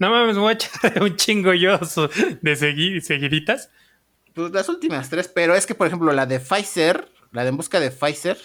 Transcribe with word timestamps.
No 0.00 0.10
mames, 0.10 0.38
voy 0.38 0.48
a 0.48 0.52
echar 0.52 1.02
un 1.02 1.14
chingo 1.14 1.52
yo 1.52 1.78
de 2.40 2.56
seguir, 2.56 3.02
seguiditas. 3.02 3.70
Pues 4.34 4.50
las 4.50 4.68
últimas 4.70 5.10
tres, 5.10 5.28
pero 5.28 5.54
es 5.54 5.66
que, 5.66 5.74
por 5.74 5.86
ejemplo, 5.86 6.10
la 6.12 6.24
de 6.24 6.40
Pfizer, 6.40 7.12
la 7.32 7.42
de 7.42 7.50
en 7.50 7.58
busca 7.58 7.78
de 7.78 7.90
Pfizer, 7.90 8.38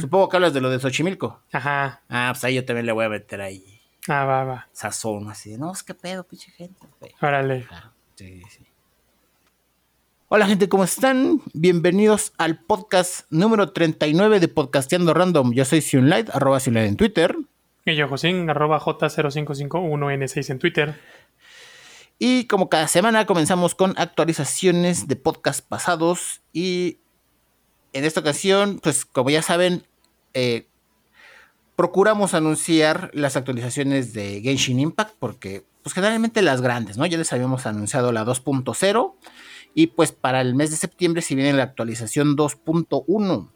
supongo 0.00 0.28
que 0.28 0.36
hablas 0.36 0.52
de 0.54 0.60
lo 0.60 0.70
de 0.70 0.80
Xochimilco. 0.80 1.40
Ajá. 1.52 2.02
Ah, 2.08 2.30
pues 2.32 2.42
ahí 2.42 2.56
yo 2.56 2.64
también 2.64 2.84
le 2.84 2.90
voy 2.90 3.04
a 3.04 3.08
meter 3.08 3.40
ahí. 3.40 3.80
Ah, 4.08 4.24
va, 4.24 4.42
va. 4.42 4.68
Sazón, 4.72 5.30
así. 5.30 5.56
No, 5.56 5.72
es 5.72 5.84
que 5.84 5.94
pedo, 5.94 6.24
pinche 6.24 6.50
gente. 6.50 6.84
Órale. 7.20 7.68
sí, 8.16 8.42
sí. 8.50 8.66
Hola 10.30 10.46
gente, 10.46 10.68
¿cómo 10.68 10.82
están? 10.82 11.40
Bienvenidos 11.54 12.32
al 12.38 12.58
podcast 12.58 13.24
número 13.30 13.70
39 13.70 14.40
de 14.40 14.48
Podcasteando 14.48 15.14
Random. 15.14 15.52
Yo 15.52 15.64
soy 15.64 15.80
Sunlight, 15.80 16.28
arroba 16.30 16.58
Sunlight 16.58 16.88
en 16.88 16.96
Twitter. 16.96 17.36
Josín, 18.08 18.50
arroba 18.50 18.80
J0551N6 18.80 20.50
en 20.50 20.58
Twitter. 20.58 21.00
Y 22.18 22.44
como 22.44 22.68
cada 22.68 22.88
semana 22.88 23.26
comenzamos 23.26 23.74
con 23.74 23.94
actualizaciones 23.96 25.08
de 25.08 25.16
podcast 25.16 25.66
pasados 25.66 26.42
y 26.52 26.98
en 27.92 28.04
esta 28.04 28.20
ocasión, 28.20 28.80
pues 28.82 29.04
como 29.04 29.30
ya 29.30 29.40
saben, 29.40 29.84
eh, 30.34 30.66
procuramos 31.76 32.34
anunciar 32.34 33.10
las 33.14 33.36
actualizaciones 33.36 34.12
de 34.12 34.40
Genshin 34.42 34.80
Impact 34.80 35.14
porque 35.18 35.64
pues 35.82 35.94
generalmente 35.94 36.42
las 36.42 36.60
grandes, 36.60 36.98
¿no? 36.98 37.06
Ya 37.06 37.16
les 37.16 37.32
habíamos 37.32 37.66
anunciado 37.66 38.12
la 38.12 38.24
2.0 38.24 39.14
y 39.74 39.86
pues 39.88 40.12
para 40.12 40.40
el 40.40 40.54
mes 40.54 40.70
de 40.70 40.76
septiembre 40.76 41.22
si 41.22 41.34
viene 41.34 41.54
la 41.54 41.62
actualización 41.62 42.36
2.1. 42.36 43.50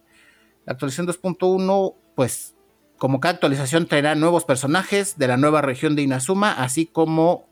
La 0.64 0.72
actualización 0.72 1.06
2.1 1.06 1.94
pues 2.14 2.51
como 3.02 3.18
cada 3.18 3.34
actualización 3.34 3.86
traerá 3.86 4.14
nuevos 4.14 4.44
personajes 4.44 5.18
de 5.18 5.26
la 5.26 5.36
nueva 5.36 5.60
región 5.60 5.96
de 5.96 6.02
Inazuma, 6.02 6.52
así 6.52 6.86
como 6.86 7.48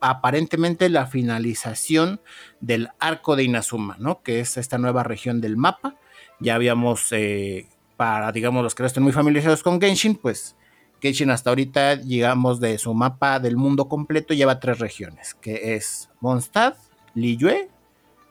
aparentemente 0.00 0.88
la 0.88 1.06
finalización 1.06 2.20
del 2.60 2.88
arco 2.98 3.36
de 3.36 3.44
Inazuma, 3.44 3.94
¿no? 4.00 4.24
Que 4.24 4.40
es 4.40 4.56
esta 4.56 4.76
nueva 4.76 5.04
región 5.04 5.40
del 5.40 5.56
mapa. 5.56 5.94
Ya 6.40 6.56
habíamos, 6.56 7.12
eh, 7.12 7.68
para 7.96 8.32
digamos 8.32 8.64
los 8.64 8.74
que 8.74 8.82
no 8.82 8.88
estén 8.88 9.04
muy 9.04 9.12
familiarizados 9.12 9.62
con 9.62 9.80
Genshin, 9.80 10.16
pues 10.16 10.56
Genshin 11.00 11.30
hasta 11.30 11.50
ahorita, 11.50 11.94
llegamos 12.00 12.58
de 12.58 12.76
su 12.78 12.92
mapa 12.92 13.38
del 13.38 13.56
mundo 13.56 13.88
completo, 13.88 14.34
lleva 14.34 14.58
tres 14.58 14.80
regiones, 14.80 15.34
que 15.34 15.76
es 15.76 16.10
Mondstadt, 16.18 16.76
Liyue, 17.14 17.70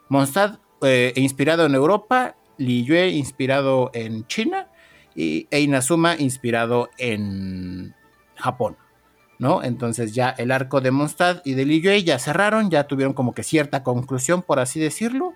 Mondstadt 0.09 0.59
eh, 0.81 1.13
inspirado 1.15 1.65
en 1.65 1.75
Europa, 1.75 2.35
Liyue 2.57 3.07
inspirado 3.11 3.89
en 3.93 4.27
China 4.27 4.67
y 5.17 5.47
e 5.49 5.59
Inazuma 5.59 6.15
inspirado 6.15 6.89
en 6.97 7.93
Japón. 8.35 8.77
¿no? 9.39 9.63
Entonces 9.63 10.13
ya 10.13 10.29
el 10.29 10.51
arco 10.51 10.79
de 10.79 10.91
Mondstadt 10.91 11.45
y 11.45 11.55
de 11.55 11.65
Liyue 11.65 12.03
ya 12.03 12.19
cerraron, 12.19 12.69
ya 12.69 12.85
tuvieron 12.85 13.13
como 13.13 13.33
que 13.33 13.43
cierta 13.43 13.83
conclusión, 13.83 14.41
por 14.43 14.59
así 14.59 14.79
decirlo, 14.79 15.33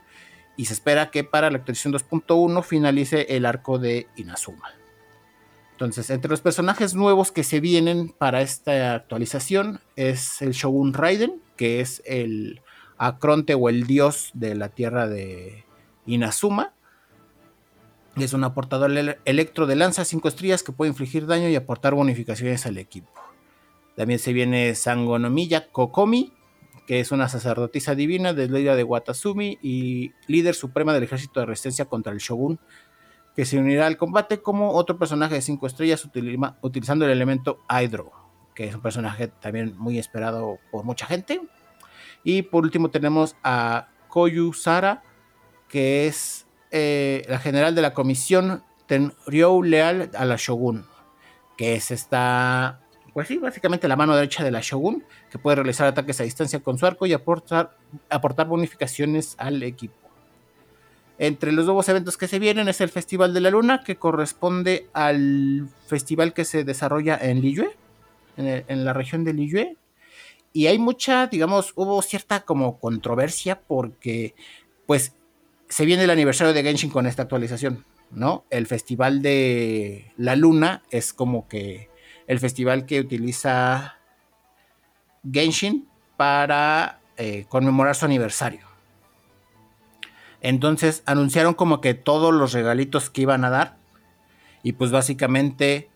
y 0.55 0.65
se 0.65 0.73
espera 0.73 1.11
que 1.11 1.23
para 1.23 1.49
la 1.49 1.57
actualización 1.57 1.93
2.1 1.93 2.63
finalice 2.63 3.25
el 3.29 3.45
arco 3.45 3.79
de 3.79 4.07
Inazuma. 4.15 4.73
Entonces, 5.71 6.11
entre 6.11 6.29
los 6.29 6.41
personajes 6.41 6.93
nuevos 6.93 7.31
que 7.31 7.43
se 7.43 7.59
vienen 7.59 8.09
para 8.09 8.41
esta 8.41 8.93
actualización 8.93 9.79
es 9.95 10.41
el 10.43 10.51
Shogun 10.51 10.93
Raiden, 10.93 11.41
que 11.57 11.81
es 11.81 12.03
el 12.05 12.61
Acronte 12.99 13.55
o 13.55 13.67
el 13.67 13.87
dios 13.87 14.29
de 14.35 14.53
la 14.53 14.69
tierra 14.69 15.07
de 15.07 15.65
Inazuma. 16.05 16.73
Es 18.17 18.33
un 18.33 18.43
aportador 18.43 18.91
electro 19.25 19.65
de 19.67 19.75
lanza 19.75 20.03
5 20.03 20.27
estrellas 20.27 20.63
que 20.63 20.73
puede 20.73 20.89
infligir 20.89 21.25
daño 21.27 21.47
y 21.47 21.55
aportar 21.55 21.93
bonificaciones 21.95 22.65
al 22.65 22.77
equipo. 22.77 23.09
También 23.95 24.19
se 24.19 24.33
viene 24.33 24.75
Sangonomiya 24.75 25.71
Kokomi, 25.71 26.33
que 26.87 26.99
es 26.99 27.11
una 27.11 27.29
sacerdotisa 27.29 27.95
divina 27.95 28.33
de 28.33 28.49
la 28.49 28.75
de 28.75 28.83
Watasumi 28.83 29.59
y 29.61 30.11
líder 30.27 30.55
suprema 30.55 30.93
del 30.93 31.03
ejército 31.03 31.39
de 31.39 31.45
resistencia 31.45 31.85
contra 31.85 32.11
el 32.11 32.19
Shogun, 32.19 32.59
que 33.35 33.45
se 33.45 33.57
unirá 33.57 33.87
al 33.87 33.95
combate 33.95 34.41
como 34.41 34.71
otro 34.73 34.97
personaje 34.97 35.35
de 35.35 35.41
5 35.41 35.67
estrellas 35.67 36.05
utilizando 36.61 37.05
el 37.05 37.11
elemento 37.11 37.59
Hydro, 37.69 38.11
que 38.53 38.65
es 38.67 38.75
un 38.75 38.81
personaje 38.81 39.29
también 39.29 39.77
muy 39.77 39.97
esperado 39.97 40.59
por 40.69 40.83
mucha 40.83 41.05
gente. 41.05 41.41
Y 42.25 42.41
por 42.41 42.65
último 42.65 42.89
tenemos 42.89 43.37
a 43.41 43.87
Koyu 44.09 44.51
Sara, 44.51 45.01
que 45.69 46.07
es 46.07 46.45
eh, 46.71 47.25
la 47.27 47.39
general 47.39 47.75
de 47.75 47.81
la 47.81 47.93
comisión 47.93 48.63
Tenryou 48.87 49.63
leal 49.63 50.09
a 50.15 50.25
la 50.25 50.35
Shogun, 50.37 50.85
que 51.57 51.75
es 51.75 51.91
esta, 51.91 52.81
pues 53.13 53.27
sí, 53.27 53.37
básicamente 53.37 53.87
la 53.87 53.95
mano 53.95 54.15
derecha 54.15 54.43
de 54.43 54.51
la 54.51 54.61
Shogun, 54.61 55.03
que 55.29 55.37
puede 55.37 55.55
realizar 55.55 55.87
ataques 55.87 56.19
a 56.19 56.23
distancia 56.23 56.59
con 56.59 56.77
su 56.77 56.85
arco 56.85 57.05
y 57.05 57.13
aportar, 57.13 57.77
aportar 58.09 58.47
bonificaciones 58.47 59.35
al 59.37 59.61
equipo. 59.63 59.95
Entre 61.17 61.51
los 61.51 61.65
nuevos 61.65 61.87
eventos 61.87 62.17
que 62.17 62.27
se 62.27 62.39
vienen 62.39 62.67
es 62.67 62.81
el 62.81 62.89
Festival 62.89 63.33
de 63.33 63.41
la 63.41 63.51
Luna, 63.51 63.83
que 63.83 63.97
corresponde 63.97 64.87
al 64.93 65.69
festival 65.85 66.33
que 66.33 66.45
se 66.45 66.63
desarrolla 66.63 67.17
en 67.21 67.41
Liyue, 67.41 67.77
en, 68.37 68.65
en 68.67 68.85
la 68.85 68.93
región 68.93 69.23
de 69.23 69.33
Liyue, 69.33 69.77
y 70.53 70.67
hay 70.67 70.79
mucha, 70.79 71.27
digamos, 71.27 71.73
hubo 71.75 72.01
cierta 72.01 72.41
como 72.41 72.79
controversia 72.79 73.61
porque, 73.61 74.35
pues, 74.85 75.15
se 75.71 75.85
viene 75.85 76.03
el 76.03 76.09
aniversario 76.09 76.53
de 76.53 76.63
Genshin 76.63 76.89
con 76.89 77.07
esta 77.07 77.21
actualización, 77.21 77.85
¿no? 78.11 78.43
El 78.49 78.67
Festival 78.67 79.21
de 79.21 80.11
la 80.17 80.35
Luna 80.35 80.83
es 80.91 81.13
como 81.13 81.47
que 81.47 81.89
el 82.27 82.39
festival 82.39 82.85
que 82.85 82.99
utiliza 82.99 83.97
Genshin 85.31 85.87
para 86.17 86.99
eh, 87.15 87.45
conmemorar 87.47 87.95
su 87.95 88.03
aniversario. 88.03 88.67
Entonces 90.41 91.03
anunciaron 91.05 91.53
como 91.53 91.79
que 91.79 91.93
todos 91.93 92.33
los 92.33 92.51
regalitos 92.51 93.09
que 93.09 93.21
iban 93.21 93.45
a 93.45 93.49
dar. 93.49 93.77
Y 94.63 94.73
pues 94.73 94.91
básicamente 94.91 95.89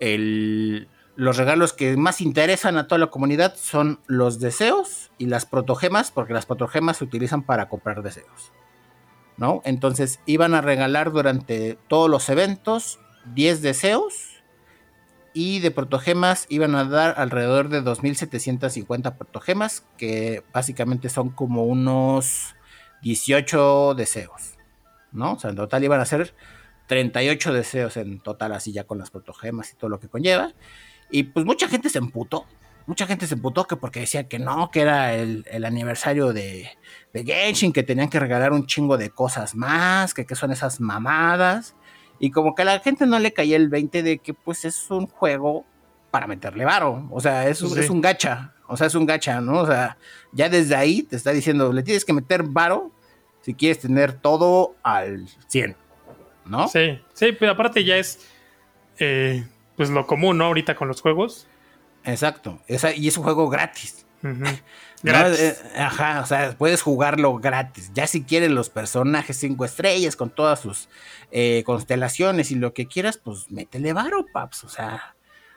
los 0.00 1.36
regalos 1.38 1.72
que 1.72 1.96
más 1.96 2.20
interesan 2.20 2.76
a 2.76 2.88
toda 2.88 2.98
la 2.98 3.06
comunidad 3.06 3.56
son 3.56 4.00
los 4.06 4.38
deseos 4.38 5.10
y 5.16 5.26
las 5.26 5.46
protogemas, 5.46 6.10
porque 6.10 6.34
las 6.34 6.44
protogemas 6.44 6.98
se 6.98 7.04
utilizan 7.04 7.42
para 7.42 7.70
comprar 7.70 8.02
deseos. 8.02 8.52
¿No? 9.36 9.62
Entonces 9.64 10.20
iban 10.26 10.54
a 10.54 10.60
regalar 10.60 11.10
durante 11.10 11.76
todos 11.88 12.08
los 12.08 12.28
eventos 12.28 13.00
10 13.34 13.62
deseos 13.62 14.34
y 15.32 15.58
de 15.58 15.72
protogemas 15.72 16.46
iban 16.48 16.76
a 16.76 16.84
dar 16.84 17.14
alrededor 17.18 17.68
de 17.68 17.80
2750 17.82 19.16
protogemas, 19.16 19.84
que 19.98 20.44
básicamente 20.52 21.08
son 21.08 21.30
como 21.30 21.64
unos 21.64 22.54
18 23.02 23.94
deseos, 23.96 24.56
¿no? 25.10 25.32
O 25.32 25.38
sea, 25.38 25.50
en 25.50 25.56
total 25.56 25.82
iban 25.82 26.00
a 26.00 26.04
ser 26.04 26.34
38 26.86 27.52
deseos 27.52 27.96
en 27.96 28.20
total, 28.20 28.52
así 28.52 28.72
ya 28.72 28.84
con 28.84 28.98
las 28.98 29.10
protogemas 29.10 29.72
y 29.72 29.76
todo 29.76 29.90
lo 29.90 29.98
que 29.98 30.08
conlleva. 30.08 30.52
Y 31.10 31.24
pues 31.24 31.44
mucha 31.44 31.68
gente 31.68 31.88
se 31.88 31.98
emputó. 31.98 32.46
Mucha 32.86 33.06
gente 33.06 33.26
se 33.26 33.34
emputó 33.34 33.64
que 33.64 33.76
porque 33.76 34.00
decía 34.00 34.28
que 34.28 34.38
no, 34.38 34.70
que 34.70 34.82
era 34.82 35.14
el, 35.14 35.64
aniversario 35.64 36.32
de, 36.32 36.70
de, 37.14 37.24
Genshin, 37.24 37.72
que 37.72 37.82
tenían 37.82 38.10
que 38.10 38.20
regalar 38.20 38.52
un 38.52 38.66
chingo 38.66 38.98
de 38.98 39.10
cosas 39.10 39.54
más, 39.54 40.12
que 40.12 40.26
qué 40.26 40.34
son 40.34 40.52
esas 40.52 40.80
mamadas. 40.80 41.74
Y 42.18 42.30
como 42.30 42.54
que 42.54 42.62
a 42.62 42.64
la 42.64 42.80
gente 42.80 43.06
no 43.06 43.18
le 43.18 43.32
caía 43.32 43.56
el 43.56 43.68
20 43.68 44.02
de 44.02 44.18
que 44.18 44.34
pues 44.34 44.64
es 44.64 44.90
un 44.90 45.06
juego 45.06 45.64
para 46.10 46.26
meterle 46.26 46.64
varo. 46.64 47.08
O 47.10 47.20
sea, 47.20 47.48
es, 47.48 47.62
es 47.62 47.88
un 47.90 48.00
gacha. 48.00 48.52
O 48.66 48.76
sea, 48.76 48.86
es 48.86 48.94
un 48.94 49.06
gacha, 49.06 49.40
¿no? 49.40 49.60
O 49.60 49.66
sea, 49.66 49.96
ya 50.32 50.48
desde 50.48 50.74
ahí 50.74 51.02
te 51.02 51.16
está 51.16 51.32
diciendo, 51.32 51.72
le 51.72 51.82
tienes 51.82 52.04
que 52.04 52.12
meter 52.12 52.42
varo 52.42 52.92
si 53.42 53.54
quieres 53.54 53.78
tener 53.80 54.12
todo 54.12 54.74
al 54.82 55.28
100, 55.48 55.76
¿no? 56.46 56.66
Sí, 56.68 56.98
sí, 57.12 57.32
pero 57.38 57.52
aparte 57.52 57.84
ya 57.84 57.96
es 57.96 58.26
eh, 58.98 59.46
pues 59.76 59.90
lo 59.90 60.06
común, 60.06 60.38
¿no? 60.38 60.46
Ahorita 60.46 60.74
con 60.74 60.88
los 60.88 61.00
juegos. 61.00 61.46
Exacto. 62.04 62.60
y 62.68 63.08
es 63.08 63.16
un 63.16 63.24
juego 63.24 63.48
gratis. 63.48 64.06
gratis. 65.04 65.40
Eh, 65.40 65.56
ajá, 65.76 66.20
o 66.20 66.26
sea, 66.26 66.54
puedes 66.56 66.82
jugarlo 66.82 67.36
gratis. 67.38 67.90
Ya 67.94 68.06
si 68.06 68.24
quieres 68.24 68.50
los 68.50 68.70
personajes 68.70 69.36
cinco 69.36 69.64
estrellas 69.64 70.16
con 70.16 70.30
todas 70.30 70.60
sus 70.60 70.88
eh, 71.30 71.62
constelaciones 71.64 72.50
y 72.50 72.56
lo 72.56 72.74
que 72.74 72.86
quieras, 72.86 73.18
pues 73.18 73.50
métele 73.50 73.92
varo, 73.92 74.26
paps. 74.32 74.64
O 74.64 74.68
sea, 74.68 75.14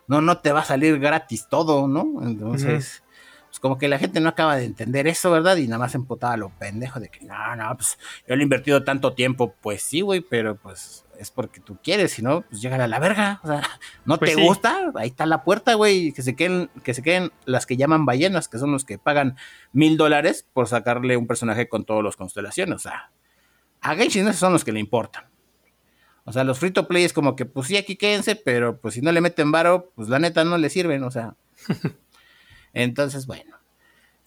no, 0.07 0.21
no 0.21 0.39
te 0.39 0.51
va 0.51 0.59
a 0.59 0.65
salir 0.65 0.99
gratis 0.99 1.47
todo, 1.49 1.88
¿no? 1.88 2.21
Entonces, 2.23 3.03
pues 3.47 3.59
como 3.59 3.77
que 3.77 3.88
la 3.88 3.97
gente 3.97 4.19
no 4.19 4.29
acaba 4.29 4.55
de 4.55 4.65
entender 4.65 5.07
eso, 5.07 5.31
¿verdad? 5.31 5.57
Y 5.57 5.67
nada 5.67 5.79
más 5.79 5.95
emputaba 5.95 6.38
lo 6.38 6.50
pendejo 6.50 7.00
de 7.00 7.09
que, 7.09 7.25
no, 7.25 7.55
no, 7.55 7.75
pues 7.75 7.97
yo 8.27 8.35
le 8.35 8.41
he 8.41 8.43
invertido 8.43 8.83
tanto 8.83 9.13
tiempo. 9.13 9.55
Pues 9.61 9.81
sí, 9.81 10.01
güey, 10.01 10.21
pero 10.21 10.55
pues 10.55 11.05
es 11.19 11.31
porque 11.31 11.59
tú 11.59 11.77
quieres, 11.81 12.11
si 12.11 12.21
no, 12.21 12.41
pues 12.41 12.61
llega 12.61 12.83
a 12.83 12.87
la 12.87 12.99
verga. 12.99 13.39
O 13.43 13.47
sea, 13.47 13.61
no 14.05 14.17
pues 14.17 14.35
te 14.35 14.41
gusta, 14.41 14.91
ahí 14.95 15.09
está 15.09 15.25
la 15.25 15.43
puerta, 15.43 15.73
güey. 15.73 16.11
Que 16.13 16.21
se 16.21 16.35
queden, 16.35 16.69
que 16.83 16.93
se 16.93 17.01
queden 17.01 17.31
las 17.45 17.65
que 17.65 17.77
llaman 17.77 18.05
ballenas, 18.05 18.47
que 18.47 18.59
son 18.59 18.71
los 18.71 18.85
que 18.85 18.97
pagan 18.97 19.37
mil 19.71 19.97
dólares 19.97 20.47
por 20.53 20.67
sacarle 20.67 21.17
un 21.17 21.27
personaje 21.27 21.69
con 21.69 21.85
todos 21.85 22.03
los 22.03 22.15
constelaciones. 22.15 22.75
O 22.75 22.79
sea, 22.79 23.11
a 23.81 23.95
Genshin 23.95 24.27
esos 24.27 24.39
son 24.39 24.53
los 24.53 24.63
que 24.63 24.71
le 24.71 24.79
importan. 24.79 25.25
O 26.25 26.33
sea, 26.33 26.43
los 26.43 26.59
free 26.59 26.71
to 26.71 26.87
play 26.87 27.05
es 27.05 27.13
como 27.13 27.35
que, 27.35 27.45
pues 27.45 27.67
sí, 27.67 27.77
aquí 27.77 27.95
quédense, 27.95 28.35
pero 28.35 28.81
pues 28.81 28.95
si 28.95 29.01
no 29.01 29.11
le 29.13 29.21
meten 29.21 29.51
varo, 29.51 29.93
pues 29.95 30.09
la 30.09 30.19
neta 30.19 30.43
no 30.43 30.57
le 30.57 30.69
sirven, 30.69 31.03
o 31.03 31.11
sea. 31.11 31.35
Entonces, 32.73 33.25
bueno, 33.27 33.57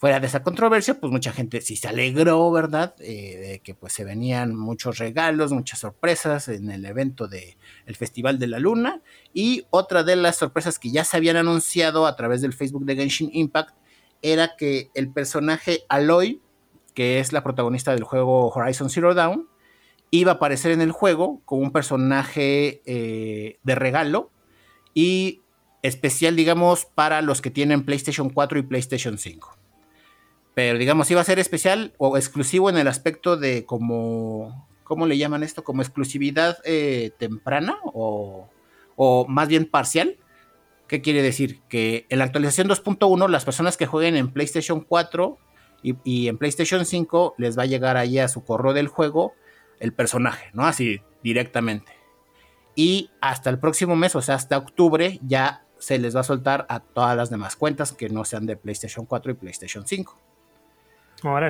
fuera 0.01 0.19
de 0.19 0.29
esa 0.29 0.43
controversia, 0.43 0.99
pues 0.99 1.13
mucha 1.13 1.31
gente 1.31 1.61
sí 1.61 1.77
se 1.77 1.87
alegró, 1.87 2.51
¿verdad? 2.51 2.95
Eh, 3.01 3.37
de 3.37 3.61
que 3.61 3.75
pues 3.75 3.93
se 3.93 4.03
venían 4.03 4.57
muchos 4.57 4.97
regalos, 4.97 5.53
muchas 5.53 5.81
sorpresas 5.81 6.49
en 6.49 6.71
el 6.71 6.87
evento 6.87 7.29
del 7.29 7.59
el 7.85 7.97
Festival 7.97 8.39
de 8.39 8.47
la 8.47 8.59
Luna. 8.59 9.03
Y 9.35 9.67
otra 9.69 10.03
de 10.03 10.17
las 10.17 10.37
sorpresas 10.37 10.79
que 10.79 10.91
ya 10.91 11.05
se 11.05 11.19
habían 11.19 11.37
anunciado 11.37 12.07
a 12.07 12.17
través 12.17 12.41
del 12.41 12.55
Facebook 12.55 12.87
de 12.87 12.97
Genshin 12.97 13.29
Impact 13.31 13.77
era 14.23 14.57
que 14.57 14.91
el 14.95 15.13
personaje 15.13 15.83
Aloy, 15.91 16.41
que 16.95 17.21
es 17.21 17.35
la 17.35 17.45
protagonista 17.45 17.93
del 17.93 18.05
juego 18.05 18.49
Horizon 18.49 18.89
Zero 18.89 19.13
Dawn, 19.13 19.51
iba 20.11 20.33
a 20.33 20.35
aparecer 20.37 20.73
en 20.73 20.81
el 20.81 20.93
juego 20.93 21.43
como 21.45 21.61
un 21.61 21.73
personaje 21.73 22.81
eh, 22.87 23.59
de 23.63 23.75
regalo 23.75 24.31
y 24.95 25.43
especial, 25.83 26.37
digamos, 26.37 26.87
para 26.87 27.21
los 27.21 27.43
que 27.43 27.51
tienen 27.51 27.85
PlayStation 27.85 28.31
4 28.31 28.61
y 28.61 28.63
PlayStation 28.63 29.19
5 29.19 29.60
pero 30.61 30.79
digamos, 30.79 31.11
iba 31.11 31.23
a 31.23 31.25
ser 31.25 31.39
especial 31.39 31.95
o 31.97 32.19
exclusivo 32.19 32.69
en 32.69 32.77
el 32.77 32.87
aspecto 32.87 33.39
de 33.39 33.65
como, 33.65 34.69
¿cómo 34.85 35.07
le 35.07 35.17
llaman 35.17 35.43
esto? 35.43 35.65
Como 35.65 35.81
exclusividad 35.81 36.59
eh, 36.65 37.13
temprana 37.19 37.79
o, 37.83 38.47
o 38.95 39.27
más 39.27 39.49
bien 39.49 39.65
parcial. 39.65 40.19
¿Qué 40.87 41.01
quiere 41.01 41.23
decir? 41.23 41.63
Que 41.71 42.05
en 42.11 42.19
la 42.19 42.27
actualización 42.27 42.69
2.1 42.69 43.27
las 43.31 43.47
personas 43.47 43.79
que 43.79 43.87
jueguen 43.87 44.17
en 44.17 44.35
PlayStation 44.35 44.83
4 44.83 45.39
y, 45.83 45.95
y, 46.05 46.29
en 46.29 46.37
PlayStation 46.37 46.85
5 46.85 47.37
les 47.39 47.59
va 47.59 47.63
a 47.63 47.67
llegar 47.67 47.97
ahí 47.97 48.19
a 48.19 48.29
su 48.29 48.45
correo 48.45 48.75
del 48.75 48.89
juego 48.89 49.33
el 49.79 49.95
personaje, 49.95 50.51
¿no? 50.53 50.67
Así 50.67 51.01
directamente. 51.23 51.91
Y 52.75 53.09
hasta 53.23 53.49
el 53.49 53.59
próximo 53.59 53.97
mes, 53.97 54.15
o 54.15 54.21
sea, 54.21 54.35
hasta 54.35 54.59
octubre, 54.59 55.21
ya 55.23 55.65
se 55.79 55.99
les 55.99 56.15
va 56.15 56.21
a 56.21 56.25
soltar 56.25 56.67
a 56.69 56.81
todas 56.81 57.17
las 57.17 57.31
demás 57.31 57.57
cuentas 57.57 57.95
que 57.95 58.11
no 58.11 58.27
sean 58.27 58.45
de 58.45 58.59
PlayStation 58.59 59.07
4 59.07 59.33
y 59.33 59.35
PlayStation 59.37 59.87
5. 59.87 60.21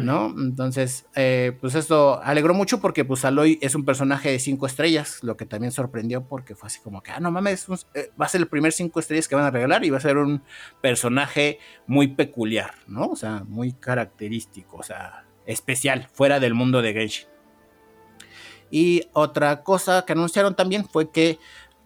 ¿No? 0.04 0.26
Entonces, 0.36 1.06
eh, 1.14 1.56
pues 1.60 1.74
esto 1.74 2.20
alegró 2.22 2.54
mucho 2.54 2.80
porque 2.80 3.04
pues 3.04 3.24
Aloy 3.24 3.58
es 3.62 3.74
un 3.74 3.84
personaje 3.84 4.30
de 4.30 4.38
cinco 4.38 4.66
estrellas, 4.66 5.18
lo 5.22 5.36
que 5.36 5.46
también 5.46 5.72
sorprendió 5.72 6.24
porque 6.24 6.54
fue 6.54 6.66
así 6.66 6.80
como 6.80 7.02
que, 7.02 7.10
ah, 7.10 7.20
no 7.20 7.30
mames, 7.30 7.66
eh, 7.94 8.10
va 8.20 8.26
a 8.26 8.28
ser 8.28 8.40
el 8.40 8.48
primer 8.48 8.72
cinco 8.72 9.00
estrellas 9.00 9.28
que 9.28 9.34
van 9.34 9.44
a 9.44 9.50
regalar 9.50 9.84
y 9.84 9.90
va 9.90 9.98
a 9.98 10.00
ser 10.00 10.16
un 10.16 10.42
personaje 10.80 11.58
muy 11.86 12.08
peculiar, 12.08 12.74
¿no? 12.86 13.06
O 13.06 13.16
sea, 13.16 13.44
muy 13.46 13.72
característico, 13.72 14.78
o 14.78 14.82
sea, 14.82 15.24
especial, 15.46 16.08
fuera 16.12 16.40
del 16.40 16.54
mundo 16.54 16.82
de 16.82 16.92
Genshin. 16.92 17.26
Y 18.70 19.08
otra 19.12 19.62
cosa 19.62 20.04
que 20.06 20.12
anunciaron 20.12 20.54
también 20.54 20.84
fue 20.84 21.10
que 21.10 21.38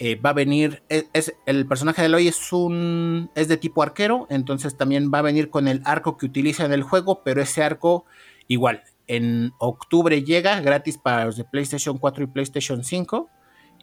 eh, 0.04 0.16
va 0.16 0.30
a 0.30 0.34
venir, 0.34 0.82
e, 0.90 1.08
es, 1.14 1.34
el 1.46 1.66
personaje 1.66 2.02
de 2.02 2.08
Eloy 2.08 2.28
es 2.28 2.52
un, 2.52 3.30
es 3.34 3.48
de 3.48 3.56
tipo 3.56 3.82
arquero, 3.82 4.26
entonces 4.28 4.76
también 4.76 5.10
va 5.10 5.20
a 5.20 5.22
venir 5.22 5.48
con 5.48 5.66
el 5.66 5.80
arco 5.86 6.18
que 6.18 6.26
utiliza 6.26 6.66
en 6.66 6.74
el 6.74 6.82
juego, 6.82 7.22
pero 7.24 7.40
ese 7.40 7.62
arco 7.62 8.04
igual, 8.46 8.82
en 9.06 9.54
octubre 9.58 10.22
llega 10.22 10.60
gratis 10.60 10.98
para 10.98 11.24
los 11.24 11.38
de 11.38 11.44
PlayStation 11.44 11.96
4 11.96 12.22
y 12.22 12.26
PlayStation 12.26 12.84
5 12.84 13.30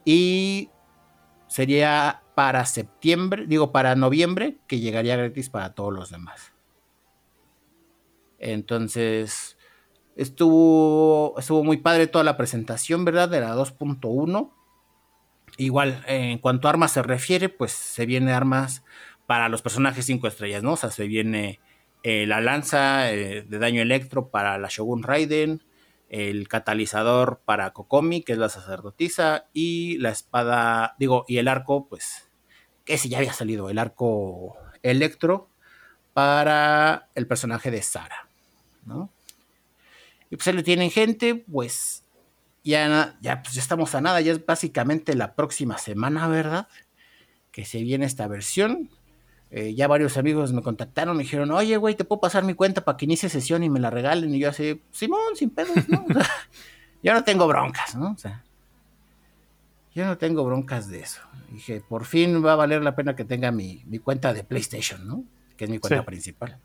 y 0.05 0.69
sería 1.47 2.21
para 2.35 2.67
septiembre, 2.67 3.47
digo 3.47 3.71
para 3.71 3.95
noviembre, 3.95 4.59
que 4.67 4.79
llegaría 4.79 5.15
gratis 5.15 5.49
para 5.49 5.73
todos 5.73 5.91
los 5.91 6.11
demás. 6.11 6.53
Entonces, 8.37 9.57
estuvo, 10.15 11.33
estuvo 11.39 11.63
muy 11.63 11.77
padre 11.77 12.05
toda 12.05 12.23
la 12.23 12.37
presentación, 12.37 13.05
¿verdad? 13.05 13.27
De 13.27 13.41
la 13.41 13.55
2.1 13.55 14.60
Igual, 15.61 16.03
en 16.07 16.39
cuanto 16.39 16.67
a 16.67 16.71
armas 16.71 16.91
se 16.91 17.03
refiere, 17.03 17.47
pues 17.47 17.71
se 17.71 18.07
viene 18.07 18.33
armas 18.33 18.83
para 19.27 19.47
los 19.47 19.61
personajes 19.61 20.07
5 20.07 20.27
estrellas, 20.27 20.63
¿no? 20.63 20.71
O 20.71 20.75
sea, 20.75 20.89
se 20.89 21.05
viene 21.05 21.59
eh, 22.01 22.25
la 22.25 22.41
lanza 22.41 23.11
eh, 23.11 23.43
de 23.43 23.59
daño 23.59 23.83
electro 23.83 24.29
para 24.29 24.57
la 24.57 24.69
Shogun 24.69 25.03
Raiden, 25.03 25.63
el 26.09 26.47
catalizador 26.47 27.41
para 27.45 27.73
Kokomi, 27.73 28.23
que 28.23 28.31
es 28.33 28.39
la 28.39 28.49
sacerdotisa, 28.49 29.45
y 29.53 29.99
la 29.99 30.09
espada, 30.09 30.95
digo, 30.97 31.25
y 31.27 31.37
el 31.37 31.47
arco, 31.47 31.87
pues, 31.87 32.27
que 32.83 32.97
si 32.97 33.09
ya 33.09 33.19
había 33.19 33.33
salido, 33.33 33.69
el 33.69 33.77
arco 33.77 34.57
electro 34.81 35.47
para 36.13 37.07
el 37.13 37.27
personaje 37.27 37.69
de 37.69 37.83
Sara, 37.83 38.27
¿no? 38.87 39.11
Y 40.31 40.37
pues 40.37 40.45
se 40.45 40.53
le 40.53 40.63
tienen 40.63 40.89
gente, 40.89 41.35
pues 41.35 42.03
ya, 42.63 43.15
ya, 43.21 43.41
pues 43.41 43.55
ya 43.55 43.61
estamos 43.61 43.93
a 43.95 44.01
nada, 44.01 44.21
ya 44.21 44.31
es 44.31 44.45
básicamente 44.45 45.15
la 45.15 45.33
próxima 45.33 45.77
semana, 45.77 46.27
¿verdad? 46.27 46.67
Que 47.51 47.65
se 47.65 47.81
viene 47.81 48.05
esta 48.05 48.27
versión. 48.27 48.89
Eh, 49.49 49.73
ya 49.75 49.87
varios 49.87 50.17
amigos 50.17 50.53
me 50.53 50.61
contactaron, 50.61 51.17
me 51.17 51.23
dijeron, 51.23 51.51
oye, 51.51 51.75
güey, 51.75 51.95
¿te 51.95 52.05
puedo 52.05 52.21
pasar 52.21 52.43
mi 52.45 52.53
cuenta 52.53 52.85
para 52.85 52.97
que 52.97 53.05
inicie 53.05 53.27
sesión 53.27 53.63
y 53.63 53.69
me 53.69 53.81
la 53.81 53.89
regalen? 53.89 54.33
Y 54.33 54.39
yo 54.39 54.49
así, 54.49 54.81
Simón, 54.91 55.35
sin 55.35 55.49
pedos, 55.49 55.89
¿no? 55.89 56.05
O 56.09 56.13
sea, 56.13 56.25
yo 57.03 57.13
no 57.13 57.23
tengo 57.23 57.47
broncas, 57.47 57.95
¿no? 57.95 58.11
O 58.11 58.17
sea, 58.17 58.43
yo 59.93 60.05
no 60.05 60.17
tengo 60.17 60.45
broncas 60.45 60.87
de 60.87 61.01
eso. 61.01 61.21
Dije, 61.49 61.81
por 61.81 62.05
fin 62.05 62.45
va 62.45 62.53
a 62.53 62.55
valer 62.55 62.81
la 62.81 62.95
pena 62.95 63.13
que 63.13 63.25
tenga 63.25 63.51
mi, 63.51 63.83
mi 63.87 63.99
cuenta 63.99 64.33
de 64.33 64.45
PlayStation, 64.45 65.05
¿no? 65.05 65.25
Que 65.57 65.65
es 65.65 65.69
mi 65.69 65.79
cuenta 65.79 66.05
principal. 66.05 66.57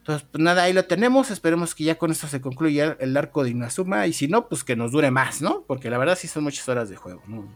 Entonces, 0.00 0.26
pues 0.32 0.42
nada, 0.42 0.62
ahí 0.62 0.72
lo 0.72 0.84
tenemos. 0.86 1.30
Esperemos 1.30 1.74
que 1.74 1.84
ya 1.84 1.98
con 1.98 2.10
esto 2.10 2.26
se 2.26 2.40
concluya 2.40 2.96
el 3.00 3.16
arco 3.16 3.44
de 3.44 3.50
Inazuma. 3.50 4.06
Y 4.06 4.14
si 4.14 4.28
no, 4.28 4.48
pues 4.48 4.64
que 4.64 4.74
nos 4.74 4.92
dure 4.92 5.10
más, 5.10 5.42
¿no? 5.42 5.62
Porque 5.66 5.90
la 5.90 5.98
verdad 5.98 6.16
sí 6.16 6.26
son 6.26 6.44
muchas 6.44 6.68
horas 6.68 6.88
de 6.88 6.96
juego, 6.96 7.22
¿no? 7.26 7.48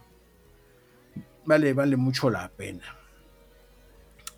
Vale, 1.47 1.73
vale 1.73 1.97
mucho 1.97 2.29
la 2.31 2.49
pena. 2.51 2.85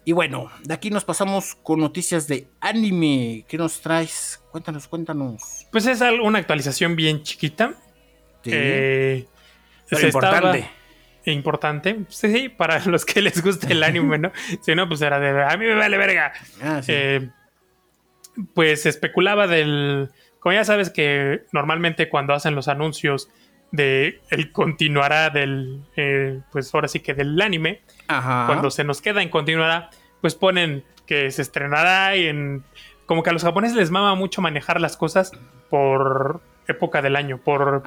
Y 0.04 0.12
bueno, 0.12 0.52
de 0.62 0.72
aquí 0.72 0.88
nos 0.88 1.04
pasamos 1.04 1.56
con 1.64 1.80
noticias 1.80 2.28
de 2.28 2.46
anime. 2.60 3.44
¿Qué 3.48 3.58
nos 3.58 3.80
traes? 3.80 4.40
Cuéntanos, 4.52 4.86
cuéntanos. 4.86 5.66
Pues 5.72 5.84
es 5.86 6.00
una 6.00 6.38
actualización 6.38 6.94
bien 6.94 7.24
chiquita. 7.24 7.74
Sí. 8.44 8.50
Eh, 8.52 9.26
Pero 9.90 10.06
importante. 10.06 10.70
Importante. 11.24 12.04
Sí, 12.08 12.32
sí, 12.32 12.48
para 12.48 12.78
los 12.86 13.04
que 13.04 13.20
les 13.20 13.42
guste 13.42 13.72
el 13.72 13.82
anime, 13.82 14.18
¿no? 14.18 14.32
si 14.62 14.76
no, 14.76 14.86
pues 14.86 15.02
era 15.02 15.18
de. 15.18 15.42
A 15.42 15.56
mí 15.56 15.66
me 15.66 15.74
vale 15.74 15.98
verga. 15.98 16.32
Ah, 16.62 16.80
sí. 16.84 16.92
Eh, 16.94 17.28
pues 18.54 18.82
se 18.82 18.88
especulaba 18.88 19.46
del. 19.46 20.10
Como 20.40 20.52
ya 20.52 20.64
sabes 20.64 20.90
que 20.90 21.44
normalmente 21.52 22.08
cuando 22.08 22.34
hacen 22.34 22.54
los 22.54 22.68
anuncios 22.68 23.28
de 23.72 24.20
el 24.30 24.52
continuará 24.52 25.30
del. 25.30 25.82
Eh, 25.96 26.40
pues 26.52 26.74
ahora 26.74 26.88
sí 26.88 27.00
que 27.00 27.14
del 27.14 27.40
anime. 27.40 27.82
Cuando 28.06 28.70
se 28.70 28.84
nos 28.84 29.00
queda 29.00 29.22
en 29.22 29.28
continuará, 29.28 29.90
pues 30.20 30.34
ponen 30.34 30.84
que 31.06 31.30
se 31.30 31.42
estrenará 31.42 32.16
y 32.16 32.26
en. 32.26 32.64
Como 33.06 33.22
que 33.22 33.30
a 33.30 33.32
los 33.32 33.44
japoneses 33.44 33.76
les 33.76 33.90
mama 33.90 34.14
mucho 34.14 34.42
manejar 34.42 34.80
las 34.80 34.96
cosas 34.96 35.32
por 35.70 36.40
época 36.66 37.02
del 37.02 37.16
año, 37.16 37.38
por 37.38 37.82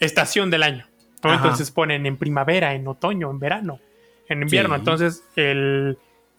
estación 0.00 0.50
del 0.50 0.62
año. 0.62 0.86
Entonces 1.22 1.70
ponen 1.70 2.06
en 2.06 2.16
primavera, 2.16 2.74
en 2.74 2.86
otoño, 2.86 3.30
en 3.30 3.38
verano, 3.38 3.80
en 4.28 4.42
invierno. 4.42 4.74
Entonces 4.74 5.24
el 5.36 5.96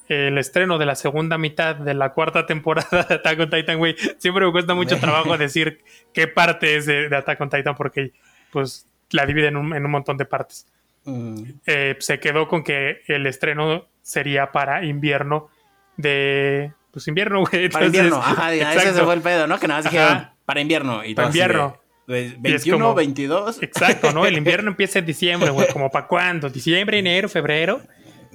el 0.08 0.38
estreno 0.38 0.78
de 0.78 0.86
la 0.86 0.96
segunda 0.96 1.38
mitad 1.38 1.76
de 1.76 1.94
la 1.94 2.14
cuarta 2.14 2.46
temporada 2.46 3.04
de 3.04 3.16
Attack 3.16 3.40
on 3.40 3.50
Titan, 3.50 3.78
güey, 3.78 3.96
siempre 4.18 4.46
me 4.46 4.52
cuesta 4.52 4.74
mucho 4.74 4.98
trabajo 5.00 5.38
decir 5.38 5.84
qué 6.14 6.28
parte 6.28 6.76
es 6.76 6.86
de, 6.86 7.16
Attack 7.16 7.42
on 7.42 7.50
Titan 7.50 7.76
porque 7.76 8.12
pues 8.52 8.88
la 9.12 9.26
divide 9.26 9.48
en 9.48 9.58
un, 9.58 9.92
montón 9.92 10.18
de 10.18 10.26
partes. 10.26 10.68
Mm. 11.06 11.44
Eh, 11.66 11.96
se 12.00 12.20
quedó 12.20 12.48
con 12.48 12.64
que 12.64 13.02
el 13.08 13.26
estreno 13.28 13.86
sería 14.02 14.52
para 14.52 14.84
invierno 14.86 15.50
de... 15.98 16.72
Pues 16.92 17.08
invierno, 17.08 17.44
güey. 17.46 17.70
para 17.70 17.88
invierno, 17.88 18.18
ajá, 18.18 18.54
ese 18.54 19.04
fue 19.04 19.14
el 19.16 19.22
pedo, 19.22 19.48
¿no? 19.48 19.60
Que 19.60 19.68
nada 19.68 19.82
más 19.82 19.92
dijeron 19.92 20.30
para 20.46 20.62
invierno. 20.62 21.04
Y 21.04 21.16
para 21.16 21.28
invierno. 21.28 21.78
21, 22.08 22.94
22. 22.94 23.64
Exacto, 23.64 24.12
¿no? 24.14 24.26
El 24.26 24.38
invierno 24.38 24.70
empieza 24.72 25.00
en 25.00 25.06
diciembre, 25.06 25.50
güey. 25.50 25.68
¿Como 25.74 25.90
para 25.90 26.08
cuándo? 26.08 26.50
¿Diciembre, 26.50 27.00
enero, 27.00 27.28
febrero? 27.28 27.82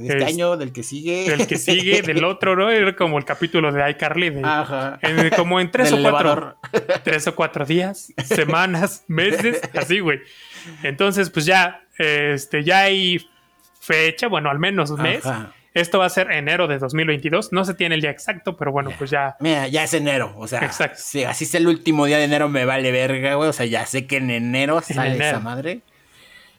Este 0.08 0.24
año, 0.24 0.56
del 0.56 0.72
que 0.72 0.82
sigue. 0.82 1.28
Del 1.28 1.46
que 1.46 1.56
sigue, 1.56 2.02
del 2.06 2.24
otro, 2.24 2.56
¿no? 2.56 2.70
Era 2.70 2.94
como 2.94 3.18
el 3.18 3.24
capítulo 3.24 3.72
de 3.72 3.90
iCarly. 3.90 4.40
Ajá. 4.42 4.98
como 5.36 5.60
en 5.60 5.70
tres 5.70 5.92
o 5.92 6.00
cuatro. 6.00 6.56
Tres 7.04 7.26
o 7.26 7.34
cuatro 7.34 7.64
días, 7.64 8.12
semanas, 8.24 9.04
meses, 9.08 9.60
así, 9.74 10.00
güey. 10.00 10.20
Entonces, 10.82 11.30
pues 11.30 11.46
ya, 11.46 11.82
este, 11.98 12.62
ya 12.62 12.80
hay 12.80 13.26
fecha, 13.80 14.28
bueno, 14.28 14.50
al 14.50 14.58
menos 14.58 14.90
un 14.90 15.02
mes. 15.02 15.24
Esto 15.72 16.00
va 16.00 16.06
a 16.06 16.10
ser 16.10 16.32
enero 16.32 16.66
de 16.66 16.78
2022. 16.78 17.52
No 17.52 17.64
se 17.64 17.74
tiene 17.74 17.94
el 17.94 18.00
día 18.00 18.10
exacto, 18.10 18.56
pero 18.56 18.72
bueno, 18.72 18.90
pues 18.98 19.10
ya. 19.10 19.36
Mira, 19.38 19.68
ya 19.68 19.84
es 19.84 19.94
enero. 19.94 20.34
O 20.36 20.48
sea, 20.48 20.64
Exacto. 20.64 20.98
si 21.00 21.22
así 21.22 21.44
es 21.44 21.54
el 21.54 21.68
último 21.68 22.06
día 22.06 22.18
de 22.18 22.24
enero, 22.24 22.48
me 22.48 22.64
vale 22.64 22.90
verga, 22.90 23.34
güey. 23.34 23.48
O 23.48 23.52
sea, 23.52 23.66
ya 23.66 23.86
sé 23.86 24.06
que 24.06 24.16
en 24.16 24.30
enero 24.30 24.80
sale 24.80 25.16
esa 25.16 25.38
madre. 25.38 25.82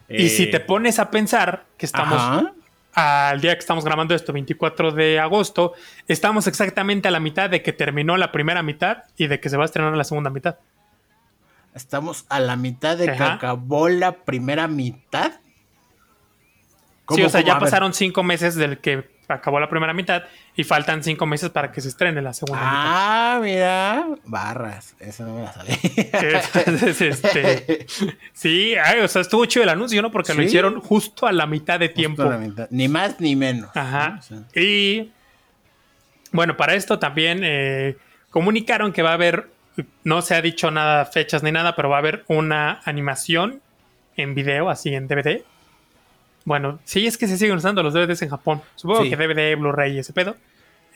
Y 0.08 0.30
si 0.30 0.48
te 0.48 0.58
eh, 0.58 0.62
pones 0.62 1.00
a 1.00 1.10
pensar 1.12 1.66
que 1.78 1.86
estamos 1.86 2.52
al 2.94 3.42
día 3.42 3.54
que 3.54 3.60
estamos 3.60 3.86
grabando 3.86 4.14
esto, 4.14 4.34
24 4.34 4.92
de 4.92 5.20
agosto, 5.20 5.74
estamos 6.08 6.48
exactamente 6.48 7.08
a 7.08 7.12
la 7.12 7.20
mitad 7.20 7.50
de 7.50 7.62
que 7.62 7.74
terminó 7.74 8.18
la 8.18 8.32
primera 8.32 8.64
mitad 8.64 9.04
y 9.18 9.28
de 9.28 9.40
que 9.40 9.50
se 9.50 9.58
va 9.58 9.64
a 9.64 9.66
estrenar 9.66 9.96
la 9.96 10.04
segunda 10.04 10.30
mitad. 10.30 10.58
Estamos 11.74 12.26
a 12.30 12.40
la 12.40 12.56
mitad 12.56 12.98
de 12.98 13.06
que 13.06 13.24
acabó 13.24 13.88
la 13.88 14.24
primera 14.24 14.68
mitad. 14.68 15.34
Sí, 17.10 17.24
o 17.24 17.30
sea, 17.30 17.42
ya 17.42 17.60
pasaron 17.60 17.94
cinco 17.94 18.24
meses 18.24 18.56
del 18.56 18.80
que 18.80 19.10
acabó 19.32 19.60
la 19.60 19.70
primera 19.70 19.94
mitad 19.94 20.24
y 20.56 20.64
faltan 20.64 21.04
cinco 21.04 21.26
meses 21.26 21.50
para 21.50 21.72
que 21.72 21.82
se 21.82 21.90
estrene 21.90 22.22
la 22.22 22.34
segunda 22.34 22.62
ah, 22.64 23.40
mira, 23.42 24.08
barras, 24.26 24.96
eso 25.00 25.26
no 25.26 25.36
me 25.36 25.44
la 25.44 25.54
sabía. 25.54 25.76
este, 27.00 27.86
sí, 28.34 28.76
o 29.04 29.08
sea, 29.08 29.22
estuvo 29.22 29.46
chido 29.46 29.64
el 29.64 29.70
anuncio, 29.70 30.02
¿no? 30.02 30.12
Porque 30.12 30.34
lo 30.34 30.42
hicieron 30.42 30.80
justo 30.82 31.28
a 31.28 31.32
la 31.32 31.46
mitad 31.46 31.80
de 31.80 31.90
tiempo. 31.90 32.30
Ni 32.70 32.88
más 32.88 33.20
ni 33.20 33.36
menos. 33.36 33.70
Ajá. 33.76 34.20
Y 34.56 35.12
bueno, 36.32 36.58
para 36.58 36.76
esto 36.76 37.00
también 37.00 37.42
eh, 37.44 37.98
comunicaron 38.30 38.94
que 38.94 39.02
va 39.02 39.12
a 39.12 39.14
haber, 39.14 39.50
no 40.04 40.22
se 40.22 40.36
ha 40.36 40.42
dicho 40.42 40.72
nada, 40.72 41.06
fechas 41.06 41.44
ni 41.44 41.52
nada, 41.52 41.76
pero 41.76 41.90
va 41.90 41.98
a 41.98 42.00
haber 42.00 42.24
una 42.28 42.82
animación 42.86 43.62
en 44.18 44.36
video, 44.36 44.70
así 44.70 44.94
en 44.94 45.08
DVD, 45.08 45.44
bueno, 46.46 46.80
sí 46.84 47.08
es 47.08 47.18
que 47.18 47.28
se 47.28 47.38
siguen 47.38 47.56
usando 47.56 47.84
los 47.84 47.94
DVDs 47.94 48.22
en 48.24 48.30
Japón. 48.30 48.62
Supongo 48.76 49.04
que 49.04 49.16
DVD, 49.16 49.56
Blu-ray 49.58 49.96
y 49.96 50.00
ese 50.00 50.14
pedo. 50.14 50.36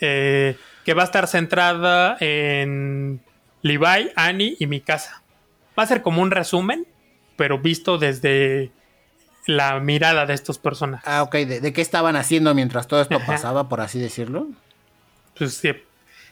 Eh, 0.02 0.58
que 0.84 0.94
va 0.94 1.04
a 1.04 1.06
estar 1.06 1.28
centrada 1.28 2.18
en 2.20 3.22
Levi, 3.62 4.12
Annie 4.16 4.56
y 4.60 4.68
mi 4.68 4.82
casa. 4.82 5.22
Va 5.78 5.84
a 5.84 5.88
ser 5.88 6.02
como 6.02 6.22
un 6.22 6.32
resumen, 6.32 6.86
pero 7.36 7.60
visto 7.60 7.98
desde 7.98 8.72
la 9.48 9.80
mirada 9.80 10.26
de 10.26 10.34
estos 10.34 10.58
personajes. 10.58 11.08
Ah, 11.08 11.24
ok. 11.24 11.36
¿De, 11.36 11.74
qué 11.74 11.82
estaban 11.82 12.16
haciendo 12.16 12.54
mientras 12.54 12.88
todo 12.88 13.02
esto 13.02 13.20
pasaba, 13.26 13.70
por 13.70 13.82
así 13.82 14.00
decirlo? 14.00 14.48
Pues 15.38 15.56
se, 15.56 15.84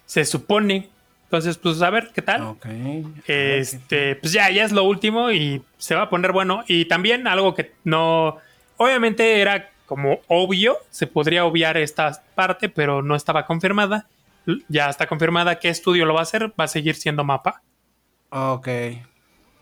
se 0.06 0.26
supone. 0.26 0.90
Entonces, 1.26 1.58
pues 1.58 1.82
a 1.82 1.90
ver 1.90 2.12
qué 2.14 2.22
tal. 2.22 2.44
Ok. 2.44 2.66
Este, 3.28 4.16
pues 4.18 4.34
ya, 4.34 4.50
ya 4.52 4.64
es 4.64 4.72
lo 4.72 4.84
último 4.84 5.32
y 5.32 5.64
se 5.78 5.96
va 5.96 6.04
a 6.04 6.10
poner 6.10 6.32
bueno. 6.32 6.64
Y 6.68 6.86
también 6.86 7.28
algo 7.28 7.56
que 7.56 7.74
no 7.84 8.38
Obviamente 8.78 9.42
era 9.42 9.72
como 9.86 10.22
obvio, 10.28 10.78
se 10.90 11.08
podría 11.08 11.46
obviar 11.46 11.78
esta 11.78 12.24
parte, 12.36 12.70
pero 12.70 13.02
no 13.02 13.16
estaba 13.16 13.46
confirmada. 13.46 14.08
Ya 14.68 14.90
está 14.90 15.08
confirmada 15.08 15.60
qué 15.60 15.70
estudio 15.70 16.06
lo 16.06 16.14
va 16.14 16.22
a 16.22 16.24
hacer, 16.24 16.52
va 16.60 16.66
a 16.66 16.68
seguir 16.68 16.96
siendo 16.96 17.24
mapa. 17.24 17.62
Ok. 18.30 18.68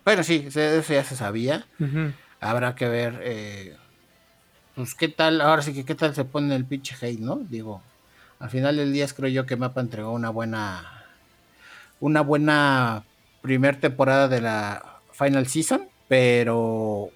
Bueno, 0.06 0.24
sí, 0.24 0.46
eso 0.48 0.94
ya 0.94 1.04
se 1.04 1.16
sabía. 1.16 1.66
Habrá 2.40 2.76
que 2.76 2.88
ver, 2.88 3.20
eh, 3.24 3.76
pues 4.76 4.96
qué 4.96 5.08
tal, 5.10 5.42
ahora 5.42 5.62
sí 5.62 5.74
que 5.74 5.86
qué 5.86 5.94
tal 5.94 6.16
se 6.16 6.26
pone 6.26 6.56
el 6.56 6.66
pinche 6.66 6.96
hate, 7.00 7.20
¿no? 7.20 7.36
Digo, 7.36 7.84
al 8.40 8.50
final 8.50 8.78
del 8.78 8.94
día 8.94 9.08
creo 9.08 9.30
yo 9.30 9.46
que 9.46 9.58
Mapa 9.58 9.82
entregó 9.82 10.12
una 10.12 10.30
buena, 10.30 11.06
una 12.00 12.22
buena 12.22 13.04
primer 13.42 13.80
temporada 13.80 14.28
de 14.28 14.42
la 14.42 15.00
Final 15.12 15.46
Season, 15.48 15.88
pero 16.08 17.12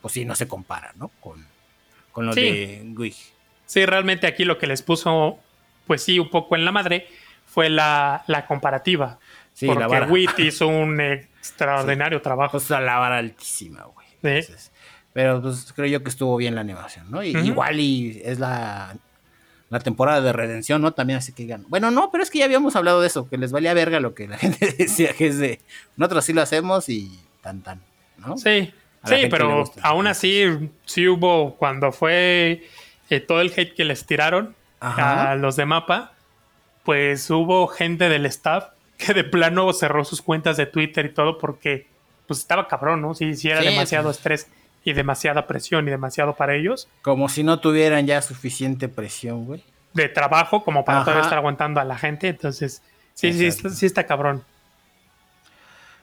pues 0.00 0.14
sí, 0.14 0.24
no 0.24 0.34
se 0.34 0.48
compara, 0.48 0.92
¿no? 0.96 1.10
Con, 1.20 1.44
con 2.12 2.26
lo 2.26 2.34
de 2.34 2.82
Gui. 2.84 3.14
Sí, 3.66 3.84
realmente 3.84 4.26
aquí 4.26 4.44
lo 4.44 4.58
que 4.58 4.66
les 4.66 4.82
puso, 4.82 5.38
pues 5.86 6.02
sí, 6.02 6.18
un 6.18 6.30
poco 6.30 6.56
en 6.56 6.64
la 6.64 6.72
madre 6.72 7.06
fue 7.46 7.68
la, 7.68 8.24
comparativa. 8.48 9.18
Sí, 9.52 9.66
porque 9.66 9.86
la 9.86 10.06
Wit 10.06 10.38
hizo 10.38 10.68
un 10.68 11.00
extraordinario 11.00 12.22
trabajo. 12.22 12.56
O 12.56 12.60
sea, 12.60 12.80
la 12.80 12.98
vara 12.98 13.18
altísima, 13.18 13.84
güey. 13.84 14.42
Sí. 14.42 14.52
pero 15.12 15.40
pues 15.40 15.72
creo 15.74 15.86
yo 15.86 16.02
que 16.02 16.10
estuvo 16.10 16.36
bien 16.36 16.54
la 16.54 16.60
animación, 16.60 17.10
¿no? 17.10 17.22
Y, 17.22 17.36
Igual 17.36 17.78
y 17.78 18.20
es 18.24 18.40
la, 18.40 18.96
la 19.70 19.80
temporada 19.80 20.20
de 20.20 20.32
redención, 20.32 20.80
¿no? 20.82 20.92
También 20.92 21.18
así 21.18 21.32
que 21.32 21.42
digan, 21.42 21.64
bueno, 21.68 21.90
no, 21.90 22.10
pero 22.10 22.24
es 22.24 22.30
que 22.30 22.38
ya 22.38 22.46
habíamos 22.46 22.74
hablado 22.74 23.00
de 23.00 23.06
eso, 23.06 23.28
que 23.28 23.36
les 23.36 23.52
valía 23.52 23.74
verga 23.74 24.00
lo 24.00 24.14
que 24.14 24.26
la 24.26 24.38
gente 24.38 24.74
decía, 24.76 25.12
que 25.12 25.26
es 25.26 25.38
de, 25.38 25.60
nosotros 25.96 26.24
sí 26.24 26.32
lo 26.32 26.42
hacemos 26.42 26.88
y 26.88 27.18
tan 27.42 27.62
tan, 27.62 27.80
¿no? 28.16 28.38
Sí, 28.38 28.72
Sí, 29.08 29.26
pero 29.30 29.64
aún 29.82 30.06
así, 30.06 30.70
sí 30.84 31.08
hubo 31.08 31.56
cuando 31.56 31.92
fue 31.92 32.64
eh, 33.10 33.20
todo 33.20 33.40
el 33.40 33.52
hate 33.56 33.74
que 33.74 33.84
les 33.84 34.06
tiraron 34.06 34.54
a 34.80 35.34
los 35.36 35.56
de 35.56 35.66
mapa, 35.66 36.12
pues 36.84 37.28
hubo 37.30 37.66
gente 37.66 38.08
del 38.08 38.26
staff 38.26 38.66
que 38.96 39.14
de 39.14 39.24
plano 39.24 39.72
cerró 39.72 40.04
sus 40.04 40.22
cuentas 40.22 40.56
de 40.56 40.66
Twitter 40.66 41.06
y 41.06 41.14
todo 41.14 41.38
porque 41.38 41.86
pues 42.26 42.40
estaba 42.40 42.68
cabrón, 42.68 43.00
¿no? 43.00 43.14
Sí, 43.14 43.34
sí 43.34 43.48
era 43.48 43.60
demasiado 43.60 44.10
estrés 44.10 44.48
y 44.84 44.92
demasiada 44.92 45.46
presión 45.46 45.86
y 45.88 45.90
demasiado 45.90 46.34
para 46.34 46.54
ellos. 46.54 46.88
Como 47.02 47.28
si 47.28 47.42
no 47.42 47.60
tuvieran 47.60 48.06
ya 48.06 48.20
suficiente 48.22 48.88
presión, 48.88 49.46
güey. 49.46 49.62
De 49.94 50.08
trabajo 50.08 50.64
como 50.64 50.84
para 50.84 51.00
todavía 51.00 51.22
estar 51.22 51.38
aguantando 51.38 51.80
a 51.80 51.84
la 51.84 51.96
gente, 51.96 52.28
entonces 52.28 52.82
sí, 53.14 53.32
sí, 53.32 53.50
sí 53.50 53.86
está 53.86 54.04
cabrón. 54.04 54.44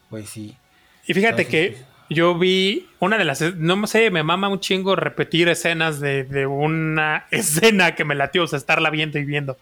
Pues 0.10 0.30
sí. 0.30 0.58
Y 1.06 1.14
fíjate 1.14 1.48
que 1.48 1.78
yo 2.10 2.38
vi 2.38 2.88
una 3.00 3.18
de 3.18 3.26
las, 3.26 3.42
no 3.56 3.88
sé, 3.88 4.12
me 4.12 4.24
mama 4.24 4.50
un 4.50 4.60
chingo 4.60 4.96
repetir 4.96 5.50
escenas 5.50 6.00
de, 6.00 6.46
una 6.48 7.26
escena 7.32 7.96
que 7.96 8.06
me 8.06 8.16
latió, 8.16 8.44
o 8.44 8.48
sea, 8.48 8.58
estarla 8.58 8.90
viendo 8.90 9.20
y 9.20 9.26
viendo. 9.26 9.58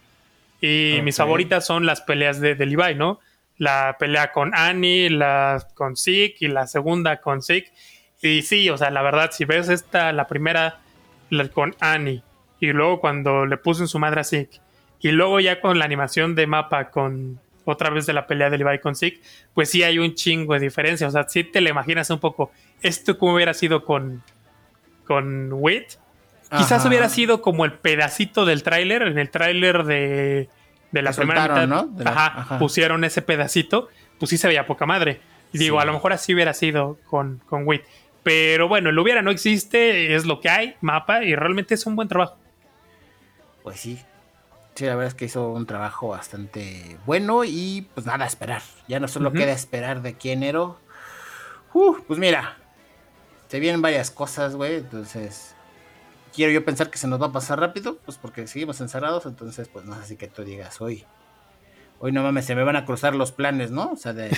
Y 0.62 1.00
mis 1.04 1.18
favoritas 1.18 1.66
son 1.66 1.86
las 1.86 2.02
peleas 2.02 2.40
de, 2.40 2.56
de, 2.56 2.66
Levi, 2.66 2.96
¿no? 2.96 3.20
La 3.58 3.98
pelea 4.00 4.32
con 4.32 4.56
Annie, 4.56 5.10
la 5.10 5.66
con 5.74 5.98
Zeke 5.98 6.38
y 6.40 6.48
la 6.48 6.68
segunda 6.68 7.18
con 7.18 7.42
Zeke. 7.42 7.72
Y 8.22 8.42
sí, 8.44 8.70
o 8.70 8.78
sea, 8.78 8.90
la 8.90 9.02
verdad, 9.02 9.32
si 9.34 9.44
ves 9.44 9.68
esta, 9.68 10.14
la 10.14 10.28
primera 10.28 10.80
con 11.54 11.76
Annie, 11.80 12.22
y 12.60 12.68
luego 12.68 13.00
cuando 13.02 13.46
le 13.46 13.58
puso 13.58 13.82
en 13.82 13.88
su 13.88 14.00
madre 14.00 14.22
a 14.22 14.24
Zeke, 14.24 14.60
y 15.02 15.12
luego 15.12 15.40
ya 15.40 15.60
con 15.60 15.80
la 15.80 15.86
animación 15.86 16.36
de 16.36 16.48
mapa 16.48 16.90
con, 16.90 17.40
otra 17.65 17.89
vez 17.89 18.05
de 18.05 18.13
la 18.13 18.27
pelea 18.27 18.50
de 18.50 18.58
Levi 18.58 18.79
con 18.79 18.96
Zeke, 18.96 19.22
pues 19.53 19.70
sí 19.70 19.84
hay 19.84 20.00
un 20.00 20.15
chingo 20.15 20.53
de 20.53 20.60
diferencia. 20.60 21.08
O 21.08 21.12
sea, 21.12 21.27
si 21.27 21.43
te 21.43 21.62
lo 21.62 21.70
imaginas 21.70 22.10
un 22.10 22.20
poco, 22.20 22.51
esto 22.82 23.17
como 23.17 23.36
hubiera 23.36 23.53
sido 23.53 23.84
con, 23.84 24.24
con 25.05 25.50
Wit. 25.53 25.93
Quizás 26.55 26.86
hubiera 26.86 27.10
sido 27.10 27.41
como 27.41 27.65
el 27.65 27.74
pedacito 27.74 28.46
del 28.46 28.62
tráiler, 28.62 29.01
en 29.01 29.17
el 29.17 29.32
tráiler 29.32 29.86
de, 29.86 30.50
de 30.91 31.01
la 31.01 31.12
primera 31.12 31.65
mitad. 31.65 32.08
ajá, 32.08 32.60
pusieron 32.60 33.03
ese 33.03 33.24
pedacito, 33.24 33.89
pues 34.20 34.29
sí 34.29 34.38
se 34.38 34.48
veía 34.48 34.67
poca 34.67 34.86
madre. 34.86 35.20
Y 35.51 35.58
digo, 35.58 35.79
a 35.79 35.86
lo 35.86 35.93
mejor 35.93 36.13
así 36.13 36.34
hubiera 36.34 36.53
sido 36.53 37.00
con, 37.10 37.41
con 37.48 37.67
Wit. 37.67 37.82
Pero 38.22 38.67
bueno, 38.67 38.91
el 38.91 39.00
hubiera 39.00 39.22
no 39.22 39.32
existe, 39.32 40.15
es 40.15 40.25
lo 40.25 40.39
que 40.39 40.50
hay, 40.50 40.75
mapa, 40.82 41.24
y 41.24 41.36
realmente 41.36 41.74
es 41.74 41.86
un 41.86 41.96
buen 41.96 42.08
trabajo. 42.08 42.38
Pues 43.63 43.79
sí, 43.79 44.00
Sí, 44.75 44.86
la 44.86 44.96
verdad 44.96 45.10
es 45.10 45.13
que 45.13 45.25
hizo 45.25 45.50
un 45.50 45.68
trabajo 45.68 46.08
bastante 46.08 46.98
bueno 47.06 47.44
y 47.44 47.88
pues 47.94 48.08
nada, 48.08 48.25
a 48.25 48.27
esperar. 48.27 48.62
Ya 48.88 49.00
no 49.00 49.08
solo 49.08 49.32
queda 49.32 49.51
esperar 49.51 50.01
de 50.01 50.10
aquí 50.10 50.32
enero. 50.32 50.80
Uh, 51.74 51.98
pues 52.08 52.20
mira, 52.20 52.58
se 53.50 53.60
vienen 53.60 53.84
varias 53.84 54.10
cosas, 54.10 54.56
güey. 54.56 54.77
Entonces, 54.77 55.53
quiero 56.34 56.51
yo 56.51 56.65
pensar 56.65 56.89
que 56.89 56.98
se 56.98 57.08
nos 57.08 57.22
va 57.22 57.27
a 57.27 57.32
pasar 57.32 57.60
rápido, 57.60 57.98
pues 58.03 58.18
porque 58.18 58.48
seguimos 58.48 58.82
encerrados. 58.82 59.27
Entonces, 59.27 59.68
pues 59.68 59.86
no 59.86 59.96
sé 60.01 60.08
si 60.08 60.15
que 60.18 60.27
tú 60.27 60.44
digas 60.44 60.82
hoy. 60.82 61.06
Hoy 62.00 62.12
no 62.12 62.24
mames, 62.24 62.46
se 62.46 62.56
me 62.56 62.63
van 62.63 62.75
a 62.75 62.86
cruzar 62.86 63.13
los 63.15 63.32
planes, 63.32 63.70
¿no? 63.70 63.92
O 63.92 63.96
sea, 63.96 64.13
de, 64.13 64.36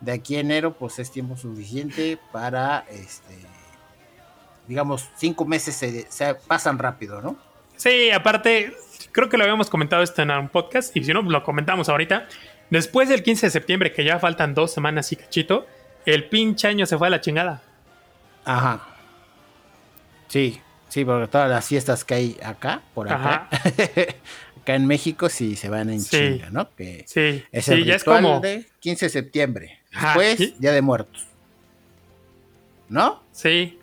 de 0.00 0.12
aquí 0.12 0.36
a 0.36 0.40
enero, 0.40 0.74
pues 0.74 0.98
es 0.98 1.10
tiempo 1.10 1.38
suficiente 1.38 2.18
para, 2.32 2.84
este, 2.90 3.34
digamos, 4.68 5.08
cinco 5.16 5.46
meses 5.46 5.74
se, 5.74 6.10
se 6.10 6.34
pasan 6.34 6.78
rápido, 6.78 7.22
¿no? 7.22 7.36
Sí, 7.76 8.10
aparte, 8.10 8.74
creo 9.14 9.28
que 9.28 9.36
lo 9.38 9.44
habíamos 9.44 9.70
comentado 9.70 10.02
esto 10.02 10.22
en 10.22 10.30
un 10.32 10.48
podcast, 10.48 10.94
y 10.96 11.04
si 11.04 11.12
no, 11.12 11.22
lo 11.22 11.44
comentamos 11.44 11.88
ahorita. 11.88 12.26
Después 12.68 13.08
del 13.08 13.22
15 13.22 13.46
de 13.46 13.50
septiembre, 13.50 13.92
que 13.92 14.04
ya 14.04 14.18
faltan 14.18 14.54
dos 14.54 14.74
semanas 14.74 15.12
y 15.12 15.16
cachito, 15.16 15.66
el 16.04 16.24
pinche 16.28 16.66
año 16.66 16.84
se 16.84 16.98
fue 16.98 17.06
a 17.06 17.10
la 17.10 17.20
chingada. 17.20 17.62
Ajá. 18.44 18.88
Sí, 20.26 20.60
sí, 20.88 21.04
porque 21.04 21.28
todas 21.28 21.48
las 21.48 21.64
fiestas 21.64 22.04
que 22.04 22.14
hay 22.14 22.36
acá, 22.42 22.82
por 22.92 23.10
acá, 23.10 23.48
acá 24.60 24.74
en 24.74 24.86
México, 24.86 25.28
sí 25.28 25.54
se 25.54 25.68
van 25.68 25.90
en 25.90 26.02
chinga, 26.02 26.50
¿no? 26.50 26.74
Que 26.74 27.04
sí, 27.06 27.44
es 27.52 27.68
el 27.68 27.84
ya 27.84 27.94
es 27.94 28.04
como... 28.04 28.40
de 28.40 28.66
15 28.80 29.06
de 29.06 29.10
septiembre. 29.10 29.78
Después, 29.92 30.58
Día 30.58 30.72
de 30.72 30.82
Muertos. 30.82 31.28
¿No? 32.88 33.22
Sí. 33.30 33.78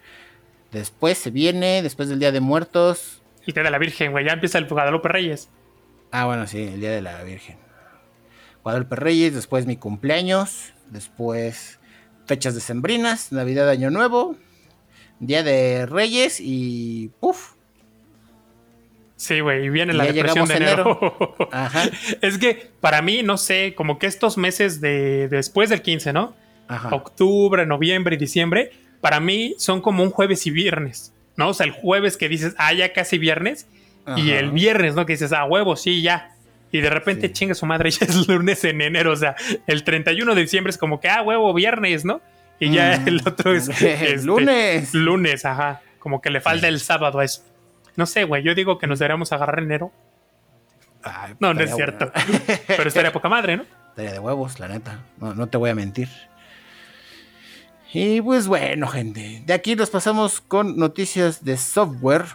Después 0.73 1.17
se 1.17 1.31
viene, 1.31 1.81
después 1.81 2.09
del 2.09 2.19
Día 2.19 2.33
de 2.33 2.41
Muertos, 2.41 3.20
el 3.45 3.53
Día 3.53 3.63
de 3.63 3.71
la 3.71 3.77
Virgen, 3.77 4.11
güey. 4.11 4.25
Ya 4.25 4.33
empieza 4.33 4.57
el 4.57 4.67
Guadalupe 4.67 5.09
Reyes. 5.09 5.49
Ah, 6.11 6.25
bueno, 6.25 6.47
sí, 6.47 6.63
el 6.63 6.79
Día 6.79 6.91
de 6.91 7.01
la 7.01 7.23
Virgen. 7.23 7.57
Guadalupe 8.63 8.95
Reyes, 8.95 9.33
después 9.33 9.65
mi 9.65 9.77
cumpleaños, 9.77 10.73
después 10.89 11.79
fechas 12.25 12.53
decembrinas, 12.53 13.31
Navidad, 13.31 13.69
Año 13.69 13.89
Nuevo, 13.89 14.35
Día 15.19 15.43
de 15.43 15.85
Reyes 15.85 16.39
y 16.39 17.11
¡puf! 17.19 17.53
Sí, 19.15 19.39
güey, 19.39 19.65
y 19.65 19.69
viene 19.69 19.93
la 19.93 20.05
depresión 20.05 20.47
de 20.47 20.55
enero. 20.55 21.35
Ajá. 21.51 21.83
Es 22.21 22.37
que 22.37 22.71
para 22.79 23.01
mí, 23.01 23.21
no 23.21 23.37
sé, 23.37 23.75
como 23.75 23.99
que 23.99 24.07
estos 24.07 24.37
meses 24.37 24.81
de, 24.81 25.27
después 25.27 25.69
del 25.69 25.81
15, 25.81 26.13
¿no? 26.13 26.35
Ajá. 26.67 26.89
Octubre, 26.95 27.65
noviembre 27.65 28.15
y 28.15 28.17
diciembre, 28.17 28.71
para 28.99 29.19
mí 29.19 29.53
son 29.57 29.81
como 29.81 30.03
un 30.03 30.09
jueves 30.09 30.47
y 30.47 30.51
viernes. 30.51 31.13
¿No? 31.35 31.49
O 31.49 31.53
sea, 31.53 31.65
el 31.65 31.71
jueves 31.71 32.17
que 32.17 32.29
dices, 32.29 32.55
ah, 32.57 32.73
ya 32.73 32.93
casi 32.93 33.17
viernes, 33.17 33.67
y 34.17 34.31
el 34.31 34.51
viernes, 34.51 34.95
¿no? 34.95 35.05
Que 35.05 35.13
dices, 35.13 35.31
ah, 35.31 35.45
huevo, 35.45 35.75
sí, 35.75 36.01
ya. 36.01 36.35
Y 36.71 36.81
de 36.81 36.89
repente 36.89 37.31
chinga 37.31 37.53
su 37.53 37.65
madre, 37.65 37.91
ya 37.91 38.05
es 38.05 38.27
lunes 38.27 38.63
en 38.63 38.81
enero, 38.81 39.11
o 39.11 39.15
sea, 39.15 39.35
el 39.67 39.83
31 39.83 40.35
de 40.35 40.41
diciembre 40.41 40.71
es 40.71 40.77
como 40.77 40.99
que, 40.99 41.09
ah, 41.09 41.21
huevo, 41.21 41.53
viernes, 41.53 42.05
¿no? 42.05 42.21
Y 42.59 42.71
ya 42.71 42.93
el 42.93 43.21
otro 43.25 43.53
es, 43.53 43.67
este, 43.81 44.21
lunes. 44.23 44.93
Lunes, 44.93 45.45
ajá. 45.45 45.81
Como 45.97 46.21
que 46.21 46.29
le 46.29 46.41
falta 46.41 46.67
el 46.67 46.79
sábado 46.79 47.19
a 47.19 47.25
eso. 47.25 47.43
No 47.95 48.05
sé, 48.05 48.23
güey. 48.23 48.43
Yo 48.43 48.53
digo 48.53 48.77
que 48.77 48.85
nos 48.85 48.99
deberíamos 48.99 49.31
agarrar 49.31 49.59
enero. 49.59 49.91
no, 51.39 51.55
no 51.55 51.61
es 51.61 51.75
cierto. 51.75 52.11
Pero 52.67 52.87
estaría 52.87 53.11
poca 53.13 53.29
madre, 53.29 53.57
¿no? 53.57 53.65
Estaría 53.89 54.11
de 54.13 54.19
huevos, 54.19 54.59
la 54.59 54.67
neta. 54.67 54.99
No, 55.17 55.33
no 55.33 55.47
te 55.47 55.57
voy 55.57 55.71
a 55.71 55.75
mentir. 55.75 56.07
Y 57.93 58.21
pues 58.21 58.47
bueno, 58.47 58.87
gente. 58.87 59.43
De 59.45 59.53
aquí 59.53 59.75
nos 59.75 59.89
pasamos 59.89 60.39
con 60.39 60.77
noticias 60.77 61.43
de 61.43 61.57
software. 61.57 62.25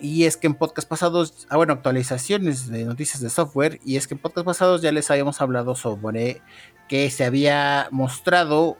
Y 0.00 0.24
es 0.24 0.36
que 0.36 0.46
en 0.46 0.54
podcast 0.54 0.88
pasados, 0.88 1.46
ah 1.48 1.56
bueno, 1.56 1.72
actualizaciones 1.72 2.68
de 2.68 2.84
noticias 2.84 3.20
de 3.20 3.30
software. 3.30 3.80
Y 3.84 3.96
es 3.96 4.06
que 4.06 4.14
en 4.14 4.20
podcast 4.20 4.44
pasados 4.44 4.80
ya 4.82 4.92
les 4.92 5.10
habíamos 5.10 5.40
hablado 5.40 5.74
sobre 5.74 6.42
que 6.88 7.10
se 7.10 7.24
había 7.24 7.88
mostrado 7.90 8.76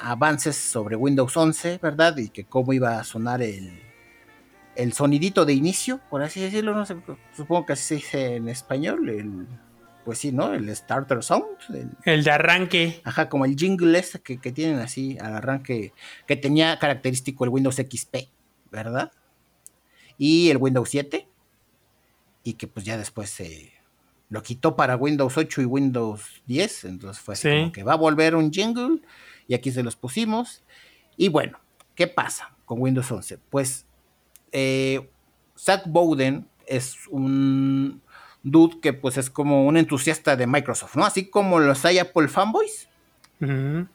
avances 0.00 0.56
sobre 0.56 0.96
Windows 0.96 1.36
11, 1.36 1.78
¿verdad? 1.82 2.16
Y 2.18 2.28
que 2.28 2.44
cómo 2.44 2.72
iba 2.72 2.98
a 2.98 3.04
sonar 3.04 3.40
el, 3.42 3.80
el 4.76 4.92
sonidito 4.92 5.44
de 5.44 5.54
inicio, 5.54 6.00
por 6.10 6.22
así 6.22 6.40
decirlo, 6.40 6.74
no 6.74 6.86
sé, 6.86 6.96
supongo 7.36 7.66
que 7.66 7.72
así 7.72 7.82
se 7.82 7.94
dice 7.96 8.36
en 8.36 8.48
español, 8.48 9.08
el, 9.08 9.46
pues 10.08 10.20
sí, 10.20 10.32
¿no? 10.32 10.54
El 10.54 10.74
starter 10.74 11.22
sound. 11.22 11.44
El, 12.06 12.24
de 12.24 12.30
arranque. 12.30 13.02
Ajá, 13.04 13.28
como 13.28 13.44
el 13.44 13.56
jingle 13.56 13.98
este 13.98 14.20
que, 14.20 14.52
tienen 14.52 14.78
así 14.78 15.18
al 15.20 15.34
arranque, 15.34 15.92
que 16.26 16.34
tenía 16.34 16.78
característico 16.78 17.44
el 17.44 17.50
Windows 17.50 17.76
XP, 17.76 18.16
¿verdad? 18.72 19.12
Y 20.16 20.48
el 20.48 20.56
Windows 20.56 20.88
7, 20.88 21.28
y 22.42 22.54
que 22.54 22.66
pues 22.66 22.86
ya 22.86 22.96
después 22.96 23.28
se 23.28 23.70
lo 24.30 24.42
quitó 24.42 24.76
para 24.76 24.96
Windows 24.96 25.36
8 25.36 25.60
y 25.60 25.64
Windows 25.66 26.40
10, 26.46 26.84
entonces 26.84 27.22
fue 27.22 27.34
así 27.34 27.50
como 27.50 27.72
que 27.72 27.82
va 27.82 27.92
a 27.92 27.96
volver 27.96 28.34
un 28.34 28.50
jingle 28.50 29.02
y 29.46 29.52
aquí 29.52 29.70
se 29.70 29.82
los 29.82 29.94
pusimos. 29.94 30.64
Y 31.18 31.28
bueno, 31.28 31.60
¿qué 31.94 32.06
pasa 32.06 32.56
con 32.64 32.80
Windows 32.80 33.12
11? 33.12 33.40
Pues 33.50 33.84
eh, 34.52 35.06
Zach 35.54 35.82
Bowden 35.84 36.48
es 36.66 36.96
un 37.10 38.00
dude 38.42 38.80
que 38.80 38.92
pues 38.92 39.16
es 39.16 39.30
como 39.30 39.66
un 39.66 39.76
entusiasta 39.76 40.36
de 40.36 40.46
Microsoft, 40.46 40.96
¿no? 40.96 41.04
Así 41.04 41.28
como 41.28 41.58
los 41.58 41.84
hay 41.84 41.98
Apple 41.98 42.28
fanboys. 42.28 42.88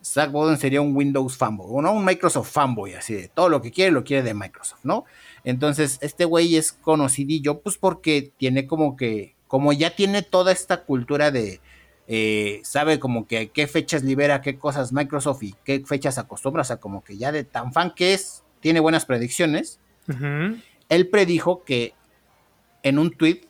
Zach 0.01 0.31
Bowden 0.31 0.57
sería 0.57 0.79
un 0.81 0.95
Windows 0.95 1.35
fanboy, 1.35 1.83
¿no? 1.83 1.91
Un 1.91 2.05
Microsoft 2.05 2.49
fanboy, 2.49 2.93
así 2.93 3.13
de 3.13 3.27
todo 3.27 3.49
lo 3.49 3.61
que 3.61 3.71
quiere 3.71 3.91
lo 3.91 4.05
quiere 4.05 4.23
de 4.23 4.33
Microsoft, 4.33 4.85
¿no? 4.85 5.03
Entonces, 5.43 5.97
este 6.01 6.23
güey 6.23 6.55
es 6.55 6.71
conocidillo, 6.71 7.59
pues 7.59 7.77
porque 7.77 8.31
tiene 8.37 8.67
como 8.67 8.95
que, 8.95 9.35
como 9.47 9.73
ya 9.73 9.95
tiene 9.97 10.21
toda 10.21 10.53
esta 10.53 10.85
cultura 10.85 11.29
de, 11.29 11.59
eh, 12.07 12.61
sabe 12.63 12.99
como 12.99 13.27
que 13.27 13.49
qué 13.49 13.67
fechas 13.67 14.03
libera, 14.03 14.41
qué 14.41 14.57
cosas 14.57 14.93
Microsoft 14.93 15.43
y 15.43 15.55
qué 15.65 15.83
fechas 15.85 16.17
acostumbra, 16.17 16.61
o 16.61 16.65
sea, 16.65 16.77
como 16.77 17.03
que 17.03 17.17
ya 17.17 17.33
de 17.33 17.43
tan 17.43 17.73
fan 17.73 17.93
que 17.93 18.13
es, 18.13 18.43
tiene 18.61 18.79
buenas 18.79 19.05
predicciones. 19.05 19.79
Él 20.89 21.09
predijo 21.09 21.63
que 21.63 21.93
en 22.83 22.99
un 22.99 23.11
tweet 23.11 23.41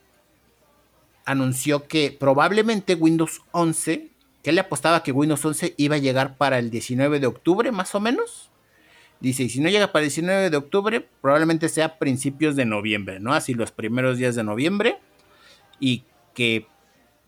anunció 1.25 1.88
que 1.88 2.15
probablemente 2.18 2.96
Windows 2.96 3.42
11, 3.51 4.10
que 4.42 4.51
le 4.51 4.62
apostaba 4.62 5.03
que 5.03 5.12
Windows 5.12 5.44
11 5.44 5.75
iba 5.77 5.96
a 5.96 6.00
llegar 6.00 6.38
para 6.38 6.60
el 6.60 6.70
19 6.70 7.20
de 7.20 7.27
octubre, 7.27 7.72
más 7.72 7.96
o 7.96 8.00
menos. 8.00 8.50
Dice, 9.20 9.44
y 9.44 9.50
si 9.50 9.62
no 9.62 9.70
llega 9.70 9.92
para 9.92 10.03
el 10.03 10.10
19 10.10 10.50
de 10.50 10.58
octubre, 10.58 11.08
probablemente 11.22 11.70
sea 11.70 11.98
principios 11.98 12.56
de 12.58 12.65
noviembre, 12.65 13.22
¿no? 13.22 13.34
Así 13.34 13.53
los 13.53 13.72
primeros 13.72 14.18
días 14.18 14.36
de 14.36 14.44
noviembre. 14.44 15.00
Y 15.80 16.03
que 16.34 16.68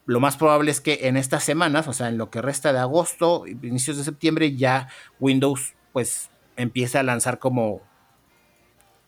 lo 0.06 0.20
más 0.20 0.36
probable 0.36 0.72
es 0.72 0.82
que 0.82 1.08
en 1.08 1.16
estas 1.16 1.44
semanas, 1.44 1.88
o 1.88 1.94
sea, 1.94 2.10
en 2.10 2.18
lo 2.18 2.30
que 2.30 2.42
resta 2.42 2.74
de 2.74 2.80
agosto, 2.80 3.48
inicios 3.48 3.98
de 3.98 4.04
septiembre, 4.04 4.56
ya 4.56 4.90
Windows 5.20 5.74
pues 5.94 6.30
empieza 6.58 7.00
a 7.00 7.04
lanzar 7.04 7.40
como 7.40 7.82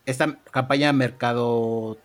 esta 0.06 0.38
campaña 0.50 0.92
mercado 0.94 1.98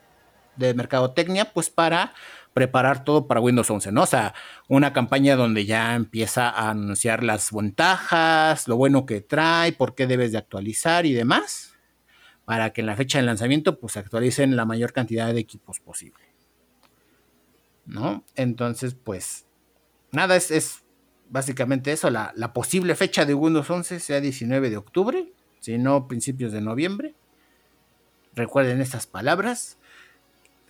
de 0.58 0.74
mercadotecnia, 0.74 1.54
pues 1.54 1.70
para 1.70 2.13
preparar 2.53 3.03
todo 3.03 3.27
para 3.27 3.41
Windows 3.41 3.69
11, 3.69 3.91
¿no? 3.91 4.03
O 4.03 4.07
sea, 4.07 4.33
una 4.67 4.93
campaña 4.93 5.36
donde 5.36 5.65
ya 5.65 5.95
empieza 5.95 6.50
a 6.50 6.69
anunciar 6.69 7.24
las 7.24 7.51
ventajas, 7.51 8.68
lo 8.68 8.77
bueno 8.77 9.05
que 9.05 9.22
trae, 9.22 9.72
por 9.74 9.96
qué 9.96 10.07
debes 10.07 10.31
de 10.31 10.37
actualizar 10.37 11.05
y 11.05 11.13
demás, 11.13 11.74
para 12.46 12.72
que 12.72 12.81
en 12.81 12.87
la 12.87 12.96
fecha 12.96 13.20
de 13.20 13.25
lanzamiento 13.25 13.79
pues 13.79 13.98
actualicen 13.98 14.55
la 14.55 14.66
mayor 14.66 14.94
cantidad 14.94 15.33
de 15.33 15.39
equipos 15.39 15.79
posible. 15.79 16.33
¿no? 17.85 18.24
Entonces, 18.35 18.96
pues, 18.96 19.46
nada, 20.11 20.35
es, 20.35 20.83
básicamente 21.29 21.92
eso, 21.92 22.09
la, 22.09 22.33
posible 22.53 22.96
fecha 22.96 23.25
de 23.25 23.33
Windows 23.33 23.70
11 23.70 24.00
sea 24.00 24.22
19 24.22 24.70
de 24.70 24.77
octubre, 24.77 25.33
si 25.59 25.77
no 25.77 26.07
principios 26.07 26.51
de 26.51 26.61
noviembre. 26.61 27.16
Recuerden 28.35 28.81
estas 28.81 29.05
palabras. 29.05 29.77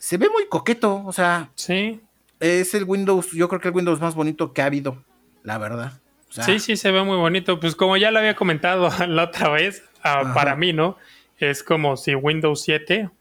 Se 0.03 0.17
ve 0.17 0.27
muy 0.29 0.47
coqueto, 0.47 1.01
o 1.05 1.13
sea. 1.13 1.49
Sí. 1.55 2.01
Es 2.41 2.73
el 2.73 2.83
Windows, 2.83 3.31
yo 3.31 3.47
creo 3.47 3.61
que 3.61 3.69
el 3.69 3.73
Windows 3.73 4.01
más 4.01 4.15
bonito 4.15 4.51
que 4.51 4.61
ha 4.61 4.65
habido, 4.65 5.01
la 5.43 5.57
verdad. 5.57 6.01
sí, 6.27 6.59
sí, 6.59 6.75
se 6.75 6.91
ve 6.91 7.05
muy 7.05 7.15
bonito. 7.15 7.57
Pues 7.57 7.73
como 7.73 7.95
ya 7.95 8.11
lo 8.11 8.19
había 8.19 8.35
comentado 8.35 8.89
la 9.07 9.23
otra 9.23 9.47
vez, 9.47 9.81
ah, 10.03 10.33
para 10.33 10.57
mí, 10.57 10.73
¿no? 10.73 10.97
Es 11.37 11.63
como 11.63 11.95
si 11.95 12.15
Windows 12.15 12.61
7 12.63 13.11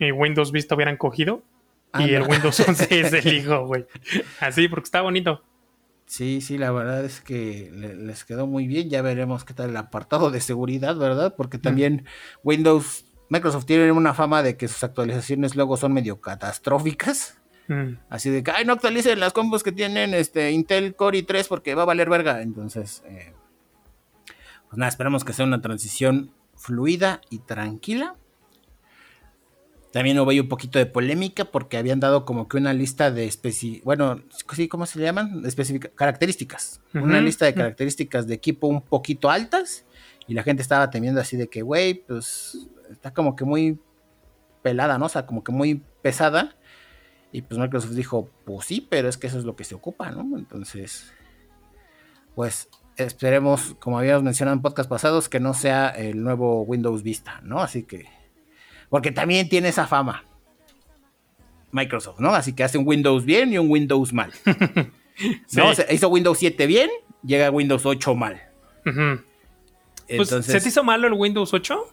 y 0.00 0.10
Windows 0.10 0.50
Vista 0.50 0.74
hubieran 0.74 0.96
cogido 0.96 1.44
y 1.96 2.12
el 2.12 2.22
Windows 2.22 2.58
11 2.58 3.00
es 3.00 3.12
el 3.12 3.32
hijo, 3.32 3.66
güey. 3.66 3.86
Así, 4.40 4.66
porque 4.66 4.86
está 4.86 5.02
bonito. 5.02 5.44
Sí, 6.06 6.40
sí, 6.40 6.58
la 6.58 6.72
verdad 6.72 7.04
es 7.04 7.20
que 7.20 7.70
les 7.72 8.24
quedó 8.24 8.48
muy 8.48 8.66
bien. 8.66 8.90
Ya 8.90 9.00
veremos 9.00 9.44
qué 9.44 9.54
tal 9.54 9.70
el 9.70 9.76
apartado 9.76 10.32
de 10.32 10.40
seguridad, 10.40 10.96
¿verdad? 10.96 11.36
Porque 11.36 11.58
también 11.58 12.04
Windows, 12.42 13.04
Microsoft 13.30 13.64
tiene 13.64 13.90
una 13.92 14.12
fama 14.12 14.42
de 14.42 14.56
que 14.56 14.68
sus 14.68 14.82
actualizaciones 14.84 15.54
luego 15.54 15.76
son 15.76 15.94
medio 15.94 16.20
catastróficas. 16.20 17.38
Así 18.08 18.30
de 18.30 18.42
que, 18.42 18.50
ay, 18.50 18.64
no 18.64 18.72
actualicen 18.72 19.20
las 19.20 19.32
combos 19.32 19.62
que 19.62 19.70
tienen 19.70 20.12
este 20.12 20.50
Intel 20.50 20.96
Core 20.96 21.24
i3 21.24 21.46
porque 21.46 21.76
va 21.76 21.82
a 21.82 21.84
valer 21.84 22.10
verga. 22.10 22.42
Entonces, 22.42 23.04
eh, 23.06 23.32
pues 24.68 24.76
nada, 24.76 24.88
esperamos 24.88 25.24
que 25.24 25.32
sea 25.32 25.44
una 25.44 25.62
transición 25.62 26.32
fluida 26.56 27.20
y 27.30 27.38
tranquila. 27.38 28.16
También 29.92 30.18
hubo 30.18 30.30
ahí 30.30 30.40
un 30.40 30.48
poquito 30.48 30.80
de 30.80 30.86
polémica 30.86 31.44
porque 31.44 31.76
habían 31.76 32.00
dado 32.00 32.24
como 32.24 32.48
que 32.48 32.56
una 32.56 32.72
lista 32.72 33.12
de 33.12 33.26
especi 33.26 33.80
bueno, 33.84 34.20
sí, 34.52 34.66
¿cómo 34.66 34.84
se 34.86 34.98
le 34.98 35.04
llaman? 35.04 35.44
características. 35.94 36.80
Una 36.92 37.20
lista 37.20 37.44
de 37.44 37.54
características 37.54 38.26
de 38.26 38.34
equipo 38.34 38.66
un 38.66 38.82
poquito 38.82 39.30
altas 39.30 39.84
y 40.26 40.34
la 40.34 40.42
gente 40.42 40.62
estaba 40.62 40.90
temiendo 40.90 41.20
así 41.20 41.36
de 41.36 41.48
que, 41.48 41.62
güey, 41.62 41.94
pues 41.94 42.68
está 42.90 43.12
como 43.12 43.36
que 43.36 43.44
muy 43.44 43.78
pelada, 44.62 44.98
¿no? 44.98 45.06
O 45.06 45.08
sea, 45.08 45.26
como 45.26 45.44
que 45.44 45.52
muy 45.52 45.82
pesada. 46.02 46.56
Y 47.32 47.42
pues 47.42 47.58
Microsoft 47.58 47.92
dijo, 47.92 48.28
pues 48.44 48.66
sí, 48.66 48.86
pero 48.88 49.08
es 49.08 49.16
que 49.16 49.28
eso 49.28 49.38
es 49.38 49.44
lo 49.44 49.56
que 49.56 49.64
se 49.64 49.74
ocupa, 49.74 50.10
¿no? 50.10 50.36
Entonces, 50.36 51.12
pues 52.34 52.68
esperemos, 52.96 53.76
como 53.78 53.98
habíamos 53.98 54.22
mencionado 54.22 54.56
en 54.56 54.62
podcast 54.62 54.90
pasados, 54.90 55.28
que 55.28 55.40
no 55.40 55.54
sea 55.54 55.88
el 55.88 56.22
nuevo 56.22 56.62
Windows 56.62 57.02
Vista, 57.02 57.40
¿no? 57.42 57.60
Así 57.60 57.84
que 57.84 58.06
porque 58.90 59.12
también 59.12 59.48
tiene 59.48 59.68
esa 59.68 59.86
fama. 59.86 60.24
Microsoft, 61.70 62.18
¿no? 62.18 62.30
Así 62.34 62.52
que 62.52 62.64
hace 62.64 62.76
un 62.76 62.86
Windows 62.86 63.24
bien 63.24 63.52
y 63.52 63.58
un 63.58 63.70
Windows 63.70 64.12
mal. 64.12 64.32
¿No? 65.52 65.74
Se 65.74 65.86
hizo 65.94 66.08
Windows 66.08 66.38
7 66.38 66.66
bien, 66.66 66.90
llega 67.22 67.50
Windows 67.50 67.86
8 67.86 68.14
mal. 68.16 68.42
Pues, 68.82 70.28
¿Se 70.28 70.60
te 70.60 70.68
hizo 70.68 70.82
malo 70.82 71.06
el 71.06 71.12
Windows 71.12 71.54
8? 71.54 71.86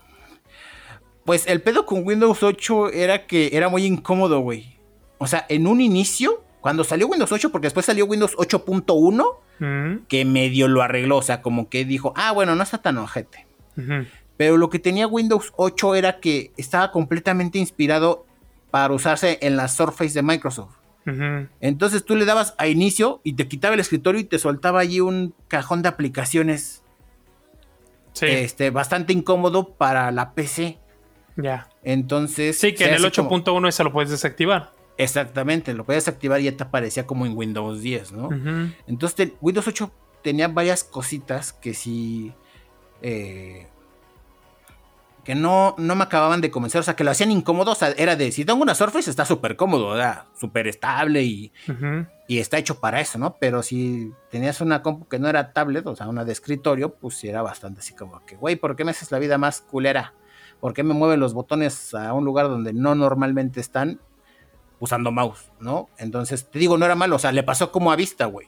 Pues 1.27 1.45
el 1.45 1.61
pedo 1.61 1.85
con 1.85 2.07
Windows 2.07 2.41
8 2.41 2.93
era 2.93 3.27
que 3.27 3.49
era 3.51 3.67
muy 3.67 3.83
incómodo, 3.83 4.39
güey. 4.39 4.77
O 5.17 5.27
sea, 5.27 5.45
en 5.49 5.67
un 5.67 5.81
inicio, 5.81 6.41
cuando 6.61 6.85
salió 6.85 7.07
Windows 7.07 7.33
8, 7.33 7.51
porque 7.51 7.65
después 7.65 7.85
salió 7.85 8.05
Windows 8.05 8.33
8.1, 8.37 10.05
que 10.07 10.23
medio 10.23 10.69
lo 10.69 10.81
arregló, 10.81 11.17
o 11.17 11.21
sea, 11.21 11.41
como 11.41 11.67
que 11.67 11.83
dijo, 11.83 12.13
ah, 12.15 12.31
bueno, 12.31 12.55
no 12.55 12.63
está 12.63 12.77
tan 12.77 12.97
ojete. 12.97 13.45
Pero 14.37 14.55
lo 14.55 14.69
que 14.69 14.79
tenía 14.79 15.05
Windows 15.05 15.51
8 15.57 15.95
era 15.95 16.21
que 16.21 16.53
estaba 16.55 16.93
completamente 16.93 17.59
inspirado 17.59 18.25
para 18.71 18.93
usarse 18.93 19.37
en 19.41 19.57
la 19.57 19.67
Surface 19.67 20.13
de 20.13 20.23
Microsoft. 20.23 20.77
Entonces 21.59 22.05
tú 22.05 22.15
le 22.15 22.23
dabas 22.23 22.55
a 22.57 22.67
inicio 22.67 23.19
y 23.25 23.33
te 23.33 23.49
quitaba 23.49 23.73
el 23.73 23.81
escritorio 23.81 24.21
y 24.21 24.23
te 24.23 24.39
soltaba 24.39 24.79
allí 24.79 25.01
un 25.01 25.33
cajón 25.49 25.81
de 25.81 25.89
aplicaciones. 25.89 26.83
Este, 28.21 28.69
bastante 28.69 29.11
incómodo 29.11 29.73
para 29.73 30.09
la 30.11 30.33
PC. 30.33 30.77
Ya. 31.38 31.69
Entonces. 31.84 32.58
Sí, 32.60 32.73
que 32.73 32.86
en 32.86 32.95
el 32.95 33.04
8.1 33.04 33.67
ese 33.69 33.84
lo 33.84 33.93
puedes 33.93 34.10
desactivar. 34.12 34.71
Exactamente, 34.97 35.73
lo 35.73 35.86
puedes 35.86 36.08
activar 36.08 36.41
y 36.41 36.45
ya 36.45 36.58
te 36.58 36.63
aparecía 36.63 37.06
como 37.06 37.26
en 37.26 37.38
Windows 37.38 37.82
10, 37.82 38.12
¿no? 38.13 38.30
Entonces 38.88 39.34
Windows 39.41 39.67
8 39.67 39.91
tenía 40.23 40.47
varias 40.47 40.84
cositas 40.84 41.54
que 41.54 41.73
sí. 41.73 42.34
Eh, 43.02 43.67
que 45.23 45.36
no, 45.36 45.76
no 45.78 45.95
me 45.95 46.06
acababan 46.06 46.39
de 46.39 46.50
convencer, 46.50 46.80
o 46.80 46.84
sea, 46.84 46.95
que 46.95 47.04
lo 47.04 47.12
hacían 47.12 47.32
incómodo, 47.32 47.73
o 47.73 47.76
sea, 47.76 47.89
era 47.97 48.15
de, 48.15 48.32
si 48.32 48.45
tengo 48.45 48.62
una 48.62 48.73
Surface 48.73 49.10
está 49.10 49.26
súper 49.26 49.58
cómodo, 49.58 49.93
súper 50.39 50.69
estable 50.69 51.21
y, 51.21 51.52
y, 52.30 52.39
está 52.39 52.58
hecho 52.58 52.80
para 52.80 53.02
eso, 53.02 53.19
¿no? 53.19 53.36
Pero 53.38 53.62
si 53.62 54.13
tenías 54.32 54.62
una 54.62 54.82
compu 54.82 55.06
que 55.10 55.19
no 55.19 55.28
era 55.28 55.52
tablet, 55.52 55.86
o 55.86 55.97
sea, 55.97 56.08
una 56.08 56.23
de 56.23 56.32
escritorio, 56.32 56.93
pues 56.93 57.21
era 57.26 57.41
bastante 57.41 57.82
así 57.82 57.93
como 57.93 58.26
que, 58.26 58.38
güey, 58.38 58.56
¿por 58.56 58.78
qué 58.78 58.86
me 58.86 58.91
haces 58.91 59.12
la 59.12 59.19
vida 59.19 59.38
más 59.38 59.60
culera? 59.60 60.13
¿Por 60.60 60.74
qué 60.74 60.84
me 60.84 60.93
mueven 60.93 61.20
los 61.20 61.34
botones 61.34 61.93
a 61.93 62.13
un 62.13 62.26
lugar 62.26 62.48
donde 62.48 62.74
no 62.74 62.96
normalmente 62.96 63.60
están 63.60 64.00
usando 64.80 65.12
mouse, 65.12 65.52
¿no? 65.60 65.89
Entonces, 65.98 66.50
te 66.50 66.60
digo, 66.60 66.78
no 66.78 66.86
era 66.86 66.96
malo, 66.96 67.15
o 67.15 67.20
sea, 67.20 67.32
le 67.32 67.43
pasó 67.43 67.72
como 67.72 67.91
a 67.91 67.96
Vista, 67.96 68.26
güey. 68.26 68.48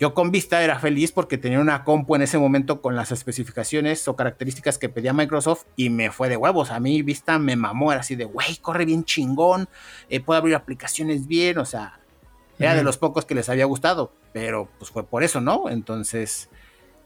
Yo 0.00 0.14
con 0.14 0.30
Vista 0.30 0.62
era 0.62 0.78
feliz 0.78 1.12
porque 1.12 1.36
tenía 1.36 1.60
una 1.60 1.84
compu 1.84 2.14
en 2.14 2.22
ese 2.22 2.38
momento 2.38 2.80
con 2.80 2.96
las 2.96 3.12
especificaciones 3.12 4.08
o 4.08 4.16
características 4.16 4.78
que 4.78 4.88
pedía 4.88 5.12
Microsoft 5.12 5.64
y 5.76 5.90
me 5.90 6.10
fue 6.10 6.30
de 6.30 6.38
huevos. 6.38 6.70
A 6.70 6.80
mí 6.80 7.02
Vista 7.02 7.38
me 7.38 7.54
mamó, 7.54 7.92
era 7.92 8.00
así 8.00 8.16
de, 8.16 8.24
güey, 8.24 8.56
corre 8.56 8.86
bien 8.86 9.04
chingón, 9.04 9.68
eh, 10.08 10.20
puede 10.20 10.38
abrir 10.38 10.54
aplicaciones 10.54 11.26
bien, 11.26 11.58
o 11.58 11.66
sea, 11.66 12.00
era 12.58 12.74
de 12.74 12.82
los 12.82 12.96
pocos 12.96 13.26
que 13.26 13.34
les 13.34 13.48
había 13.50 13.66
gustado, 13.66 14.12
pero 14.32 14.68
pues 14.78 14.90
fue 14.90 15.04
por 15.04 15.22
eso, 15.22 15.40
¿no? 15.42 15.68
Entonces 15.68 16.48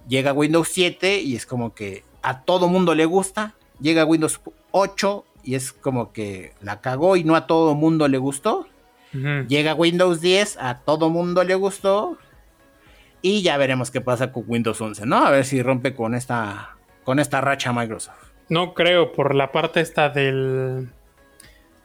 llega 0.07 0.33
Windows 0.33 0.69
7 0.69 1.21
y 1.21 1.35
es 1.35 1.47
como 1.47 1.75
que 1.75 2.05
a 2.23 2.43
todo 2.43 2.69
mundo 2.69 2.95
le 2.95 3.07
gusta, 3.07 3.57
llega 3.85 4.07
Windows 4.07 4.41
8 4.71 5.25
y 5.45 5.55
es 5.55 5.73
como 5.73 6.13
que 6.13 6.55
la 6.63 6.81
cagó 6.81 7.17
y 7.17 7.23
no 7.23 7.37
a 7.37 7.47
todo 7.47 7.75
mundo 7.75 8.09
le 8.09 8.19
gustó. 8.19 8.67
Llega 9.47 9.75
Windows 9.75 10.21
10, 10.21 10.57
a 10.57 10.81
todo 10.81 11.09
mundo 11.09 11.45
le 11.45 11.55
gustó 11.55 12.19
y 13.23 13.43
ya 13.43 13.57
veremos 13.59 13.93
qué 13.93 14.01
pasa 14.01 14.33
con 14.33 14.43
Windows 14.49 14.81
11, 14.81 15.07
¿no? 15.07 15.25
A 15.25 15.31
ver 15.31 15.45
si 15.45 15.63
rompe 15.63 15.95
con 15.95 16.17
esta, 16.17 16.77
con 17.05 17.21
esta 17.21 17.41
racha 17.41 17.73
Microsoft. 17.73 18.33
No 18.49 18.75
creo, 18.75 19.13
por 19.13 19.37
la 19.37 19.53
parte 19.53 19.81
esta 19.81 20.09
del... 20.09 20.91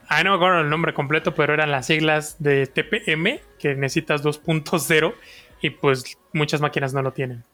Ah, 0.08 0.24
no 0.24 0.30
me 0.30 0.36
acuerdo 0.36 0.60
el 0.62 0.70
nombre 0.70 0.92
completo, 0.92 1.32
pero 1.32 1.54
eran 1.54 1.70
las 1.70 1.86
siglas 1.86 2.34
de 2.40 2.66
TPM, 2.66 3.38
que 3.60 3.76
necesitas 3.76 4.24
2.0, 4.24 5.14
y 5.62 5.70
pues 5.70 6.18
muchas 6.32 6.60
máquinas 6.60 6.92
no 6.92 7.02
lo 7.02 7.12
tienen. 7.12 7.44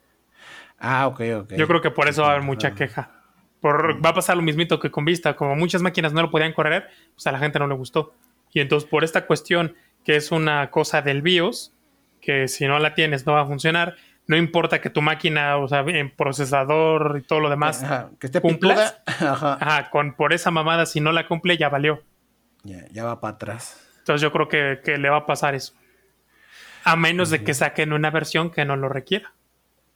Ah, 0.78 1.06
ok, 1.06 1.20
ok. 1.42 1.52
Yo 1.54 1.68
creo 1.68 1.82
que 1.82 1.90
por 1.90 2.08
eso 2.08 2.22
va 2.22 2.28
a 2.28 2.30
haber 2.30 2.44
mucha 2.44 2.74
queja. 2.74 3.10
Por, 3.60 4.04
va 4.04 4.10
a 4.10 4.14
pasar 4.14 4.36
lo 4.36 4.42
mismito 4.42 4.78
que 4.78 4.90
con 4.90 5.04
Vista, 5.04 5.34
como 5.34 5.56
muchas 5.56 5.82
máquinas 5.82 6.12
no 6.12 6.22
lo 6.22 6.30
podían 6.30 6.52
correr, 6.52 6.88
pues 7.14 7.26
a 7.26 7.32
la 7.32 7.38
gente 7.38 7.58
no 7.58 7.66
le 7.66 7.74
gustó. 7.74 8.14
Y 8.52 8.60
entonces 8.60 8.88
por 8.88 9.04
esta 9.04 9.26
cuestión, 9.26 9.74
que 10.04 10.16
es 10.16 10.30
una 10.30 10.70
cosa 10.70 11.02
del 11.02 11.22
BIOS, 11.22 11.72
que 12.20 12.48
si 12.48 12.66
no 12.66 12.78
la 12.78 12.94
tienes 12.94 13.26
no 13.26 13.32
va 13.34 13.42
a 13.42 13.46
funcionar. 13.46 13.96
No 14.26 14.36
importa 14.36 14.80
que 14.80 14.90
tu 14.90 15.02
máquina, 15.02 15.56
o 15.56 15.68
sea, 15.68 15.80
en 15.80 16.10
procesador 16.10 17.16
y 17.18 17.22
todo 17.22 17.38
lo 17.38 17.48
demás, 17.48 17.84
que 18.18 18.26
esté 18.26 18.40
cumpla. 18.40 19.02
Ajá. 19.06 19.88
con, 19.90 20.14
por 20.14 20.32
esa 20.32 20.50
mamada, 20.50 20.84
si 20.86 21.00
no 21.00 21.12
la 21.12 21.28
cumple, 21.28 21.56
ya 21.56 21.68
valió. 21.68 22.02
Ya, 22.64 23.04
va 23.04 23.20
para 23.20 23.34
atrás. 23.34 23.80
Entonces 23.98 24.20
yo 24.20 24.32
creo 24.32 24.48
que, 24.48 24.98
le 24.98 25.08
va 25.08 25.18
a 25.18 25.26
pasar 25.26 25.54
eso. 25.54 25.74
A 26.82 26.96
menos 26.96 27.30
de 27.30 27.44
que 27.44 27.54
saquen 27.54 27.92
una 27.92 28.10
versión 28.10 28.50
que 28.50 28.64
no 28.64 28.76
lo 28.76 28.88
requiera. 28.88 29.32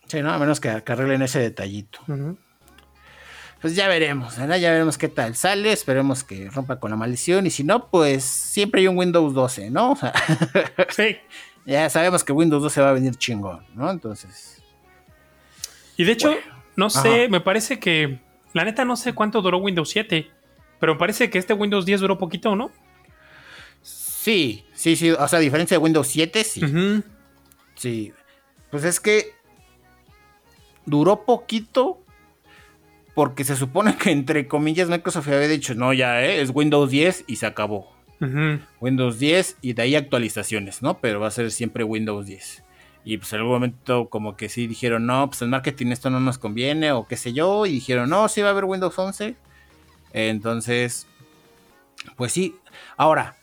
Sí, 0.07 0.23
¿no? 0.23 0.33
A 0.33 0.39
menos 0.39 0.61
que, 0.61 0.69
arreglen 0.69 1.23
ese 1.23 1.41
detallito. 1.41 2.01
Pues 3.61 3.77
ya 3.77 3.89
veremos, 3.89 4.39
¿verdad? 4.39 4.59
Ya 4.59 4.71
veremos 4.71 4.97
qué 4.97 5.09
tal 5.09 5.37
sale. 5.37 5.73
Esperemos 5.73 6.25
que 6.25 6.49
rompa 6.49 6.81
con 6.81 6.91
la 6.91 6.97
maldición. 6.97 7.47
Y 7.47 7.51
si 7.51 7.63
no, 7.63 7.91
pues 7.91 8.25
siempre 8.25 8.81
hay 8.81 8.89
un 8.89 8.97
Windows 8.97 9.35
12, 9.35 9.71
¿no? 9.71 9.99
sí 10.89 11.19
ya 11.67 11.89
sabemos 11.91 12.25
que 12.25 12.33
Windows 12.33 12.63
12 12.63 12.81
va 12.81 12.91
a 12.91 12.93
venir 12.93 13.15
chingón, 13.15 13.65
¿no? 13.75 13.91
Entonces. 13.91 14.63
Y 15.97 16.05
de 16.05 16.13
hecho, 16.13 16.35
no 16.77 16.91
sé, 16.91 17.29
me 17.29 17.41
parece 17.41 17.79
que. 17.79 18.21
La 18.53 18.65
neta, 18.65 18.85
no 18.85 18.97
sé 18.97 19.13
cuánto 19.13 19.43
duró 19.43 19.59
Windows 19.59 19.91
7. 19.91 20.29
Pero 20.81 20.95
me 20.95 20.99
parece 20.99 21.31
que 21.31 21.39
este 21.39 21.53
Windows 21.53 21.87
10 21.87 22.01
duró 22.01 22.19
poquito, 22.19 22.57
¿no? 22.57 22.73
Sí, 23.83 24.65
sí, 24.75 24.97
sí. 24.97 25.11
O 25.11 25.29
sea, 25.29 25.39
a 25.39 25.43
diferencia 25.43 25.77
de 25.77 25.83
Windows 25.83 26.09
7, 26.09 26.45
sí. 26.45 26.63
Sí. 27.77 28.13
Pues 28.71 28.85
es 28.85 28.99
que. 28.99 29.35
Duró 30.87 31.25
poquito. 31.25 32.00
Porque 33.21 33.45
se 33.45 33.55
supone 33.55 33.99
que 33.99 34.13
entre 34.13 34.49
comillas 34.49 34.89
Microsoft 34.89 35.29
había 35.29 35.47
dicho, 35.47 35.75
no, 35.75 35.93
ya, 35.93 36.25
¿eh? 36.25 36.41
es 36.41 36.53
Windows 36.55 36.89
10 36.89 37.25
y 37.27 37.37
se 37.37 37.45
acabó. 37.45 37.93
Windows 38.81 39.19
10 39.19 39.59
y 39.61 39.75
de 39.75 39.83
ahí 39.83 39.95
actualizaciones, 39.95 40.81
¿no? 40.81 41.01
Pero 41.01 41.21
va 41.21 41.27
a 41.27 41.31
ser 41.31 41.51
siempre 41.51 41.85
Windows 41.85 42.25
10. 42.25 42.65
Y 43.05 43.19
pues 43.19 43.31
en 43.35 43.41
algún 43.41 43.53
momento 43.53 44.09
como 44.09 44.39
que 44.39 44.49
sí 44.49 44.67
dijeron, 44.67 45.05
no, 45.05 45.29
pues 45.29 45.43
en 45.43 45.51
marketing 45.51 45.89
esto 45.89 46.09
no 46.09 46.19
nos 46.19 46.39
conviene 46.39 46.93
o 46.93 47.07
qué 47.07 47.19
sé 47.19 47.35
yo. 47.35 47.67
Y 47.67 47.73
dijeron, 47.73 48.09
no, 48.09 48.27
sí 48.29 48.41
va 48.41 48.49
a 48.49 48.51
haber 48.53 48.65
Windows 48.65 48.99
11. 48.99 49.37
Entonces, 50.15 51.07
pues 52.17 52.33
sí. 52.33 52.57
Ahora, 52.97 53.37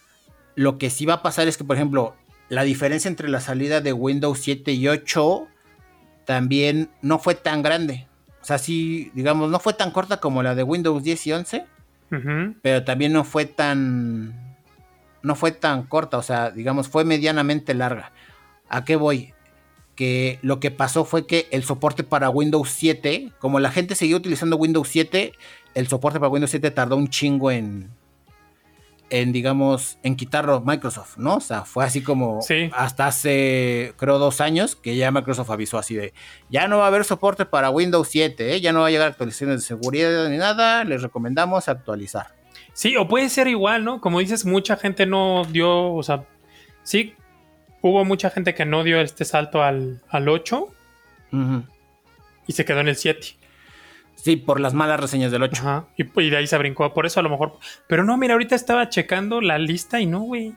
lo 0.55 0.79
que 0.79 0.89
sí 0.89 1.05
va 1.05 1.13
a 1.13 1.21
pasar 1.21 1.47
es 1.47 1.55
que, 1.55 1.65
por 1.65 1.75
ejemplo, 1.75 2.15
la 2.49 2.63
diferencia 2.63 3.09
entre 3.09 3.29
la 3.29 3.41
salida 3.41 3.79
de 3.79 3.93
Windows 3.93 4.39
7 4.39 4.71
y 4.71 4.87
8 4.87 5.47
también 6.25 6.89
no 7.03 7.19
fue 7.19 7.35
tan 7.35 7.61
grande. 7.61 8.06
O 8.47 8.53
sea, 8.55 8.59
sí, 8.59 9.11
digamos, 9.13 9.51
no 9.51 9.59
fue 9.59 9.73
tan 9.73 9.91
corta 9.91 10.21
como 10.21 10.41
la 10.41 10.55
de 10.55 10.63
Windows 10.63 11.03
10 11.03 11.27
y 11.27 11.33
11. 11.33 11.65
Pero 12.61 12.85
también 12.85 13.11
no 13.11 13.25
fue 13.25 13.43
tan 13.43 14.55
no 15.21 15.35
fue 15.35 15.51
tan 15.51 15.83
corta, 15.83 16.17
o 16.17 16.21
sea, 16.21 16.51
digamos, 16.51 16.87
fue 16.87 17.03
medianamente 17.03 17.73
larga. 17.73 18.13
¿A 18.69 18.85
qué 18.85 18.95
voy? 18.95 19.33
Que 19.95 20.39
lo 20.43 20.61
que 20.61 20.71
pasó 20.71 21.03
fue 21.03 21.27
que 21.27 21.49
el 21.51 21.65
soporte 21.65 22.05
para 22.05 22.29
Windows 22.29 22.69
7, 22.69 23.33
como 23.37 23.59
la 23.59 23.69
gente 23.69 23.95
seguía 23.95 24.15
utilizando 24.15 24.55
Windows 24.55 24.87
7, 24.87 25.33
el 25.73 25.87
soporte 25.89 26.17
para 26.17 26.29
Windows 26.29 26.51
7 26.51 26.71
tardó 26.71 26.95
un 26.95 27.09
chingo 27.09 27.51
en, 27.51 27.89
en 29.09 29.31
digamos, 29.31 29.99
en 30.03 30.15
quitarlo 30.15 30.61
Microsoft, 30.61 31.17
¿no? 31.17 31.35
O 31.35 31.39
sea, 31.39 31.63
fue 31.63 31.85
así 31.85 32.01
como 32.01 32.39
hasta 32.73 33.07
hace, 33.07 33.93
creo, 33.97 34.19
dos 34.19 34.41
años 34.41 34.75
que 34.75 34.95
ya 34.95 35.11
Microsoft 35.11 35.49
avisó 35.49 35.77
así 35.77 35.95
de, 35.95 36.13
ya 36.49 36.67
no 36.67 36.79
va 36.79 36.85
a 36.85 36.87
haber 36.87 37.05
soporte 37.05 37.45
para 37.45 37.69
Windows 37.69 38.07
7, 38.09 38.55
¿eh? 38.55 38.61
ya 38.61 38.73
no 38.73 38.81
va 38.81 38.87
a 38.87 38.91
llegar 38.91 39.07
actualizaciones 39.07 39.61
de 39.61 39.65
seguridad 39.65 40.29
ni 40.29 40.37
nada, 40.37 40.83
les 40.83 41.01
recomendamos 41.01 41.69
actualizar. 41.69 42.35
Sí, 42.73 42.95
o 42.95 43.07
puede 43.07 43.29
ser 43.29 43.47
igual, 43.47 43.83
¿no? 43.83 44.01
Como 44.01 44.19
dices, 44.19 44.45
mucha 44.45 44.77
gente 44.77 45.05
no 45.05 45.45
dio, 45.45 45.93
o 45.93 46.03
sea, 46.03 46.25
sí, 46.83 47.15
hubo 47.81 48.05
mucha 48.05 48.29
gente 48.29 48.53
que 48.53 48.65
no 48.65 48.83
dio 48.83 49.01
este 49.01 49.25
salto 49.25 49.63
al, 49.63 50.01
al 50.09 50.29
8 50.29 50.67
y 52.47 52.53
se 52.53 52.65
quedó 52.65 52.79
en 52.81 52.89
el 52.89 52.95
7. 52.95 53.35
Sí, 54.27 54.35
por 54.35 54.59
las 54.59 54.73
malas 54.73 54.99
reseñas 54.99 55.31
del 55.31 55.41
8. 55.43 55.61
Ajá. 55.61 55.85
Y, 55.95 56.29
de 56.29 56.35
ahí 56.35 56.47
se 56.47 56.57
brincó. 56.57 56.93
Por 56.93 57.05
eso 57.05 57.21
a 57.21 57.23
lo 57.23 57.29
mejor. 57.29 57.59
Pero 57.87 58.03
no, 58.03 58.17
mira, 58.17 58.33
ahorita 58.33 58.55
estaba 58.55 58.89
checando 58.89 59.39
la 59.39 59.57
lista 59.57 60.01
y 60.01 60.05
no, 60.05 60.19
güey. 60.19 60.53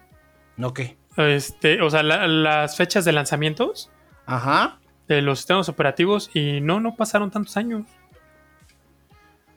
¿No 0.56 0.74
qué? 0.74 0.96
Este, 1.16 1.80
o 1.80 1.88
sea, 1.88 2.02
las 2.02 2.76
fechas 2.76 3.04
de 3.04 3.12
lanzamientos. 3.12 3.88
Ajá. 4.26 4.80
De 5.06 5.22
los 5.22 5.38
sistemas 5.38 5.68
operativos. 5.68 6.32
Y 6.34 6.60
no, 6.60 6.80
no 6.80 6.96
pasaron 6.96 7.30
tantos 7.30 7.56
años. 7.56 7.86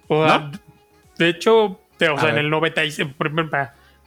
O 0.07 0.27
¿No? 0.27 0.51
De 1.17 1.29
hecho, 1.29 1.65
o 1.65 2.19
sea, 2.19 2.29
en 2.29 2.37
el 2.37 2.51
95. 2.51 3.15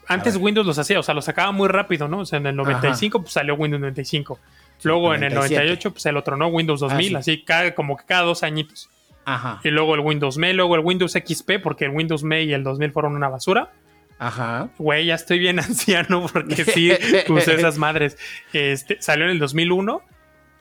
Antes 0.06 0.36
Windows 0.36 0.68
los 0.68 0.78
hacía, 0.78 1.00
o 1.00 1.02
sea, 1.02 1.14
los 1.14 1.24
sacaba 1.24 1.50
muy 1.50 1.66
rápido, 1.66 2.06
¿no? 2.06 2.20
O 2.20 2.26
sea, 2.26 2.36
en 2.36 2.46
el 2.46 2.54
95 2.54 3.22
pues, 3.22 3.32
salió 3.32 3.56
Windows 3.56 3.80
95. 3.80 4.38
luego 4.84 5.16
en 5.16 5.24
el 5.24 5.34
98 5.34 5.90
pues 5.90 6.06
el 6.06 6.16
otro 6.16 6.36
no, 6.36 6.46
Windows 6.46 6.78
2000, 6.78 7.16
ah, 7.16 7.18
así 7.18 7.42
cada, 7.42 7.74
como 7.74 7.96
que 7.96 8.04
cada 8.04 8.22
dos 8.22 8.44
añitos. 8.44 8.88
Ajá. 9.26 9.60
Y 9.64 9.70
luego 9.70 9.94
el 9.96 10.00
Windows 10.00 10.38
ME, 10.38 10.54
luego 10.54 10.76
el 10.76 10.82
Windows 10.82 11.12
XP, 11.12 11.60
porque 11.62 11.84
el 11.84 11.90
Windows 11.90 12.22
ME 12.22 12.44
y 12.44 12.54
el 12.54 12.62
2000 12.62 12.92
fueron 12.92 13.16
una 13.16 13.28
basura. 13.28 13.72
Ajá. 14.18 14.70
Güey, 14.78 15.06
ya 15.06 15.16
estoy 15.16 15.40
bien 15.40 15.58
anciano 15.60 16.26
porque 16.32 16.64
sí 16.64 16.92
usé 17.28 17.54
esas 17.54 17.76
madres. 17.76 18.16
Este, 18.52 19.02
salió 19.02 19.24
en 19.24 19.32
el 19.32 19.38
2001 19.40 20.00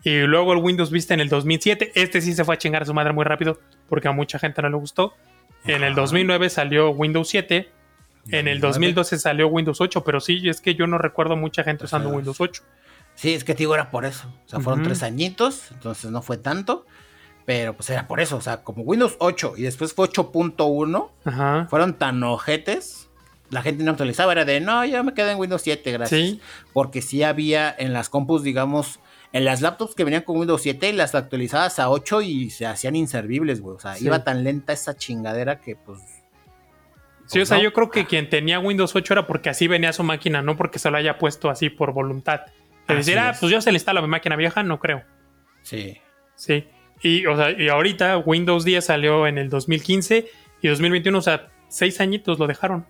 y 0.03 0.21
luego 0.21 0.53
el 0.53 0.59
Windows 0.59 0.89
Vista 0.91 1.13
en 1.13 1.19
el 1.19 1.29
2007. 1.29 1.91
Este 1.95 2.21
sí 2.21 2.33
se 2.33 2.43
fue 2.43 2.55
a 2.55 2.57
chingar 2.57 2.81
a 2.81 2.85
su 2.85 2.93
madre 2.93 3.13
muy 3.13 3.23
rápido 3.23 3.59
porque 3.87 4.07
a 4.07 4.11
mucha 4.11 4.39
gente 4.39 4.61
no 4.63 4.69
le 4.69 4.77
gustó. 4.77 5.13
En 5.65 5.83
el 5.83 5.93
2009 5.93 6.49
salió 6.49 6.89
Windows 6.89 7.29
7. 7.29 7.69
En 8.31 8.47
el 8.47 8.59
2012 8.59 9.19
salió 9.19 9.47
Windows 9.47 9.79
8, 9.79 10.03
pero 10.03 10.19
sí, 10.19 10.49
es 10.49 10.59
que 10.59 10.73
yo 10.73 10.87
no 10.87 10.97
recuerdo 10.97 11.35
mucha 11.35 11.63
gente 11.63 11.85
usando 11.85 12.09
Windows 12.09 12.41
8. 12.41 12.63
Sí, 13.13 13.33
es 13.33 13.43
que 13.43 13.53
te 13.53 13.59
digo, 13.59 13.75
era 13.75 13.91
por 13.91 14.05
eso. 14.05 14.27
O 14.45 14.49
sea, 14.49 14.59
fueron 14.59 14.83
tres 14.83 15.03
añitos, 15.03 15.71
entonces 15.71 16.09
no 16.09 16.23
fue 16.23 16.37
tanto. 16.37 16.85
Pero 17.45 17.75
pues 17.75 17.89
era 17.89 18.07
por 18.07 18.19
eso. 18.19 18.37
O 18.37 18.41
sea, 18.41 18.63
como 18.63 18.83
Windows 18.83 19.15
8 19.19 19.53
y 19.57 19.63
después 19.63 19.93
fue 19.93 20.09
8.1, 20.09 21.67
fueron 21.69 21.93
tan 21.93 22.23
ojetes. 22.23 23.09
La 23.51 23.61
gente 23.61 23.83
no 23.83 23.91
actualizaba, 23.91 24.31
era 24.31 24.43
de 24.43 24.59
no, 24.59 24.83
ya 24.85 25.03
me 25.03 25.13
quedé 25.13 25.31
en 25.31 25.37
Windows 25.37 25.61
7, 25.61 25.91
gracias. 25.91 26.19
¿Sí? 26.19 26.41
Porque 26.73 27.03
sí 27.03 27.21
había 27.21 27.73
en 27.77 27.93
las 27.93 28.09
compus, 28.09 28.41
digamos, 28.41 28.99
en 29.33 29.45
las 29.45 29.61
laptops 29.61 29.93
que 29.93 30.03
venían 30.03 30.23
con 30.23 30.37
Windows 30.37 30.61
7, 30.63 30.93
las 30.93 31.13
actualizadas 31.13 31.77
a 31.77 31.89
8 31.89 32.21
y 32.23 32.49
se 32.49 32.65
hacían 32.65 32.95
inservibles, 32.95 33.61
güey. 33.61 33.75
O 33.75 33.79
sea, 33.79 33.99
iba 33.99 34.23
tan 34.23 34.43
lenta 34.43 34.73
esa 34.73 34.97
chingadera 34.97 35.59
que 35.59 35.75
pues. 35.75 35.99
Sí, 37.27 37.39
o 37.39 37.45
sea, 37.45 37.59
yo 37.59 37.73
creo 37.73 37.89
que 37.89 38.05
quien 38.05 38.29
tenía 38.29 38.59
Windows 38.59 38.95
8 38.95 39.13
era 39.13 39.27
porque 39.27 39.49
así 39.49 39.67
venía 39.67 39.93
su 39.93 40.03
máquina, 40.03 40.41
no 40.41 40.57
porque 40.57 40.79
se 40.79 40.89
lo 40.89 40.97
haya 40.97 41.17
puesto 41.17 41.49
así 41.49 41.69
por 41.69 41.93
voluntad. 41.93 42.41
Es 42.87 42.97
decir, 42.97 43.17
ah, 43.17 43.35
pues 43.39 43.51
yo 43.51 43.61
se 43.61 43.71
le 43.71 43.77
instalo 43.77 43.99
a 43.99 44.03
mi 44.03 44.07
máquina 44.07 44.35
vieja, 44.35 44.63
no 44.63 44.79
creo. 44.79 45.03
Sí. 45.63 45.99
Sí. 46.35 46.67
Y, 47.01 47.25
o 47.25 47.35
sea, 47.35 47.51
y 47.51 47.69
ahorita 47.69 48.17
Windows 48.19 48.63
10 48.65 48.83
salió 48.83 49.27
en 49.27 49.37
el 49.37 49.49
2015 49.49 50.27
y 50.61 50.67
2021, 50.67 51.17
o 51.17 51.21
sea, 51.21 51.51
seis 51.67 51.99
añitos 52.01 52.39
lo 52.39 52.47
dejaron. 52.47 52.85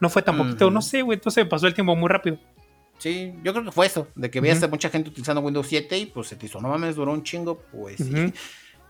No 0.00 0.10
fue 0.10 0.22
tan 0.22 0.36
poquito, 0.36 0.70
no 0.70 0.82
sé, 0.82 1.02
güey, 1.02 1.16
entonces 1.16 1.46
pasó 1.46 1.66
el 1.66 1.74
tiempo 1.74 1.96
muy 1.96 2.08
rápido. 2.08 2.38
Sí, 2.98 3.34
yo 3.42 3.52
creo 3.52 3.64
que 3.64 3.72
fue 3.72 3.86
eso, 3.86 4.08
de 4.14 4.30
que 4.30 4.40
veías 4.40 4.62
a 4.62 4.68
mucha 4.68 4.88
gente 4.90 5.10
utilizando 5.10 5.40
Windows 5.40 5.66
7 5.66 5.98
y 5.98 6.06
pues 6.06 6.28
se 6.28 6.36
te 6.36 6.46
hizo, 6.46 6.60
no 6.60 6.68
mames, 6.68 6.96
duró 6.96 7.12
un 7.12 7.22
chingo, 7.22 7.62
pues 7.72 7.96
sí. 7.96 8.32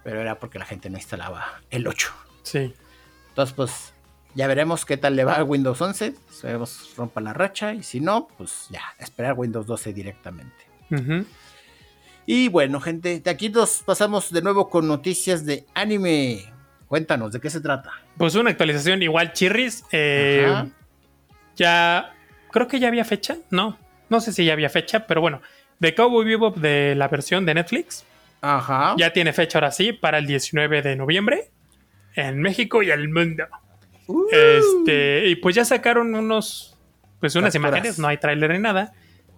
Pero 0.05 0.21
era 0.21 0.39
porque 0.39 0.59
la 0.59 0.65
gente 0.65 0.89
no 0.91 0.97
instalaba 0.97 1.61
el 1.71 1.87
8. 1.87 2.09
Sí. 2.43 2.75
Entonces, 3.31 3.55
pues, 3.55 3.93
Ya 4.37 4.47
veremos 4.47 4.85
qué 4.85 4.99
tal 4.99 5.17
le 5.17 5.25
va 5.25 5.37
a 5.37 5.45
Windows 5.45 5.81
11. 5.81 6.15
Esperemos 6.31 6.93
rompa 6.97 7.23
la 7.23 7.33
racha. 7.33 7.73
Y 7.73 7.83
si 7.83 8.01
no, 8.01 8.29
pues 8.37 8.67
ya, 8.69 8.83
esperar 8.99 9.33
Windows 9.37 9.67
12 9.67 9.95
directamente. 9.95 10.55
Y 12.27 12.49
bueno, 12.49 12.81
gente, 12.81 13.21
de 13.21 13.31
aquí 13.31 13.49
nos 13.49 13.83
pasamos 13.85 14.33
de 14.33 14.43
nuevo 14.43 14.69
con 14.69 14.89
noticias 14.89 15.47
de 15.47 15.65
anime. 15.75 16.45
Cuéntanos, 16.89 17.33
¿de 17.33 17.41
qué 17.41 17.51
se 17.51 17.61
trata? 17.61 17.93
Pues 18.19 18.35
una 18.35 18.51
actualización 18.51 19.01
igual, 19.03 19.33
Chirris. 19.33 19.85
Eh, 19.93 20.65
ya, 21.55 22.13
creo 22.51 22.67
que 22.67 22.81
ya 22.81 22.89
había 22.89 23.05
fecha, 23.05 23.37
no, 23.51 23.79
no 24.09 24.21
sé 24.21 24.33
si 24.33 24.45
ya 24.45 24.53
había 24.53 24.69
fecha, 24.69 25.07
pero 25.07 25.21
bueno, 25.21 25.41
de 25.79 25.95
Cowboy 25.95 26.25
Bebop 26.25 26.57
de 26.57 26.95
la 26.97 27.07
versión 27.09 27.47
de 27.47 27.55
Netflix. 27.55 28.05
Ajá. 28.41 28.95
Ya 28.99 29.13
tiene 29.13 29.33
fecha 29.33 29.59
ahora 29.59 29.71
sí, 29.71 29.93
para 29.93 30.19
el 30.19 30.27
19 30.27 30.83
de 30.83 30.97
noviembre, 30.97 31.51
en 32.15 32.41
México 32.41 32.83
y 32.83 32.91
el 32.91 33.09
mundo. 33.09 33.45
Uh. 34.09 34.27
Este, 34.33 35.29
y 35.29 35.37
pues 35.37 35.55
ya 35.55 35.65
sacaron 35.65 36.15
unos, 36.15 36.77
pues 37.21 37.37
unas 37.37 37.55
imágenes, 37.55 37.99
no 37.99 38.09
hay 38.09 38.19
tráiler 38.19 38.53
ni 38.53 38.59
nada, 38.59 38.93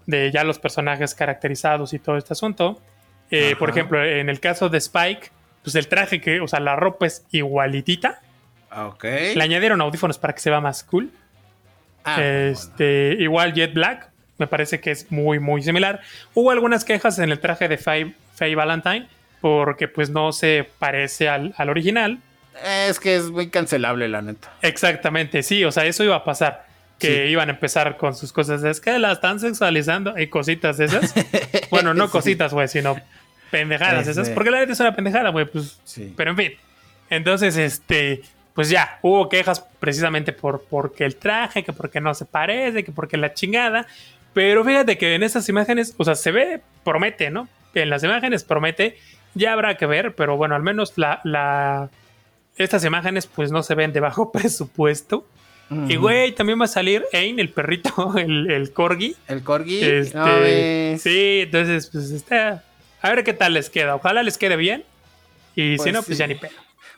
de 0.08 0.30
ya 0.32 0.42
los 0.42 0.58
personajes 0.58 1.14
caracterizados 1.14 1.92
y 1.92 1.98
todo 1.98 2.16
este 2.16 2.32
asunto. 2.32 2.80
Eh, 3.30 3.54
por 3.58 3.68
ejemplo, 3.68 4.02
en 4.02 4.30
el 4.30 4.40
caso 4.40 4.70
de 4.70 4.78
Spike, 4.78 5.30
pues 5.62 5.76
el 5.76 5.86
traje 5.86 6.18
que, 6.18 6.40
o 6.40 6.48
sea, 6.48 6.60
la 6.60 6.76
ropa 6.76 7.06
es 7.06 7.26
igualitita. 7.30 8.22
Ok. 8.74 9.04
Le 9.04 9.42
añadieron 9.42 9.82
audífonos 9.82 10.18
para 10.18 10.34
que 10.34 10.40
se 10.40 10.48
vea 10.48 10.62
más 10.62 10.82
cool. 10.82 11.10
Ah, 12.04 12.22
este, 12.22 13.16
igual 13.18 13.52
Jet 13.52 13.74
Black, 13.74 14.08
me 14.38 14.46
parece 14.46 14.80
que 14.80 14.92
es 14.92 15.12
muy, 15.12 15.40
muy 15.40 15.62
similar. 15.62 16.00
Hubo 16.32 16.52
algunas 16.52 16.86
quejas 16.86 17.18
en 17.18 17.30
el 17.30 17.38
traje 17.38 17.68
de 17.68 17.76
Faye, 17.76 18.14
Valentine, 18.56 19.08
porque 19.42 19.88
pues 19.88 20.08
no 20.08 20.32
se 20.32 20.66
parece 20.78 21.28
al, 21.28 21.52
original. 21.68 22.18
Es 22.64 22.98
que 22.98 23.14
es 23.14 23.30
muy 23.30 23.50
cancelable, 23.50 24.08
la 24.08 24.22
neta. 24.22 24.50
Exactamente, 24.62 25.42
sí, 25.42 25.64
o 25.64 25.70
sea, 25.70 25.84
eso 25.84 26.02
iba 26.02 26.16
a 26.16 26.24
pasar. 26.24 26.67
Que 26.98 27.28
iban 27.28 27.48
a 27.48 27.52
empezar 27.52 27.96
con 27.96 28.16
sus 28.16 28.32
cosas. 28.32 28.64
Es 28.64 28.80
que 28.80 28.98
la 28.98 29.12
están 29.12 29.38
sexualizando 29.38 30.18
y 30.18 30.26
cositas 30.26 30.80
esas. 30.80 31.14
bueno, 31.70 31.94
no 31.94 32.10
cositas, 32.10 32.52
güey, 32.52 32.66
sino 32.68 32.96
pendejadas 33.50 34.08
esas. 34.08 34.30
Porque 34.30 34.50
la 34.50 34.58
neta 34.58 34.72
es 34.72 34.80
una 34.80 34.96
pendejada, 34.96 35.30
güey, 35.30 35.46
pues. 35.46 35.80
Sí. 35.84 36.12
Pero 36.16 36.32
en 36.32 36.36
fin. 36.36 36.52
Entonces, 37.10 37.56
este 37.56 38.22
pues 38.58 38.70
ya, 38.70 38.98
hubo 39.02 39.28
quejas 39.28 39.64
precisamente 39.78 40.32
por 40.32 40.64
porque 40.64 41.04
el 41.04 41.14
traje, 41.14 41.62
que 41.62 41.72
porque 41.72 42.00
no 42.00 42.12
se 42.12 42.24
parece, 42.24 42.82
que 42.82 42.90
porque 42.90 43.16
la 43.16 43.32
chingada. 43.32 43.86
Pero 44.32 44.64
fíjate 44.64 44.98
que 44.98 45.14
en 45.14 45.22
estas 45.22 45.48
imágenes, 45.48 45.94
o 45.96 46.02
sea, 46.02 46.16
se 46.16 46.32
ve, 46.32 46.60
promete, 46.82 47.30
¿no? 47.30 47.46
En 47.72 47.88
las 47.88 48.02
imágenes 48.02 48.42
promete, 48.42 48.98
ya 49.34 49.52
habrá 49.52 49.76
que 49.76 49.86
ver, 49.86 50.16
pero 50.16 50.36
bueno, 50.36 50.56
al 50.56 50.64
menos 50.64 50.94
la, 50.96 51.20
la 51.22 51.88
estas 52.56 52.84
imágenes 52.84 53.28
pues 53.28 53.52
no 53.52 53.62
se 53.62 53.76
ven 53.76 53.92
de 53.92 54.00
bajo 54.00 54.32
presupuesto. 54.32 55.24
Y 55.70 55.96
güey, 55.96 56.34
también 56.34 56.60
va 56.60 56.64
a 56.64 56.68
salir 56.68 57.04
Ain, 57.12 57.38
el 57.38 57.50
perrito, 57.50 58.14
el, 58.18 58.50
el 58.50 58.72
corgi. 58.72 59.14
El 59.26 59.42
corgi. 59.42 59.80
Este, 59.82 60.98
sí, 60.98 61.40
entonces 61.42 61.88
pues 61.92 62.10
está... 62.10 62.64
A 63.00 63.10
ver 63.10 63.22
qué 63.22 63.32
tal 63.32 63.54
les 63.54 63.70
queda. 63.70 63.94
Ojalá 63.94 64.22
les 64.22 64.38
quede 64.38 64.56
bien. 64.56 64.84
Y 65.54 65.72
si 65.72 65.76
pues 65.76 65.92
no, 65.92 66.02
pues 66.02 66.18
ya 66.18 66.26
ni 66.26 66.34
pedo. 66.34 66.52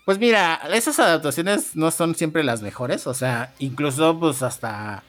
Pues 0.04 0.18
mira, 0.18 0.60
esas 0.72 0.98
adaptaciones 0.98 1.76
no 1.76 1.90
son 1.90 2.14
siempre 2.14 2.42
las 2.42 2.62
mejores, 2.62 3.06
o 3.06 3.14
sea, 3.14 3.52
incluso 3.58 4.18
pues 4.18 4.42
hasta, 4.42 5.02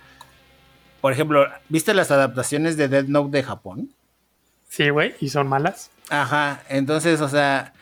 por 0.99 1.13
ejemplo, 1.13 1.47
¿viste 1.69 1.93
las 1.93 2.11
adaptaciones 2.11 2.77
de 2.77 2.87
Dead 2.87 3.05
Note 3.05 3.35
de 3.37 3.43
Japón? 3.43 3.89
Sí, 4.69 4.89
güey, 4.89 5.15
y 5.19 5.29
son 5.29 5.47
malas. 5.47 5.91
Ajá, 6.09 6.63
entonces, 6.69 7.21
o 7.21 7.29
sea, 7.29 7.73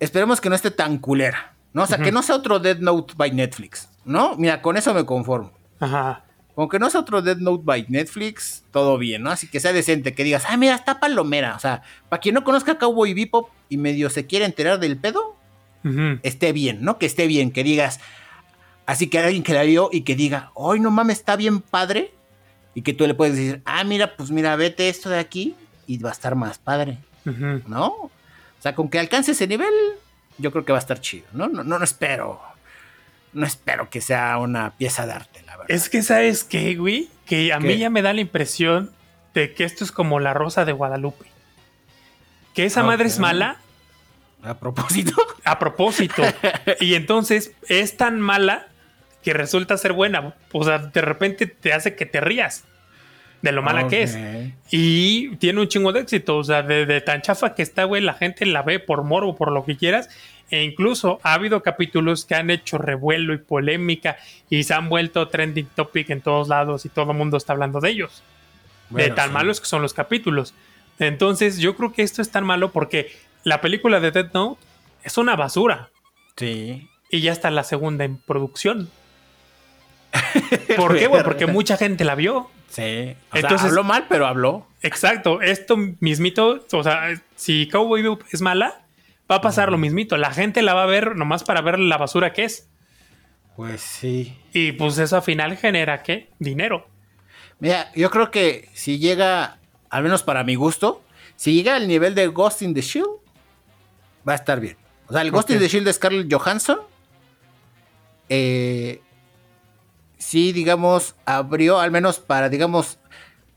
esperemos 0.00 0.40
que 0.40 0.48
no 0.48 0.54
esté 0.54 0.70
tan 0.70 0.98
culera, 0.98 1.51
¿no? 1.72 1.82
O 1.84 1.86
sea, 1.86 1.98
que 1.98 2.12
no 2.12 2.22
sea 2.22 2.36
otro 2.36 2.58
Dead 2.58 2.78
Note 2.78 3.14
by 3.16 3.32
Netflix, 3.32 3.88
¿no? 4.04 4.36
Mira, 4.36 4.62
con 4.62 4.76
eso 4.76 4.92
me 4.94 5.04
conformo. 5.04 5.52
Ajá. 5.80 6.24
Con 6.54 6.68
que 6.68 6.78
no 6.78 6.90
sea 6.90 7.00
otro 7.00 7.22
Dead 7.22 7.38
Note 7.38 7.62
by 7.64 7.86
Netflix, 7.88 8.64
todo 8.72 8.98
bien, 8.98 9.22
¿no? 9.22 9.30
Así 9.30 9.48
que 9.48 9.58
sea 9.58 9.72
decente, 9.72 10.14
que 10.14 10.24
digas, 10.24 10.44
ah, 10.48 10.56
mira, 10.56 10.74
está 10.74 11.00
palomera. 11.00 11.56
O 11.56 11.58
sea, 11.58 11.82
para 12.08 12.20
quien 12.20 12.34
no 12.34 12.44
conozca 12.44 12.78
Cowboy 12.78 13.14
Bebop 13.14 13.48
y 13.68 13.78
medio 13.78 14.10
se 14.10 14.26
quiere 14.26 14.44
enterar 14.44 14.78
del 14.78 14.98
pedo, 14.98 15.36
esté 16.22 16.52
bien, 16.52 16.82
¿no? 16.82 16.98
Que 16.98 17.06
esté 17.06 17.26
bien, 17.26 17.50
que 17.50 17.64
digas, 17.64 18.00
así 18.86 19.08
que 19.08 19.18
alguien 19.18 19.42
que 19.42 19.54
la 19.54 19.62
vio 19.62 19.88
y 19.90 20.02
que 20.02 20.14
diga, 20.14 20.50
hoy 20.54 20.78
no 20.78 20.90
mames, 20.90 21.18
está 21.18 21.36
bien 21.36 21.60
padre. 21.60 22.12
Y 22.74 22.82
que 22.82 22.94
tú 22.94 23.06
le 23.06 23.12
puedes 23.14 23.36
decir, 23.36 23.60
ah, 23.66 23.84
mira, 23.84 24.16
pues 24.16 24.30
mira, 24.30 24.56
vete 24.56 24.88
esto 24.88 25.10
de 25.10 25.18
aquí 25.18 25.54
y 25.86 25.98
va 25.98 26.08
a 26.08 26.12
estar 26.12 26.34
más 26.34 26.58
padre, 26.58 26.98
¿no? 27.66 27.86
O 27.88 28.10
sea, 28.60 28.74
con 28.74 28.88
que 28.88 28.98
alcance 28.98 29.32
ese 29.32 29.46
nivel, 29.46 29.74
yo 30.38 30.50
creo 30.50 30.64
que 30.64 30.72
va 30.72 30.78
a 30.78 30.80
estar 30.80 31.00
chido, 31.00 31.26
¿no? 31.32 31.48
No, 31.48 31.64
no, 31.64 31.82
espero. 31.82 32.40
No 33.32 33.46
espero 33.46 33.88
que 33.88 34.00
sea 34.00 34.36
una 34.38 34.72
pieza 34.72 35.06
de 35.06 35.12
arte, 35.12 35.42
la 35.46 35.56
verdad. 35.56 35.74
Es 35.74 35.88
que, 35.88 36.02
¿sabes 36.02 36.44
qué, 36.44 36.74
güey? 36.74 37.08
Que 37.24 37.52
a 37.52 37.60
mí 37.60 37.78
ya 37.78 37.88
me 37.88 38.02
da 38.02 38.12
la 38.12 38.20
impresión 38.20 38.90
de 39.32 39.54
que 39.54 39.64
esto 39.64 39.84
es 39.84 39.92
como 39.92 40.20
la 40.20 40.34
rosa 40.34 40.64
de 40.64 40.72
Guadalupe. 40.72 41.26
Que 42.54 42.66
esa 42.66 42.82
madre 42.82 43.06
es 43.06 43.18
mala, 43.18 43.58
a 44.42 44.58
propósito. 44.58 45.14
A 45.44 45.58
propósito. 45.58 46.22
y 46.80 46.94
entonces 46.94 47.52
es 47.68 47.96
tan 47.96 48.20
mala 48.20 48.68
que 49.22 49.32
resulta 49.32 49.76
ser 49.76 49.92
buena. 49.92 50.34
O 50.52 50.64
sea, 50.64 50.78
de 50.78 51.00
repente 51.00 51.46
te 51.46 51.72
hace 51.72 51.96
que 51.96 52.06
te 52.06 52.20
rías 52.20 52.64
de 53.42 53.52
lo 53.52 53.62
mala 53.62 53.88
que 53.88 54.02
es. 54.02 54.18
Y 54.70 55.36
tiene 55.36 55.60
un 55.60 55.68
chingo 55.68 55.92
de 55.92 56.00
éxito. 56.00 56.38
O 56.38 56.44
sea, 56.44 56.62
de, 56.62 57.00
tan 57.00 57.20
chafa 57.22 57.54
que 57.54 57.62
está, 57.62 57.84
güey, 57.84 58.02
la 58.02 58.14
gente 58.14 58.46
la 58.46 58.62
ve 58.62 58.78
por 58.78 59.02
moro, 59.02 59.34
por 59.34 59.52
lo 59.52 59.64
que 59.64 59.76
quieras. 59.76 60.08
E 60.50 60.62
incluso 60.62 61.18
ha 61.22 61.34
habido 61.34 61.62
capítulos 61.62 62.24
que 62.24 62.34
han 62.34 62.50
hecho 62.50 62.78
revuelo 62.78 63.32
y 63.32 63.38
polémica 63.38 64.18
y 64.50 64.64
se 64.64 64.74
han 64.74 64.88
vuelto 64.88 65.28
trending 65.28 65.66
topic 65.74 66.10
en 66.10 66.20
todos 66.20 66.48
lados 66.48 66.84
y 66.84 66.90
todo 66.90 67.10
el 67.12 67.16
mundo 67.16 67.36
está 67.36 67.54
hablando 67.54 67.80
de 67.80 67.90
ellos. 67.90 68.22
de 68.90 69.10
tan 69.10 69.32
malos 69.32 69.60
que 69.60 69.66
son 69.66 69.82
los 69.82 69.94
capítulos. 69.94 70.54
Entonces, 70.98 71.58
yo 71.58 71.74
creo 71.74 71.92
que 71.92 72.02
esto 72.02 72.22
es 72.22 72.30
tan 72.30 72.44
malo 72.44 72.70
porque 72.70 73.12
la 73.44 73.60
película 73.60 73.98
de 73.98 74.10
Dead 74.10 74.30
Note 74.32 74.60
es 75.02 75.16
una 75.18 75.36
basura. 75.36 75.88
Sí. 76.36 76.88
Y 77.10 77.20
ya 77.20 77.32
está 77.32 77.50
la 77.50 77.64
segunda 77.64 78.04
en 78.04 78.18
producción. 78.18 78.90
¿Por 80.76 80.96
qué, 80.98 81.06
güey? 81.06 81.22
Porque 81.22 81.46
mucha 81.48 81.76
gente 81.76 82.04
la 82.04 82.14
vio. 82.14 82.50
Sí. 82.68 83.14
Entonces, 83.32 83.68
habló 83.68 83.84
mal, 83.84 84.06
pero 84.08 84.26
habló. 84.26 84.66
Exacto. 84.80 85.42
Esto 85.42 85.76
mismito, 86.00 86.64
o 86.72 86.82
sea, 86.82 87.20
si 87.34 87.68
Cowboy 87.68 88.02
Bebop 88.02 88.22
es 88.30 88.40
mala, 88.40 88.82
va 89.30 89.36
a 89.36 89.40
pasar 89.40 89.70
lo 89.70 89.78
mismito. 89.78 90.16
La 90.16 90.32
gente 90.32 90.62
la 90.62 90.74
va 90.74 90.84
a 90.84 90.86
ver 90.86 91.16
nomás 91.16 91.44
para 91.44 91.60
ver 91.60 91.78
la 91.78 91.98
basura 91.98 92.32
que 92.32 92.44
es. 92.44 92.68
Pues 93.56 93.80
sí. 93.82 94.38
Y 94.52 94.72
pues 94.72 94.98
eso 94.98 95.16
al 95.16 95.22
final 95.22 95.56
genera 95.56 96.02
qué? 96.02 96.30
Dinero. 96.38 96.88
Mira, 97.58 97.92
yo 97.94 98.10
creo 98.10 98.30
que 98.30 98.68
si 98.72 98.98
llega, 98.98 99.58
al 99.90 100.02
menos 100.02 100.22
para 100.22 100.42
mi 100.42 100.54
gusto, 100.54 101.02
si 101.36 101.54
llega 101.54 101.76
al 101.76 101.86
nivel 101.86 102.14
de 102.14 102.26
Ghost 102.28 102.62
in 102.62 102.74
the 102.74 102.80
Shield, 102.80 103.20
va 104.26 104.32
a 104.32 104.36
estar 104.36 104.60
bien. 104.60 104.76
O 105.08 105.12
sea, 105.12 105.22
el 105.22 105.30
Ghost 105.30 105.50
in 105.50 105.58
the 105.58 105.68
Shield 105.68 105.86
de 105.86 105.92
Scarlett 105.92 106.32
Johansson. 106.32 106.78
Eh, 108.28 109.00
sí, 110.22 110.52
digamos, 110.52 111.14
abrió, 111.24 111.78
al 111.80 111.90
menos 111.90 112.18
para, 112.18 112.48
digamos, 112.48 112.98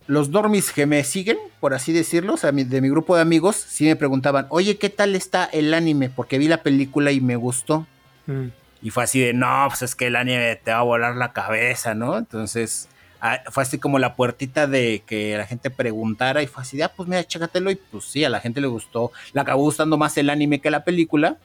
los 0.07 0.31
dormis 0.31 0.71
que 0.71 0.85
me 0.85 1.03
siguen, 1.03 1.37
por 1.59 1.73
así 1.73 1.91
decirlo, 1.93 2.33
o 2.33 2.37
sea, 2.37 2.51
de 2.51 2.81
mi 2.81 2.89
grupo 2.89 3.15
de 3.15 3.21
amigos, 3.21 3.55
sí 3.55 3.85
me 3.85 3.95
preguntaban, 3.95 4.47
oye, 4.49 4.77
¿qué 4.77 4.89
tal 4.89 5.15
está 5.15 5.45
el 5.45 5.73
anime? 5.73 6.09
Porque 6.09 6.37
vi 6.37 6.47
la 6.47 6.63
película 6.63 7.11
y 7.11 7.21
me 7.21 7.35
gustó. 7.35 7.87
Mm. 8.27 8.47
Y 8.81 8.89
fue 8.91 9.03
así 9.03 9.19
de, 9.19 9.33
no, 9.33 9.65
pues 9.67 9.81
es 9.81 9.95
que 9.95 10.07
el 10.07 10.15
anime 10.15 10.55
te 10.57 10.71
va 10.71 10.79
a 10.79 10.83
volar 10.83 11.15
la 11.15 11.33
cabeza, 11.33 11.95
¿no? 11.95 12.17
Entonces, 12.17 12.87
Ah, 13.27 13.41
fue 13.49 13.63
así 13.63 13.79
como 13.79 13.97
la 13.97 14.15
puertita 14.15 14.67
de 14.67 15.01
que 15.03 15.35
la 15.35 15.47
gente 15.47 15.71
preguntara 15.71 16.43
y 16.43 16.47
fue 16.47 16.61
así, 16.61 16.79
ah, 16.83 16.91
pues 16.95 17.09
mira, 17.09 17.23
chécatelo 17.23 17.71
y 17.71 17.75
pues 17.75 18.03
sí, 18.03 18.23
a 18.23 18.29
la 18.29 18.39
gente 18.39 18.61
le 18.61 18.67
gustó, 18.67 19.11
le 19.33 19.41
acabó 19.41 19.63
gustando 19.63 19.97
más 19.97 20.15
el 20.17 20.29
anime 20.29 20.61
que 20.61 20.69
la 20.69 20.83
película, 20.83 21.37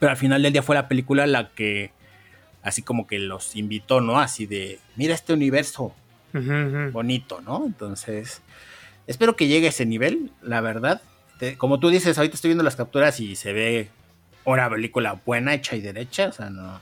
pero 0.00 0.10
al 0.10 0.16
final 0.16 0.42
del 0.42 0.52
día 0.52 0.64
fue 0.64 0.74
la 0.74 0.88
película 0.88 1.28
la 1.28 1.50
que 1.50 1.92
así 2.66 2.82
como 2.82 3.06
que 3.06 3.20
los 3.20 3.54
invitó, 3.54 4.00
¿no? 4.00 4.18
Así 4.18 4.44
de, 4.46 4.80
mira 4.96 5.14
este 5.14 5.32
universo 5.32 5.94
bonito, 6.92 7.40
¿no? 7.40 7.64
Entonces, 7.64 8.42
espero 9.06 9.36
que 9.36 9.46
llegue 9.46 9.66
a 9.66 9.70
ese 9.70 9.86
nivel, 9.86 10.32
la 10.42 10.60
verdad. 10.60 11.00
como 11.58 11.78
tú 11.78 11.90
dices, 11.90 12.18
ahorita 12.18 12.34
estoy 12.34 12.48
viendo 12.48 12.64
las 12.64 12.74
capturas 12.74 13.20
y 13.20 13.36
se 13.36 13.52
ve 13.52 13.88
una 14.44 14.68
película 14.68 15.20
buena, 15.24 15.54
hecha 15.54 15.76
y 15.76 15.80
derecha, 15.80 16.26
o 16.26 16.32
sea, 16.32 16.50
no, 16.50 16.80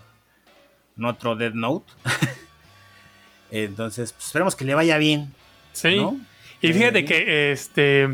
no 0.96 1.08
otro 1.10 1.36
Dead 1.36 1.52
Note. 1.52 1.92
Entonces, 3.50 4.12
pues, 4.14 4.26
esperemos 4.26 4.56
que 4.56 4.64
le 4.64 4.74
vaya 4.74 4.96
bien. 4.96 5.34
Sí. 5.72 6.00
Y 6.62 6.72
fíjate 6.72 7.04
que 7.04 7.52
este. 7.52 8.08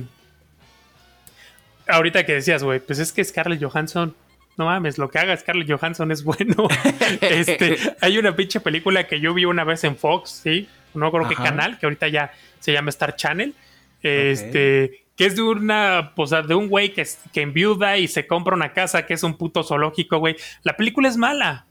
Ahorita 1.87 2.26
que 2.26 2.35
decías, 2.35 2.64
güey, 2.64 2.80
pues 2.80 2.98
es 2.98 3.12
que 3.12 3.24
Scarlett 3.24 3.62
Johansson. 3.62 4.14
No 4.56 4.66
mames, 4.66 4.98
lo 4.98 5.08
que 5.08 5.18
haga 5.18 5.36
Scarlett 5.36 5.70
Johansson 5.70 6.10
es 6.12 6.22
bueno. 6.22 6.68
este, 7.20 7.78
hay 8.00 8.18
una 8.18 8.36
pinche 8.36 8.60
película 8.60 9.06
que 9.06 9.20
yo 9.20 9.32
vi 9.32 9.44
una 9.44 9.64
vez 9.64 9.84
en 9.84 9.96
Fox, 9.96 10.42
¿sí? 10.42 10.68
No 10.94 11.10
creo 11.10 11.28
qué 11.28 11.34
canal, 11.36 11.78
que 11.78 11.86
ahorita 11.86 12.08
ya 12.08 12.32
se 12.58 12.72
llama 12.72 12.90
Star 12.90 13.16
Channel. 13.16 13.54
Este. 14.02 15.04
Que 15.16 15.26
es 15.26 15.36
de 15.36 15.42
una, 15.42 16.12
pues, 16.16 16.30
de 16.30 16.54
un 16.54 16.68
güey 16.68 16.94
que, 16.94 17.06
que 17.32 17.42
enviuda 17.42 17.98
y 17.98 18.08
se 18.08 18.26
compra 18.26 18.54
una 18.54 18.72
casa 18.72 19.04
que 19.04 19.14
es 19.14 19.22
un 19.22 19.36
puto 19.36 19.62
zoológico, 19.62 20.18
güey. 20.18 20.36
La 20.62 20.76
película 20.76 21.08
es 21.08 21.16
mala. 21.16 21.66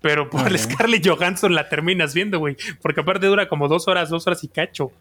Pero 0.00 0.28
por 0.28 0.56
Scarlett 0.58 1.06
Johansson 1.06 1.54
la 1.54 1.68
terminas 1.68 2.14
viendo, 2.14 2.38
güey. 2.38 2.56
Porque 2.82 3.00
aparte 3.00 3.26
dura 3.26 3.48
como 3.48 3.68
dos 3.68 3.88
horas, 3.88 4.10
dos 4.10 4.26
horas 4.26 4.44
y 4.44 4.48
cacho. 4.48 4.92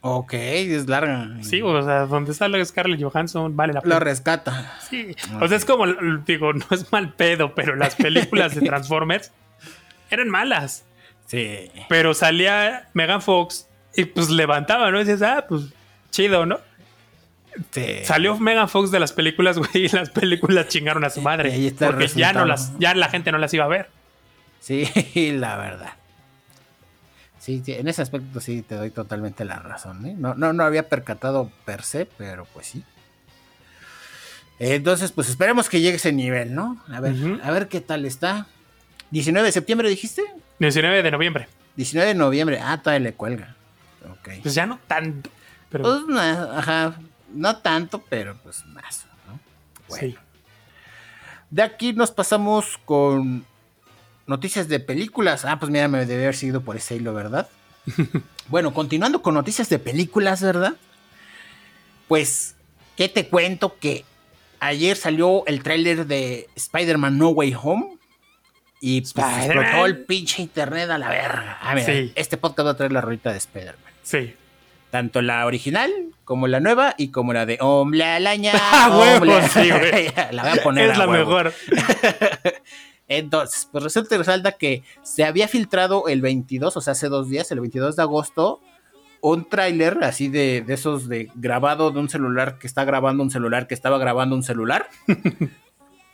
Ok, 0.00 0.34
es 0.34 0.88
larga. 0.88 1.28
Sí, 1.42 1.62
o 1.62 1.82
sea, 1.82 2.06
donde 2.06 2.32
está 2.32 2.48
la 2.48 2.64
Scarlett 2.64 3.02
Johansson 3.02 3.56
vale 3.56 3.72
la 3.72 3.80
pena. 3.80 3.94
Lo 3.94 4.00
rescata. 4.00 4.78
Sí, 4.88 5.16
o 5.40 5.48
sea, 5.48 5.56
es 5.56 5.64
como, 5.64 5.86
digo, 6.26 6.52
no 6.52 6.66
es 6.70 6.92
mal 6.92 7.12
pedo, 7.14 7.54
pero 7.54 7.74
las 7.76 7.94
películas 7.96 8.54
de 8.54 8.60
Transformers 8.66 9.32
eran 10.10 10.28
malas. 10.28 10.84
Sí. 11.26 11.70
Pero 11.88 12.14
salía 12.14 12.88
Megan 12.94 13.20
Fox 13.20 13.68
y 13.94 14.04
pues 14.04 14.30
levantaba, 14.30 14.90
¿no? 14.90 15.00
Y 15.00 15.04
dices, 15.04 15.22
ah, 15.22 15.44
pues 15.48 15.62
chido, 16.10 16.46
¿no? 16.46 16.60
Sí. 17.70 18.04
Salió 18.04 18.38
Megan 18.38 18.68
Fox 18.68 18.90
de 18.90 19.00
las 19.00 19.12
películas, 19.12 19.58
güey, 19.58 19.86
y 19.86 19.88
las 19.88 20.10
películas 20.10 20.68
chingaron 20.68 21.04
a 21.04 21.10
su 21.10 21.20
madre. 21.22 21.72
porque 21.78 22.08
ya 22.08 22.32
no 22.32 22.44
las, 22.44 22.78
ya 22.78 22.94
la 22.94 23.08
gente 23.08 23.32
no 23.32 23.38
las 23.38 23.52
iba 23.54 23.64
a 23.64 23.68
ver. 23.68 23.88
Sí, 24.60 24.84
la 25.32 25.56
verdad. 25.56 25.92
Sí, 27.46 27.62
en 27.68 27.86
ese 27.86 28.02
aspecto 28.02 28.40
sí 28.40 28.62
te 28.62 28.74
doy 28.74 28.90
totalmente 28.90 29.44
la 29.44 29.60
razón. 29.60 30.04
¿eh? 30.04 30.16
No, 30.18 30.34
no, 30.34 30.52
no 30.52 30.64
había 30.64 30.88
percatado 30.88 31.52
per 31.64 31.84
se, 31.84 32.04
pero 32.04 32.44
pues 32.52 32.66
sí. 32.66 32.82
Entonces, 34.58 35.12
pues 35.12 35.28
esperemos 35.28 35.68
que 35.68 35.80
llegue 35.80 35.94
ese 35.94 36.12
nivel, 36.12 36.56
¿no? 36.56 36.82
A 36.88 36.98
ver, 36.98 37.14
a 37.44 37.50
ver 37.52 37.68
qué 37.68 37.80
tal 37.80 38.04
está. 38.04 38.48
¿19 39.12 39.44
de 39.44 39.52
septiembre 39.52 39.88
dijiste? 39.88 40.24
19 40.58 41.04
de 41.04 41.10
noviembre. 41.12 41.48
19 41.76 42.08
de 42.08 42.14
noviembre. 42.16 42.58
Ah, 42.60 42.82
todavía 42.82 43.10
le 43.10 43.14
cuelga. 43.14 43.54
Ok. 44.10 44.40
Pues 44.42 44.52
ya 44.56 44.66
no 44.66 44.80
tanto. 44.88 45.30
Pero... 45.70 45.84
Pues, 45.84 46.00
no, 46.08 46.18
ajá. 46.18 46.96
No 47.32 47.58
tanto, 47.58 48.02
pero 48.08 48.36
pues 48.42 48.66
más, 48.66 49.06
¿no? 49.28 49.38
Sí. 49.96 50.16
De 51.50 51.62
aquí 51.62 51.92
nos 51.92 52.10
pasamos 52.10 52.76
con 52.84 53.46
noticias 54.26 54.68
de 54.68 54.80
películas. 54.80 55.44
Ah, 55.44 55.58
pues 55.58 55.70
mira, 55.70 55.88
me 55.88 56.04
debe 56.06 56.22
haber 56.24 56.36
seguido 56.36 56.60
por 56.60 56.76
ese 56.76 56.96
hilo, 56.96 57.14
¿verdad? 57.14 57.48
bueno, 58.48 58.74
continuando 58.74 59.22
con 59.22 59.34
noticias 59.34 59.68
de 59.68 59.78
películas, 59.78 60.42
¿verdad? 60.42 60.74
Pues, 62.08 62.56
¿qué 62.96 63.08
te 63.08 63.28
cuento? 63.28 63.76
Que 63.78 64.04
ayer 64.60 64.96
salió 64.96 65.44
el 65.46 65.62
tráiler 65.62 66.06
de 66.06 66.48
Spider-Man 66.56 67.18
No 67.18 67.30
Way 67.30 67.56
Home. 67.60 67.96
Y 68.78 69.00
pues 69.00 69.26
explotó 69.38 69.86
el 69.86 70.04
pinche 70.04 70.42
internet 70.42 70.90
a 70.90 70.98
la 70.98 71.08
verga. 71.08 71.58
A 71.62 71.74
ver, 71.74 72.12
este 72.14 72.36
podcast 72.36 72.66
va 72.66 72.70
a 72.72 72.76
traer 72.76 72.92
la 72.92 73.00
rolita 73.00 73.32
de 73.32 73.38
Spider-Man. 73.38 73.92
Sí. 74.02 74.34
Tanto 74.90 75.22
la 75.22 75.46
original 75.46 75.90
como 76.24 76.46
la 76.46 76.60
nueva 76.60 76.94
y 76.98 77.08
como 77.08 77.32
la 77.32 77.46
de 77.46 77.56
Hombre 77.60 78.04
Alaña. 78.04 78.52
¡Ah, 78.54 79.20
Sí, 79.52 79.68
la 80.30 80.42
voy 80.42 80.58
a 80.58 80.62
poner. 80.62 80.90
Es 80.90 80.98
la 80.98 81.06
mejor. 81.06 81.54
Entonces, 83.08 83.68
pues 83.70 83.84
resulta 83.84 84.14
y 84.14 84.18
resalta 84.18 84.52
que 84.52 84.82
se 85.02 85.24
había 85.24 85.48
filtrado 85.48 86.08
el 86.08 86.20
22, 86.22 86.76
o 86.76 86.80
sea, 86.80 86.92
hace 86.92 87.08
dos 87.08 87.28
días, 87.28 87.50
el 87.52 87.60
22 87.60 87.96
de 87.96 88.02
agosto, 88.02 88.60
un 89.20 89.48
tráiler 89.48 89.98
así 90.02 90.28
de, 90.28 90.62
de, 90.66 90.74
esos 90.74 91.08
de 91.08 91.30
grabado 91.34 91.90
de 91.90 92.00
un 92.00 92.08
celular 92.08 92.58
que 92.58 92.66
está 92.66 92.84
grabando 92.84 93.22
un 93.22 93.30
celular 93.30 93.66
que 93.66 93.74
estaba 93.74 93.98
grabando 93.98 94.36
un 94.36 94.42
celular. 94.42 94.88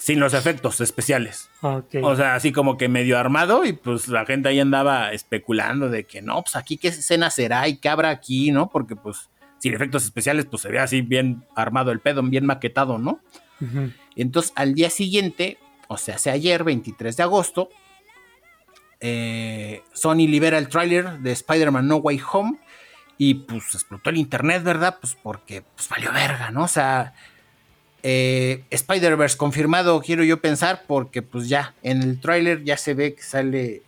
sin 0.02 0.18
los 0.18 0.34
efectos 0.34 0.80
especiales. 0.80 1.48
O 1.60 2.16
sea, 2.16 2.34
así 2.34 2.50
como 2.50 2.76
que 2.76 2.88
medio 2.88 3.16
armado 3.20 3.64
y 3.64 3.72
pues 3.72 4.08
la 4.08 4.26
gente 4.26 4.48
ahí 4.48 4.58
andaba 4.58 5.12
especulando 5.12 5.90
de 5.90 6.02
que 6.02 6.20
no, 6.20 6.42
pues 6.42 6.56
aquí 6.56 6.76
qué 6.76 6.88
escena 6.88 7.30
será 7.30 7.68
y 7.68 7.76
qué 7.76 7.88
habrá 7.88 8.10
aquí, 8.10 8.50
¿no? 8.50 8.68
Porque 8.68 8.96
pues 8.96 9.30
sin 9.58 9.74
efectos 9.74 10.02
especiales 10.02 10.46
pues 10.46 10.62
se 10.62 10.70
ve 10.70 10.80
así 10.80 11.02
bien 11.02 11.44
armado 11.54 11.92
el 11.92 12.00
pedo, 12.00 12.20
bien 12.24 12.46
maquetado, 12.46 12.98
¿no? 12.98 13.20
Entonces 14.16 14.52
al 14.56 14.74
día 14.74 14.90
siguiente 14.90 15.58
o 15.88 15.96
sea, 15.96 16.16
hace 16.16 16.30
ayer, 16.30 16.64
23 16.64 17.16
de 17.16 17.22
agosto, 17.22 17.70
eh, 19.00 19.82
Sony 19.92 20.28
libera 20.28 20.58
el 20.58 20.68
tráiler 20.68 21.18
de 21.18 21.32
Spider-Man 21.32 21.88
No 21.88 21.96
Way 21.96 22.20
Home 22.32 22.58
y 23.18 23.34
pues 23.34 23.74
explotó 23.74 24.10
el 24.10 24.16
internet, 24.16 24.62
¿verdad? 24.62 24.98
Pues 25.00 25.16
porque 25.20 25.62
pues 25.74 25.88
valió 25.88 26.12
verga, 26.12 26.50
¿no? 26.50 26.64
O 26.64 26.68
sea, 26.68 27.14
eh, 28.02 28.64
Spider-Verse 28.70 29.36
confirmado, 29.36 30.00
quiero 30.00 30.24
yo 30.24 30.40
pensar, 30.40 30.84
porque 30.86 31.22
pues 31.22 31.48
ya 31.48 31.74
en 31.82 32.02
el 32.02 32.20
tráiler 32.20 32.64
ya 32.64 32.76
se 32.76 32.94
ve 32.94 33.14
que 33.14 33.22
sale 33.22 33.82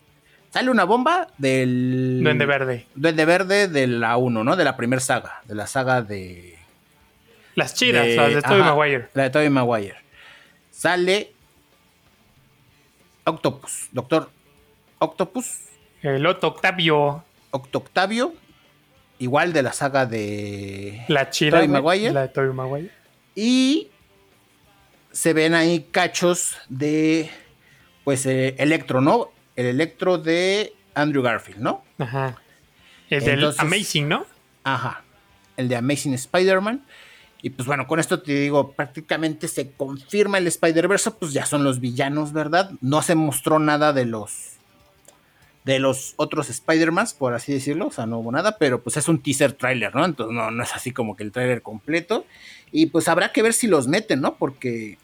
sale 0.51 0.71
una 0.71 0.85
bomba 0.85 1.29
del 1.39 2.21
Duende 2.23 2.47
Verde. 2.47 2.87
Duende 2.95 3.25
Verde 3.25 3.67
de 3.67 3.89
la 3.89 4.17
1, 4.17 4.45
¿no? 4.45 4.55
De 4.55 4.65
la 4.65 4.77
primera 4.77 5.01
saga, 5.01 5.43
de 5.47 5.55
la 5.57 5.67
saga 5.67 6.03
de 6.03 6.59
las 7.57 7.75
chidas, 7.75 8.07
las 8.07 8.35
de 8.35 8.43
Tobey 8.43 8.63
Maguire. 8.63 9.09
La 9.15 9.25
de 9.25 9.31
Tobey 9.31 9.51
Maguire. 9.51 9.97
Sale 10.71 11.34
Octopus, 13.25 13.89
Doctor 13.93 14.31
Octopus. 14.99 15.61
El 16.03 16.27
Otto 16.27 16.49
Octavio. 16.49 17.25
Octo 17.51 17.79
Octavio, 17.79 18.35
igual 19.19 19.53
de 19.53 19.63
la 19.63 19.73
saga 19.73 20.07
de 20.07 21.05
la 21.07 21.31
chida, 21.31 21.53
Tobey 21.53 21.69
Maguire. 21.69 22.13
La 22.13 22.27
de 22.27 22.53
Maguire. 22.53 22.91
Y 23.37 23.91
se 25.13 25.33
ven 25.33 25.55
ahí 25.55 25.87
cachos 25.93 26.57
de 26.69 27.31
pues 28.03 28.27
eh, 28.27 28.57
Electro, 28.59 29.01
¿no? 29.01 29.31
El 29.55 29.67
Electro 29.67 30.19
de 30.19 30.75
Andrew 30.95 31.23
Garfield, 31.23 31.61
¿no? 31.61 31.85
Ajá. 31.99 32.41
El 33.09 33.25
del 33.25 33.55
Amazing, 33.59 34.09
¿no? 34.09 34.27
Ajá. 34.65 35.05
El 35.57 35.69
de 35.69 35.77
Amazing 35.77 36.15
Spider-Man. 36.15 36.85
Y 37.45 37.51
pues 37.51 37.67
bueno, 37.69 37.87
con 37.87 38.01
esto 38.01 38.23
te 38.23 38.33
digo, 38.33 38.73
prácticamente 38.73 39.49
se 39.49 39.73
confirma 39.73 40.39
el 40.39 40.47
Spider-Verse, 40.47 41.11
pues 41.11 41.35
ya 41.35 41.45
son 41.45 41.63
los 41.63 41.79
villanos, 41.79 42.33
¿verdad? 42.33 42.71
No 42.81 43.03
se 43.03 43.15
mostró 43.15 43.59
nada 43.59 43.93
de 43.93 44.07
los 44.07 44.53
de 45.65 45.79
los 45.79 46.15
otros 46.17 46.49
Spider-Man, 46.49 47.07
por 47.19 47.35
así 47.35 47.53
decirlo, 47.53 47.89
o 47.89 47.93
sea, 47.93 48.07
no 48.07 48.21
hubo 48.21 48.33
nada, 48.33 48.57
pero 48.57 48.83
pues 48.83 48.97
es 48.97 49.09
un 49.09 49.23
teaser 49.23 49.53
trailer, 49.53 49.95
¿no? 49.95 50.07
Entonces 50.07 50.35
no, 50.35 50.51
no 50.51 50.63
es 50.63 50.75
así 50.75 50.93
como 50.93 51.17
que 51.17 51.23
el 51.23 51.33
trailer 51.33 51.61
completo. 51.61 52.25
Y 52.73 52.87
pues 52.87 53.09
habrá 53.09 53.31
que 53.31 53.43
ver 53.43 53.53
si 53.53 53.67
los 53.67 53.89
meten, 53.89 54.23
¿no? 54.23 54.37
Porque, 54.37 54.97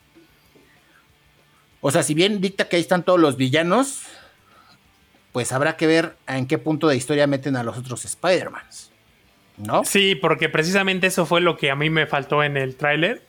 o 1.82 1.90
sea, 1.90 2.02
si 2.02 2.14
bien 2.14 2.40
dicta 2.40 2.70
que 2.70 2.76
ahí 2.76 2.82
están 2.82 3.02
todos 3.02 3.20
los 3.20 3.36
villanos, 3.36 4.04
pues 5.32 5.52
habrá 5.52 5.76
que 5.76 5.86
ver 5.86 6.16
en 6.26 6.46
qué 6.46 6.56
punto 6.56 6.88
de 6.88 6.96
historia 6.96 7.26
meten 7.26 7.56
a 7.56 7.62
los 7.62 7.76
otros 7.76 8.06
Spider-Mans. 8.06 8.89
¿No? 9.64 9.84
Sí, 9.84 10.14
porque 10.14 10.48
precisamente 10.48 11.06
eso 11.06 11.26
fue 11.26 11.40
lo 11.40 11.56
que 11.56 11.70
a 11.70 11.76
mí 11.76 11.90
me 11.90 12.06
faltó 12.06 12.42
en 12.42 12.56
el 12.56 12.76
tráiler. 12.76 13.22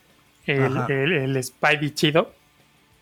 El, 0.46 0.78
el, 0.90 1.44
Spidey 1.44 1.92
chido. 1.92 2.34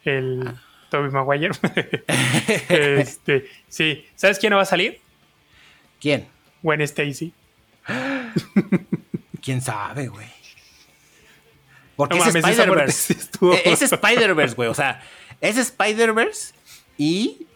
El 0.04 0.44
ah. 0.48 0.62
Toby 0.90 1.10
Maguire. 1.10 1.52
este, 2.70 3.50
sí. 3.68 4.06
¿Sabes 4.16 4.40
quién 4.40 4.52
no 4.52 4.58
va 4.58 4.64
a 4.64 4.66
salir? 4.66 5.00
¿Quién? 6.00 6.28
Gwen 6.62 6.82
Stacy. 6.82 7.34
¿Quién 9.42 9.62
sabe, 9.62 10.08
güey? 10.08 10.28
Porque 11.96 12.18
es 12.18 12.28
Spider-Verse. 12.28 13.16
Es 13.66 13.82
Spider-Verse, 13.92 14.56
güey. 14.56 14.70
O 14.70 14.74
sea, 14.74 15.02
es 15.42 15.58
Spider-Verse 15.58 16.54
y 16.98 17.48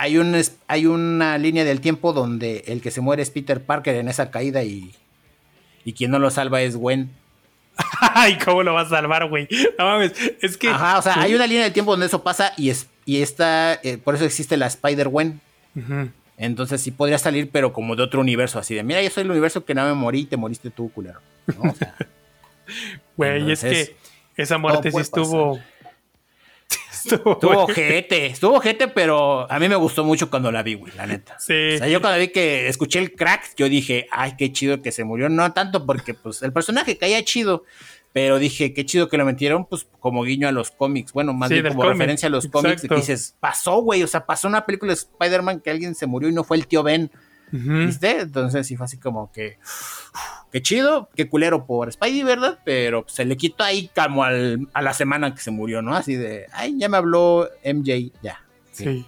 hay, 0.00 0.16
un, 0.16 0.34
hay 0.66 0.86
una 0.86 1.36
línea 1.36 1.62
del 1.62 1.82
tiempo 1.82 2.14
donde 2.14 2.64
el 2.68 2.80
que 2.80 2.90
se 2.90 3.02
muere 3.02 3.22
es 3.22 3.28
Peter 3.28 3.62
Parker 3.62 3.96
en 3.96 4.08
esa 4.08 4.30
caída 4.30 4.64
y, 4.64 4.94
y 5.84 5.92
quien 5.92 6.10
no 6.10 6.18
lo 6.18 6.30
salva 6.30 6.62
es 6.62 6.74
Gwen. 6.74 7.10
Ay, 8.14 8.38
¿cómo 8.42 8.62
lo 8.62 8.72
va 8.72 8.80
a 8.80 8.88
salvar, 8.88 9.28
güey? 9.28 9.46
No 9.78 9.84
mames, 9.84 10.12
es 10.40 10.56
que... 10.56 10.70
Ajá, 10.70 10.98
o 10.98 11.02
sea, 11.02 11.20
hay 11.20 11.34
una 11.34 11.46
línea 11.46 11.64
del 11.64 11.74
tiempo 11.74 11.90
donde 11.90 12.06
eso 12.06 12.22
pasa 12.22 12.54
y, 12.56 12.70
es, 12.70 12.88
y 13.04 13.20
está, 13.20 13.74
eh, 13.82 13.98
por 13.98 14.14
eso 14.14 14.24
existe 14.24 14.56
la 14.56 14.68
Spider-Gwen. 14.68 15.38
Entonces 16.38 16.80
sí 16.80 16.92
podría 16.92 17.18
salir, 17.18 17.50
pero 17.50 17.74
como 17.74 17.94
de 17.94 18.02
otro 18.02 18.22
universo, 18.22 18.58
así 18.58 18.74
de, 18.74 18.82
mira, 18.82 19.02
yo 19.02 19.10
soy 19.10 19.24
el 19.24 19.30
universo 19.30 19.66
que 19.66 19.74
no 19.74 19.84
me 19.84 19.92
morí 19.92 20.20
y 20.20 20.24
te 20.24 20.38
moriste 20.38 20.70
tú, 20.70 20.90
culero. 20.90 21.20
Güey, 23.18 23.52
es 23.52 23.60
que 23.60 23.96
esa 24.38 24.56
muerte 24.56 24.90
sí 24.90 24.98
estuvo... 24.98 25.60
estuvo, 27.04 27.38
ojete, 27.64 28.26
estuvo 28.26 28.56
ojete, 28.56 28.88
pero 28.88 29.50
a 29.50 29.58
mí 29.58 29.68
me 29.68 29.76
gustó 29.76 30.04
mucho 30.04 30.30
cuando 30.30 30.52
la 30.52 30.62
vi, 30.62 30.74
güey, 30.74 30.92
la 30.96 31.06
neta. 31.06 31.38
Sí. 31.38 31.74
O 31.74 31.78
sea, 31.78 31.88
yo 31.88 32.00
cuando 32.00 32.18
vi 32.18 32.28
que 32.28 32.68
escuché 32.68 32.98
el 32.98 33.14
crack, 33.14 33.54
yo 33.56 33.68
dije, 33.68 34.06
ay, 34.10 34.34
qué 34.36 34.52
chido 34.52 34.82
que 34.82 34.92
se 34.92 35.04
murió. 35.04 35.28
No 35.28 35.52
tanto 35.52 35.86
porque, 35.86 36.14
pues, 36.14 36.42
el 36.42 36.52
personaje 36.52 36.98
caía 36.98 37.24
chido, 37.24 37.64
pero 38.12 38.38
dije, 38.38 38.74
qué 38.74 38.84
chido 38.84 39.08
que 39.08 39.16
lo 39.16 39.24
metieron, 39.24 39.66
pues, 39.66 39.86
como 40.00 40.22
guiño 40.22 40.48
a 40.48 40.52
los 40.52 40.70
cómics. 40.70 41.12
Bueno, 41.12 41.32
más 41.32 41.50
bien 41.50 41.66
como 41.68 41.84
referencia 41.84 42.26
a 42.28 42.30
los 42.30 42.46
cómics. 42.48 42.84
Y 42.84 42.88
dices, 42.88 43.36
pasó, 43.40 43.80
güey, 43.82 44.02
o 44.02 44.06
sea, 44.06 44.26
pasó 44.26 44.48
una 44.48 44.66
película 44.66 44.92
de 44.92 44.98
Spider-Man 44.98 45.60
que 45.60 45.70
alguien 45.70 45.94
se 45.94 46.06
murió 46.06 46.28
y 46.28 46.32
no 46.32 46.44
fue 46.44 46.56
el 46.56 46.66
tío 46.66 46.82
Ben. 46.82 47.10
¿Viste? 47.52 48.20
Entonces 48.20 48.66
sí 48.66 48.76
fue 48.76 48.86
así 48.86 48.96
como 48.96 49.32
que. 49.32 49.58
Qué 50.52 50.62
chido, 50.62 51.08
qué 51.14 51.28
culero 51.28 51.64
por 51.64 51.92
Spidey, 51.92 52.24
¿verdad? 52.24 52.58
Pero 52.64 53.04
se 53.06 53.24
le 53.24 53.36
quitó 53.36 53.62
ahí 53.62 53.90
como 53.94 54.24
a 54.24 54.82
la 54.82 54.92
semana 54.94 55.32
que 55.34 55.40
se 55.40 55.50
murió, 55.50 55.80
¿no? 55.80 55.94
Así 55.94 56.16
de, 56.16 56.46
ay, 56.52 56.74
ya 56.76 56.88
me 56.88 56.96
habló 56.96 57.48
MJ, 57.64 58.10
ya. 58.20 58.42
Sí. 58.72 59.06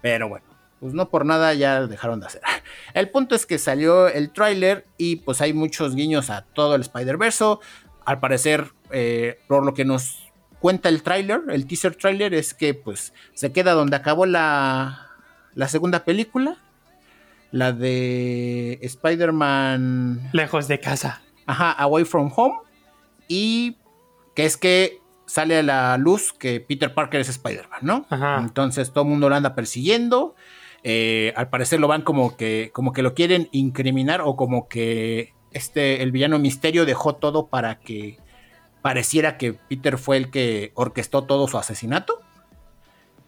Pero 0.00 0.28
bueno, 0.28 0.44
pues 0.78 0.94
no 0.94 1.08
por 1.08 1.26
nada 1.26 1.54
ya 1.54 1.86
dejaron 1.86 2.20
de 2.20 2.26
hacer. 2.26 2.42
El 2.94 3.08
punto 3.10 3.34
es 3.34 3.46
que 3.46 3.58
salió 3.58 4.06
el 4.06 4.30
tráiler 4.30 4.86
y 4.98 5.16
pues 5.16 5.40
hay 5.40 5.52
muchos 5.52 5.94
guiños 5.94 6.30
a 6.30 6.42
todo 6.42 6.74
el 6.74 6.82
Spider-Verse. 6.82 7.56
Al 8.04 8.20
parecer, 8.20 8.72
eh, 8.90 9.40
por 9.48 9.64
lo 9.64 9.72
que 9.74 9.84
nos 9.84 10.30
cuenta 10.60 10.88
el 10.88 11.02
tráiler, 11.02 11.40
el 11.48 11.66
teaser 11.66 11.96
trailer, 11.96 12.34
es 12.34 12.54
que 12.54 12.74
pues 12.74 13.12
se 13.32 13.50
queda 13.50 13.72
donde 13.72 13.96
acabó 13.96 14.26
la, 14.26 15.10
la 15.54 15.68
segunda 15.68 16.04
película, 16.04 16.58
la 17.54 17.70
de 17.70 18.80
Spider-Man... 18.82 20.30
Lejos 20.32 20.66
de 20.66 20.80
casa. 20.80 21.22
Ajá, 21.46 21.70
Away 21.70 22.04
from 22.04 22.32
Home. 22.34 22.56
Y 23.28 23.76
que 24.34 24.44
es 24.44 24.56
que 24.56 24.98
sale 25.26 25.58
a 25.58 25.62
la 25.62 25.96
luz 25.96 26.32
que 26.32 26.58
Peter 26.58 26.92
Parker 26.92 27.20
es 27.20 27.28
Spider-Man, 27.28 27.78
¿no? 27.82 28.06
Ajá. 28.10 28.38
Entonces 28.40 28.92
todo 28.92 29.04
el 29.04 29.10
mundo 29.10 29.28
lo 29.28 29.36
anda 29.36 29.54
persiguiendo. 29.54 30.34
Eh, 30.82 31.32
al 31.36 31.48
parecer 31.48 31.78
lo 31.78 31.86
van 31.86 32.02
como 32.02 32.36
que, 32.36 32.70
como 32.74 32.92
que 32.92 33.02
lo 33.02 33.14
quieren 33.14 33.48
incriminar 33.52 34.20
o 34.20 34.34
como 34.34 34.66
que 34.66 35.32
este, 35.52 36.02
el 36.02 36.10
villano 36.10 36.40
misterio 36.40 36.84
dejó 36.84 37.14
todo 37.14 37.46
para 37.46 37.78
que 37.78 38.18
pareciera 38.82 39.38
que 39.38 39.52
Peter 39.52 39.96
fue 39.96 40.16
el 40.16 40.32
que 40.32 40.72
orquestó 40.74 41.22
todo 41.22 41.46
su 41.46 41.56
asesinato. 41.56 42.20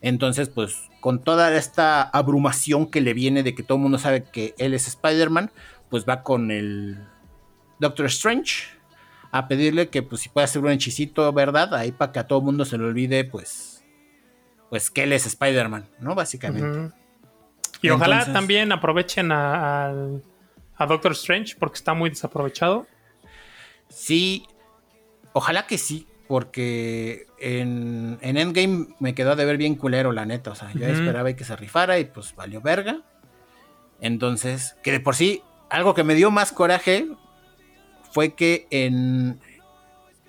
Entonces, 0.06 0.48
pues, 0.48 0.88
con 1.00 1.24
toda 1.24 1.52
esta 1.56 2.00
abrumación 2.00 2.86
que 2.86 3.00
le 3.00 3.12
viene 3.12 3.42
de 3.42 3.56
que 3.56 3.64
todo 3.64 3.76
el 3.76 3.82
mundo 3.82 3.98
sabe 3.98 4.22
que 4.22 4.54
él 4.56 4.72
es 4.72 4.86
Spider-Man, 4.86 5.50
pues 5.90 6.04
va 6.08 6.22
con 6.22 6.52
el 6.52 7.08
Doctor 7.80 8.06
Strange 8.06 8.68
a 9.32 9.48
pedirle 9.48 9.88
que, 9.88 10.04
pues, 10.04 10.20
si 10.20 10.28
puede 10.28 10.44
hacer 10.44 10.62
un 10.62 10.70
hechicito, 10.70 11.32
¿verdad? 11.32 11.74
Ahí 11.74 11.90
para 11.90 12.12
que 12.12 12.20
a 12.20 12.28
todo 12.28 12.38
el 12.38 12.44
mundo 12.44 12.64
se 12.64 12.78
le 12.78 12.84
olvide, 12.84 13.24
pues, 13.24 13.84
pues 14.70 14.92
que 14.92 15.02
él 15.02 15.12
es 15.12 15.26
Spider-Man, 15.26 15.88
¿no? 15.98 16.14
Básicamente. 16.14 16.94
Y 17.82 17.90
ojalá 17.90 18.32
también 18.32 18.70
aprovechen 18.70 19.32
a, 19.32 19.88
a 20.76 20.86
Doctor 20.86 21.12
Strange 21.12 21.56
porque 21.58 21.78
está 21.78 21.94
muy 21.94 22.10
desaprovechado. 22.10 22.86
Sí, 23.88 24.46
Ojalá 25.38 25.66
que 25.66 25.76
sí, 25.76 26.06
porque 26.28 27.26
en, 27.38 28.18
Endgame 28.20 28.88
me 28.98 29.14
quedó 29.14 29.36
de 29.36 29.44
ver 29.44 29.56
bien 29.56 29.74
culero, 29.74 30.12
la 30.12 30.26
neta. 30.26 30.50
O 30.50 30.54
sea, 30.54 30.70
yo 30.72 30.86
esperaba 30.86 31.32
que 31.32 31.44
se 31.44 31.56
rifara 31.56 31.98
y 31.98 32.04
pues 32.04 32.34
valió 32.34 32.60
verga. 32.60 33.02
Entonces, 34.00 34.76
que 34.82 34.92
de 34.92 35.00
por 35.00 35.14
sí, 35.14 35.42
algo 35.70 35.94
que 35.94 36.04
me 36.04 36.14
dio 36.14 36.30
más 36.30 36.52
coraje 36.52 37.08
fue 38.12 38.34
que 38.34 38.66
en. 38.70 39.40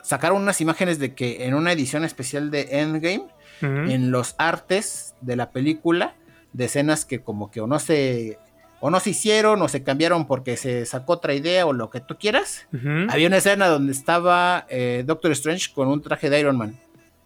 Sacaron 0.02 0.42
unas 0.42 0.62
imágenes 0.62 1.00
de 1.00 1.14
que 1.14 1.46
en 1.46 1.54
una 1.54 1.74
edición 1.74 2.06
especial 2.06 2.50
de 2.50 2.80
Endgame, 2.80 3.28
en 3.62 4.12
los 4.12 4.36
artes 4.38 5.16
de 5.20 5.36
la 5.36 5.52
película, 5.52 6.16
de 6.54 6.66
escenas 6.66 7.04
que 7.04 7.20
como 7.20 7.52
que 7.52 7.60
o 7.60 7.68
no 7.68 7.80
se 7.80 8.40
o 8.80 8.90
no 8.90 9.00
se 9.00 9.12
hicieron 9.12 9.62
o 9.62 9.68
se 9.68 9.84
cambiaron 9.84 10.28
porque 10.28 10.58
se 10.58 10.86
sacó 10.86 11.14
otra 11.14 11.34
idea 11.34 11.66
o 11.66 11.74
lo 11.74 11.90
que 11.90 12.00
tú 12.00 12.18
quieras. 12.18 12.68
Había 13.10 13.28
una 13.28 13.38
escena 13.38 13.68
donde 13.68 13.92
estaba 13.92 14.66
eh, 14.70 15.04
Doctor 15.06 15.32
Strange 15.32 15.74
con 15.74 15.88
un 15.88 16.02
traje 16.02 16.30
de 16.30 16.40
Iron 16.40 16.58
Man. 16.58 16.78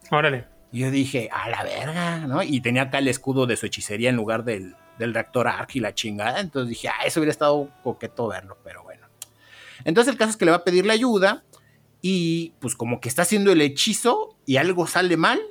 Órale. 0.09 0.45
Y 0.71 0.79
yo 0.79 0.91
dije, 0.91 1.29
a 1.31 1.49
la 1.49 1.63
verga, 1.63 2.19
¿no? 2.19 2.41
Y 2.43 2.61
tenía 2.61 2.83
acá 2.83 2.99
el 2.99 3.09
escudo 3.09 3.45
de 3.45 3.57
su 3.57 3.65
hechicería 3.65 4.09
en 4.09 4.15
lugar 4.15 4.45
del, 4.45 4.75
reactor 4.97 5.47
Arc 5.47 5.75
y 5.75 5.79
la 5.79 5.93
chingada. 5.93 6.39
Entonces 6.39 6.69
dije, 6.69 6.87
ah, 6.87 7.05
eso 7.05 7.19
hubiera 7.19 7.31
estado 7.31 7.69
coqueto 7.83 8.27
verlo, 8.27 8.57
pero 8.63 8.83
bueno. 8.83 9.07
Entonces 9.83 10.13
el 10.13 10.17
caso 10.17 10.31
es 10.31 10.37
que 10.37 10.45
le 10.45 10.51
va 10.51 10.57
a 10.57 10.63
pedir 10.63 10.85
la 10.85 10.93
ayuda 10.93 11.43
y 12.01 12.53
pues 12.59 12.75
como 12.75 13.01
que 13.01 13.09
está 13.09 13.23
haciendo 13.23 13.51
el 13.51 13.61
hechizo 13.61 14.37
y 14.45 14.57
algo 14.57 14.87
sale 14.87 15.17
mal 15.17 15.41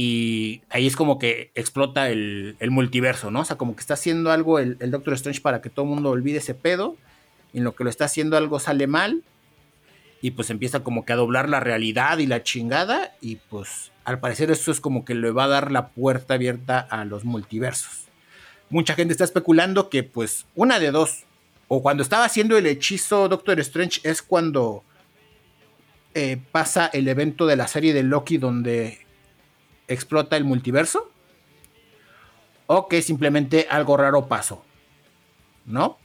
y 0.00 0.62
ahí 0.70 0.86
es 0.86 0.94
como 0.94 1.18
que 1.18 1.50
explota 1.56 2.08
el, 2.08 2.56
multiverso, 2.70 3.32
¿no? 3.32 3.40
O 3.40 3.44
sea, 3.44 3.58
como 3.58 3.74
que 3.74 3.80
está 3.80 3.94
haciendo 3.94 4.30
algo 4.30 4.60
el, 4.60 4.78
Doctor 4.92 5.14
Strange 5.14 5.40
para 5.40 5.60
que 5.60 5.70
todo 5.70 5.86
el 5.86 5.90
mundo 5.90 6.10
olvide 6.10 6.38
ese 6.38 6.54
pedo. 6.54 6.94
Y 7.52 7.58
en 7.58 7.64
lo 7.64 7.74
que 7.74 7.82
lo 7.82 7.90
está 7.90 8.04
haciendo 8.04 8.36
algo 8.36 8.60
sale 8.60 8.86
mal. 8.86 9.24
Y 10.22 10.30
pues 10.30 10.50
empieza 10.50 10.84
como 10.84 11.04
que 11.04 11.14
a 11.14 11.16
doblar 11.16 11.48
la 11.48 11.58
realidad 11.58 12.18
y 12.18 12.28
la 12.28 12.44
chingada. 12.44 13.16
Y 13.20 13.40
pues 13.50 13.90
al 14.04 14.20
parecer 14.20 14.52
eso 14.52 14.70
es 14.70 14.80
como 14.80 15.04
que 15.04 15.16
le 15.16 15.32
va 15.32 15.44
a 15.44 15.48
dar 15.48 15.72
la 15.72 15.88
puerta 15.88 16.34
abierta 16.34 16.78
a 16.78 17.04
los 17.04 17.24
multiversos. 17.24 18.04
Mucha 18.70 18.94
gente 18.94 19.10
está 19.10 19.24
especulando 19.24 19.90
que 19.90 20.04
pues 20.04 20.46
una 20.54 20.78
de 20.78 20.92
dos. 20.92 21.24
O 21.66 21.82
cuando 21.82 22.04
estaba 22.04 22.24
haciendo 22.24 22.56
el 22.56 22.66
hechizo 22.66 23.28
Doctor 23.28 23.58
Strange 23.58 24.00
es 24.04 24.22
cuando 24.22 24.84
eh, 26.14 26.38
pasa 26.52 26.86
el 26.86 27.08
evento 27.08 27.46
de 27.48 27.56
la 27.56 27.66
serie 27.66 27.92
de 27.92 28.04
Loki 28.04 28.38
donde 28.38 29.07
explota 29.88 30.36
el 30.36 30.44
multiverso 30.44 31.10
o 32.66 32.86
que 32.86 33.02
simplemente 33.02 33.66
algo 33.70 33.96
raro 33.96 34.28
pasó, 34.28 34.62
¿no? 35.64 35.98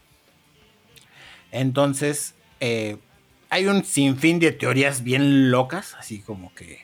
Entonces, 1.52 2.34
eh, 2.62 2.98
hay 3.50 3.68
un 3.68 3.84
sinfín 3.84 4.40
de 4.40 4.52
teorías 4.52 5.04
bien 5.04 5.52
locas, 5.52 5.94
así 6.00 6.20
como 6.20 6.56
que 6.56 6.82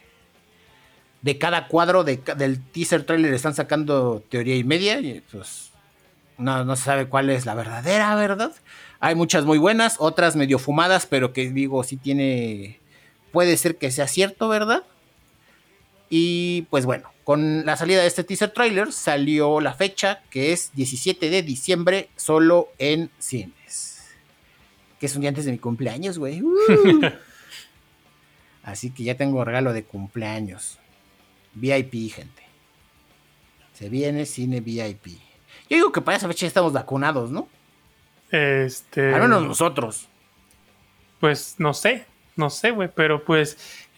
de 1.21 1.37
cada 1.37 1.67
cuadro 1.67 2.03
del 2.03 2.61
teaser 2.71 3.03
trailer 3.03 3.33
están 3.33 3.55
sacando 3.55 4.23
teoría 4.29 4.55
y 4.55 4.63
media, 4.63 4.99
y 4.99 5.21
pues 5.31 5.71
no, 6.37 6.63
no 6.63 6.75
se 6.75 6.83
sabe 6.83 7.07
cuál 7.07 7.29
es 7.29 7.45
la 7.45 7.55
verdadera 7.55 8.13
verdad. 8.15 8.51
Hay 8.99 9.15
muchas 9.15 9.45
muy 9.45 9.57
buenas, 9.57 9.95
otras 9.99 10.35
medio 10.35 10.59
fumadas, 10.59 11.05
pero 11.05 11.33
que 11.33 11.49
digo, 11.49 11.83
sí 11.83 11.97
tiene, 11.97 12.79
puede 13.31 13.57
ser 13.57 13.77
que 13.77 13.91
sea 13.91 14.07
cierto, 14.07 14.49
¿verdad? 14.49 14.83
Y 16.09 16.63
pues 16.63 16.85
bueno, 16.85 17.11
con 17.23 17.65
la 17.65 17.77
salida 17.77 18.01
de 18.01 18.07
este 18.07 18.23
teaser 18.23 18.51
trailer 18.51 18.91
salió 18.91 19.61
la 19.61 19.73
fecha 19.73 20.21
que 20.29 20.51
es 20.51 20.71
17 20.73 21.29
de 21.29 21.43
diciembre 21.43 22.09
solo 22.15 22.69
en 22.79 23.11
cines. 23.19 24.07
Que 24.99 25.05
es 25.05 25.15
un 25.15 25.21
día 25.21 25.29
antes 25.29 25.45
de 25.45 25.51
mi 25.51 25.59
cumpleaños, 25.59 26.17
güey. 26.17 26.41
Uh. 26.41 27.01
Así 28.63 28.91
que 28.91 29.03
ya 29.03 29.15
tengo 29.15 29.45
regalo 29.45 29.73
de 29.73 29.83
cumpleaños. 29.83 30.79
VIP, 31.53 32.11
gente. 32.11 32.43
Se 33.73 33.89
viene 33.89 34.25
cine 34.25 34.59
VIP. 34.59 35.07
Yo 35.69 35.77
digo 35.77 35.91
que 35.91 36.01
para 36.01 36.17
esa 36.17 36.27
fecha 36.27 36.41
ya 36.41 36.47
estamos 36.47 36.73
vacunados, 36.73 37.31
¿no? 37.31 37.47
Este. 38.31 39.13
Al 39.13 39.21
menos 39.21 39.43
nosotros. 39.43 40.09
Pues 41.19 41.55
no 41.59 41.73
sé, 41.73 42.05
no 42.35 42.49
sé, 42.49 42.71
güey, 42.71 42.89
pero 42.93 43.23
pues 43.23 43.57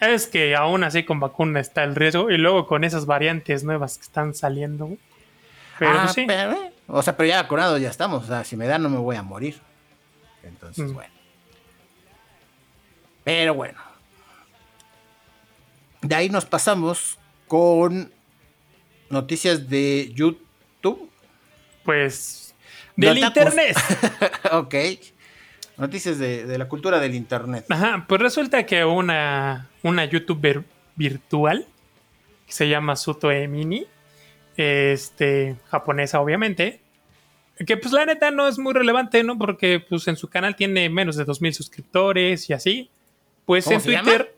es 0.09 0.27
que 0.27 0.55
aún 0.55 0.83
así 0.83 1.03
con 1.03 1.19
vacuna 1.19 1.59
está 1.59 1.83
el 1.83 1.95
riesgo 1.95 2.31
y 2.31 2.37
luego 2.37 2.65
con 2.65 2.83
esas 2.83 3.05
variantes 3.05 3.63
nuevas 3.63 3.97
que 3.97 4.03
están 4.03 4.33
saliendo. 4.33 4.97
Pero 5.77 5.91
ah, 5.91 6.07
sí. 6.07 6.25
Eh, 6.27 6.71
o 6.87 7.01
sea, 7.01 7.15
pero 7.15 7.29
ya 7.29 7.41
vacunado 7.41 7.77
ya 7.77 7.89
estamos. 7.89 8.23
O 8.23 8.27
sea, 8.27 8.43
si 8.43 8.55
me 8.55 8.67
da 8.67 8.77
no 8.77 8.89
me 8.89 8.97
voy 8.97 9.15
a 9.15 9.23
morir. 9.23 9.59
Entonces, 10.43 10.89
mm. 10.89 10.93
bueno. 10.93 11.13
Pero 13.23 13.53
bueno. 13.53 13.79
De 16.01 16.15
ahí 16.15 16.29
nos 16.29 16.45
pasamos 16.45 17.19
con 17.47 18.11
noticias 19.09 19.69
de 19.69 20.11
YouTube. 20.13 21.09
Pues 21.83 22.55
del 22.95 23.19
internet. 23.19 23.77
ok. 24.51 24.75
Noticias 25.81 26.19
de, 26.19 26.57
la 26.59 26.67
cultura 26.67 26.99
del 26.99 27.15
internet. 27.15 27.65
Ajá, 27.69 28.05
pues 28.07 28.21
resulta 28.21 28.67
que 28.67 28.85
una, 28.85 29.67
una 29.81 30.05
youtuber 30.05 30.63
virtual 30.95 31.65
que 32.45 32.53
se 32.53 32.69
llama 32.69 32.95
Suto 32.95 33.31
Emini, 33.31 33.87
este, 34.55 35.55
japonesa 35.69 36.21
obviamente, 36.21 36.81
que 37.65 37.77
pues 37.77 37.91
la 37.93 38.05
neta 38.05 38.29
no 38.29 38.47
es 38.47 38.59
muy 38.59 38.73
relevante, 38.73 39.23
¿no? 39.23 39.39
Porque 39.39 39.79
pues 39.79 40.07
en 40.07 40.17
su 40.17 40.27
canal 40.29 40.55
tiene 40.55 40.87
menos 40.87 41.15
de 41.15 41.25
2.000 41.25 41.51
suscriptores 41.53 42.47
y 42.51 42.53
así. 42.53 42.91
Pues 43.45 43.65
en 43.65 43.81
Twitter, 43.81 44.35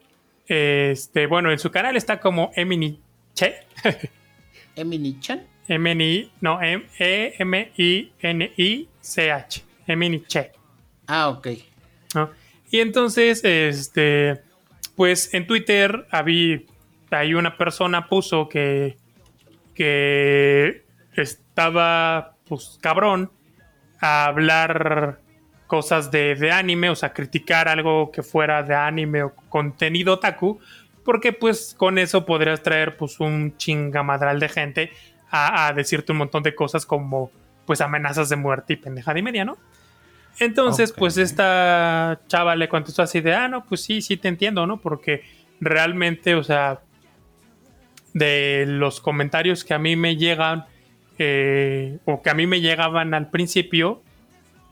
este, 0.47 1.27
bueno, 1.27 1.51
en 1.51 1.59
su 1.59 1.71
canal 1.71 1.97
está 1.97 2.21
como 2.21 2.53
Emini 2.55 3.01
Che. 3.33 3.55
Emini 4.77 5.19
Chan. 5.19 5.45
Emini, 5.67 6.31
no, 6.39 6.59
E-M-I-N-I-C-H. 6.61 7.33
Emini 9.87 10.23
Che. 10.25 10.62
Ah, 11.15 11.29
ok. 11.29 11.47
Y 12.71 12.79
entonces, 12.79 13.43
este, 13.43 14.41
pues 14.95 15.31
en 15.35 15.45
Twitter 15.45 16.07
había, 16.09 16.61
una 17.37 17.55
persona 17.55 18.09
puso 18.09 18.49
que, 18.49 18.97
que 19.75 20.83
estaba, 21.15 22.33
pues, 22.47 22.79
cabrón 22.81 23.29
a 24.01 24.25
hablar 24.25 25.19
cosas 25.67 26.09
de, 26.09 26.33
de, 26.33 26.51
anime, 26.51 26.89
o 26.89 26.95
sea, 26.95 27.13
criticar 27.13 27.67
algo 27.67 28.11
que 28.11 28.23
fuera 28.23 28.63
de 28.63 28.73
anime 28.73 29.21
o 29.21 29.35
contenido 29.49 30.15
otaku, 30.15 30.59
porque 31.05 31.31
pues 31.31 31.75
con 31.77 31.99
eso 31.99 32.25
podrías 32.25 32.63
traer 32.63 32.97
pues 32.97 33.19
un 33.19 33.55
chingamadral 33.57 34.39
de 34.39 34.49
gente 34.49 34.91
a, 35.29 35.67
a 35.67 35.73
decirte 35.73 36.11
un 36.11 36.17
montón 36.17 36.41
de 36.41 36.55
cosas 36.55 36.87
como 36.87 37.29
pues 37.67 37.81
amenazas 37.81 38.29
de 38.29 38.35
muerte 38.35 38.73
y 38.73 38.77
pendejada 38.77 39.19
y 39.19 39.21
media, 39.21 39.45
¿no? 39.45 39.59
Entonces, 40.39 40.91
pues 40.91 41.17
esta 41.17 42.19
chava 42.27 42.55
le 42.55 42.67
contestó 42.67 43.03
así 43.03 43.21
de, 43.21 43.33
ah, 43.33 43.47
no, 43.47 43.65
pues 43.65 43.81
sí, 43.81 44.01
sí 44.01 44.17
te 44.17 44.27
entiendo, 44.27 44.65
¿no? 44.65 44.77
Porque 44.77 45.23
realmente, 45.59 46.35
o 46.35 46.43
sea, 46.43 46.81
de 48.13 48.65
los 48.67 48.99
comentarios 48.99 49.63
que 49.63 49.73
a 49.73 49.79
mí 49.79 49.95
me 49.95 50.17
llegan, 50.17 50.65
eh, 51.19 51.99
o 52.05 52.21
que 52.21 52.29
a 52.29 52.33
mí 52.33 52.47
me 52.47 52.61
llegaban 52.61 53.13
al 53.13 53.29
principio, 53.29 54.01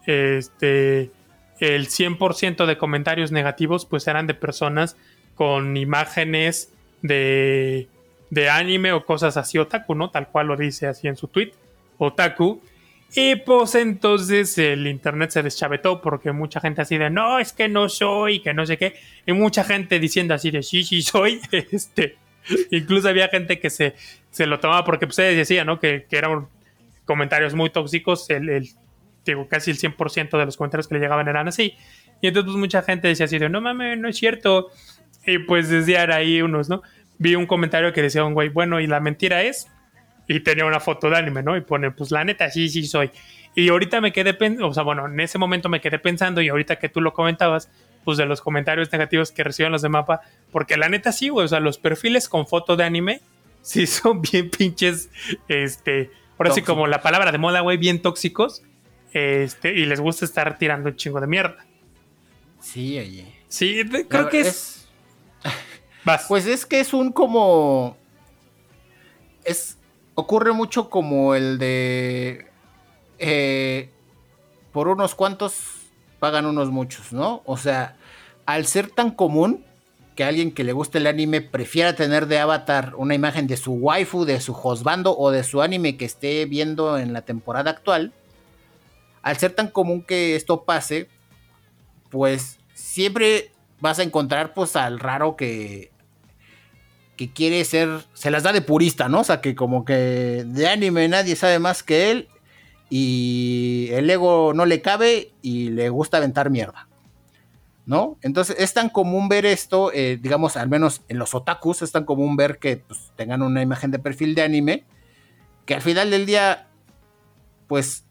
este, 0.05 1.11
el 1.59 1.87
100% 1.87 2.65
de 2.65 2.77
comentarios 2.77 3.31
negativos, 3.31 3.85
pues 3.85 4.07
eran 4.07 4.27
de 4.27 4.33
personas 4.33 4.97
con 5.35 5.77
imágenes 5.77 6.73
de, 7.01 7.87
de 8.29 8.49
anime 8.49 8.93
o 8.93 9.05
cosas 9.05 9.37
así, 9.37 9.57
otaku, 9.57 9.95
¿no? 9.95 10.09
Tal 10.09 10.27
cual 10.27 10.47
lo 10.47 10.57
dice 10.57 10.87
así 10.87 11.07
en 11.07 11.15
su 11.15 11.27
tweet, 11.27 11.51
otaku. 11.97 12.61
Y 13.13 13.35
pues 13.35 13.75
entonces 13.75 14.57
el 14.57 14.87
internet 14.87 15.31
se 15.31 15.43
deschavetó 15.43 16.01
porque 16.01 16.31
mucha 16.31 16.61
gente 16.61 16.81
así 16.81 16.97
de 16.97 17.09
no, 17.09 17.39
es 17.39 17.51
que 17.51 17.67
no 17.67 17.89
soy, 17.89 18.39
que 18.39 18.53
no 18.53 18.65
sé 18.65 18.77
qué. 18.77 18.95
Y 19.25 19.33
mucha 19.33 19.63
gente 19.63 19.99
diciendo 19.99 20.33
así 20.33 20.49
de 20.49 20.63
sí, 20.63 20.83
sí 20.83 21.01
soy. 21.01 21.41
Este, 21.51 22.17
incluso 22.71 23.09
había 23.09 23.27
gente 23.27 23.59
que 23.59 23.69
se, 23.69 23.95
se 24.29 24.45
lo 24.45 24.59
tomaba 24.59 24.85
porque 24.85 25.05
pues, 25.07 25.13
ustedes 25.13 25.35
decían, 25.35 25.67
¿no? 25.67 25.79
Que, 25.79 26.05
que 26.09 26.17
eran 26.17 26.47
comentarios 27.05 27.53
muy 27.53 27.69
tóxicos. 27.69 28.29
El, 28.29 28.49
el, 28.49 28.69
digo, 29.25 29.47
casi 29.47 29.71
el 29.71 29.77
100% 29.77 30.37
de 30.37 30.45
los 30.45 30.55
comentarios 30.55 30.87
que 30.87 30.95
le 30.95 31.01
llegaban 31.01 31.27
eran 31.27 31.49
así. 31.49 31.75
Y 32.21 32.27
entonces 32.27 32.51
pues 32.51 32.59
mucha 32.59 32.81
gente 32.81 33.09
decía 33.09 33.25
así 33.25 33.39
de 33.39 33.49
no 33.49 33.59
mames, 33.59 33.97
no 33.97 34.07
es 34.07 34.15
cierto. 34.15 34.69
Y 35.25 35.39
pues 35.39 35.67
decían 35.69 36.11
ahí 36.11 36.41
unos, 36.41 36.69
¿no? 36.69 36.81
Vi 37.17 37.35
un 37.35 37.45
comentario 37.45 37.91
que 37.91 38.01
decía 38.01 38.23
un 38.23 38.33
güey, 38.33 38.49
bueno, 38.49 38.79
y 38.79 38.87
la 38.87 38.99
mentira 38.99 39.43
es 39.43 39.67
y 40.35 40.39
tenía 40.39 40.65
una 40.65 40.79
foto 40.79 41.09
de 41.09 41.17
anime, 41.17 41.43
¿no? 41.43 41.57
Y 41.57 41.61
pone, 41.61 41.91
pues 41.91 42.09
la 42.11 42.23
neta, 42.23 42.49
sí, 42.49 42.69
sí 42.69 42.85
soy. 42.85 43.11
Y 43.53 43.67
ahorita 43.67 43.99
me 43.99 44.13
quedé 44.13 44.33
pensando, 44.33 44.69
o 44.69 44.73
sea, 44.73 44.83
bueno, 44.83 45.05
en 45.05 45.19
ese 45.19 45.37
momento 45.37 45.67
me 45.67 45.81
quedé 45.81 45.99
pensando 45.99 46.41
y 46.41 46.47
ahorita 46.47 46.77
que 46.77 46.87
tú 46.87 47.01
lo 47.01 47.13
comentabas, 47.13 47.69
pues 48.05 48.17
de 48.17 48.25
los 48.25 48.39
comentarios 48.39 48.91
negativos 48.93 49.31
que 49.31 49.43
reciben 49.43 49.73
los 49.73 49.81
de 49.81 49.89
mapa, 49.89 50.21
porque 50.51 50.77
la 50.77 50.87
neta 50.87 51.11
sí, 51.11 51.27
güey, 51.29 51.45
o 51.45 51.47
sea, 51.49 51.59
los 51.59 51.77
perfiles 51.77 52.29
con 52.29 52.47
foto 52.47 52.77
de 52.77 52.85
anime 52.85 53.21
sí 53.61 53.85
son 53.87 54.21
bien 54.21 54.49
pinches, 54.49 55.09
este, 55.49 56.09
ahora 56.37 56.51
sí 56.51 56.61
como 56.61 56.87
la 56.87 57.01
palabra 57.01 57.31
de 57.31 57.37
moda, 57.37 57.59
güey, 57.59 57.77
bien 57.77 58.01
tóxicos, 58.01 58.63
este, 59.11 59.73
y 59.73 59.85
les 59.85 59.99
gusta 59.99 60.23
estar 60.23 60.57
tirando 60.57 60.89
un 60.89 60.95
chingo 60.95 61.19
de 61.19 61.27
mierda. 61.27 61.65
Sí, 62.61 62.97
oye. 62.97 63.35
Sí, 63.49 63.83
creo 64.07 64.29
que 64.29 64.41
es... 64.41 64.87
Pues 66.27 66.47
es 66.47 66.65
que 66.65 66.79
es 66.79 66.93
un 66.93 67.11
como... 67.11 67.97
Es, 69.43 69.77
ocurre 70.15 70.53
mucho 70.53 70.89
como 70.89 71.35
el 71.35 71.57
de... 71.57 72.47
Eh, 73.19 73.89
por 74.71 74.87
unos 74.87 75.15
cuantos 75.15 75.53
pagan 76.19 76.45
unos 76.45 76.69
muchos, 76.69 77.13
¿no? 77.13 77.41
O 77.45 77.57
sea, 77.57 77.97
al 78.45 78.65
ser 78.65 78.89
tan 78.89 79.11
común 79.11 79.65
que 80.15 80.23
alguien 80.23 80.51
que 80.51 80.63
le 80.63 80.73
guste 80.73 80.97
el 80.97 81.07
anime 81.07 81.41
prefiera 81.41 81.95
tener 81.95 82.27
de 82.27 82.39
avatar 82.39 82.93
una 82.95 83.15
imagen 83.15 83.47
de 83.47 83.57
su 83.57 83.73
waifu, 83.73 84.25
de 84.25 84.41
su 84.41 84.53
hosbando 84.53 85.17
o 85.17 85.31
de 85.31 85.43
su 85.43 85.61
anime 85.61 85.97
que 85.97 86.05
esté 86.05 86.45
viendo 86.45 86.97
en 86.97 87.13
la 87.13 87.21
temporada 87.21 87.71
actual, 87.71 88.13
al 89.21 89.37
ser 89.37 89.53
tan 89.53 89.67
común 89.67 90.03
que 90.03 90.35
esto 90.35 90.63
pase, 90.63 91.09
pues 92.09 92.59
siempre 92.73 93.51
vas 93.79 93.99
a 93.99 94.03
encontrar 94.03 94.53
pues 94.53 94.75
al 94.75 94.99
raro 94.99 95.35
que 95.35 95.91
que 97.15 97.31
quiere 97.31 97.63
ser, 97.65 98.05
se 98.13 98.31
las 98.31 98.43
da 98.43 98.53
de 98.53 98.61
purista, 98.61 99.09
¿no? 99.09 99.21
O 99.21 99.23
sea, 99.23 99.41
que 99.41 99.55
como 99.55 99.85
que 99.85 100.43
de 100.45 100.67
anime 100.67 101.07
nadie 101.07 101.35
sabe 101.35 101.59
más 101.59 101.83
que 101.83 102.11
él 102.11 102.27
y 102.89 103.89
el 103.91 104.09
ego 104.09 104.53
no 104.53 104.65
le 104.65 104.81
cabe 104.81 105.31
y 105.41 105.69
le 105.69 105.89
gusta 105.89 106.17
aventar 106.17 106.49
mierda, 106.49 106.87
¿no? 107.85 108.17
Entonces 108.21 108.55
es 108.59 108.73
tan 108.73 108.89
común 108.89 109.29
ver 109.29 109.45
esto, 109.45 109.91
eh, 109.93 110.17
digamos, 110.21 110.57
al 110.57 110.69
menos 110.69 111.01
en 111.07 111.17
los 111.17 111.33
otakus, 111.33 111.81
es 111.81 111.91
tan 111.91 112.05
común 112.05 112.35
ver 112.35 112.59
que 112.59 112.77
pues, 112.77 113.11
tengan 113.15 113.41
una 113.41 113.61
imagen 113.61 113.91
de 113.91 113.99
perfil 113.99 114.35
de 114.35 114.41
anime, 114.41 114.83
que 115.65 115.75
al 115.75 115.81
final 115.81 116.11
del 116.11 116.25
día, 116.25 116.67
pues 117.67 118.05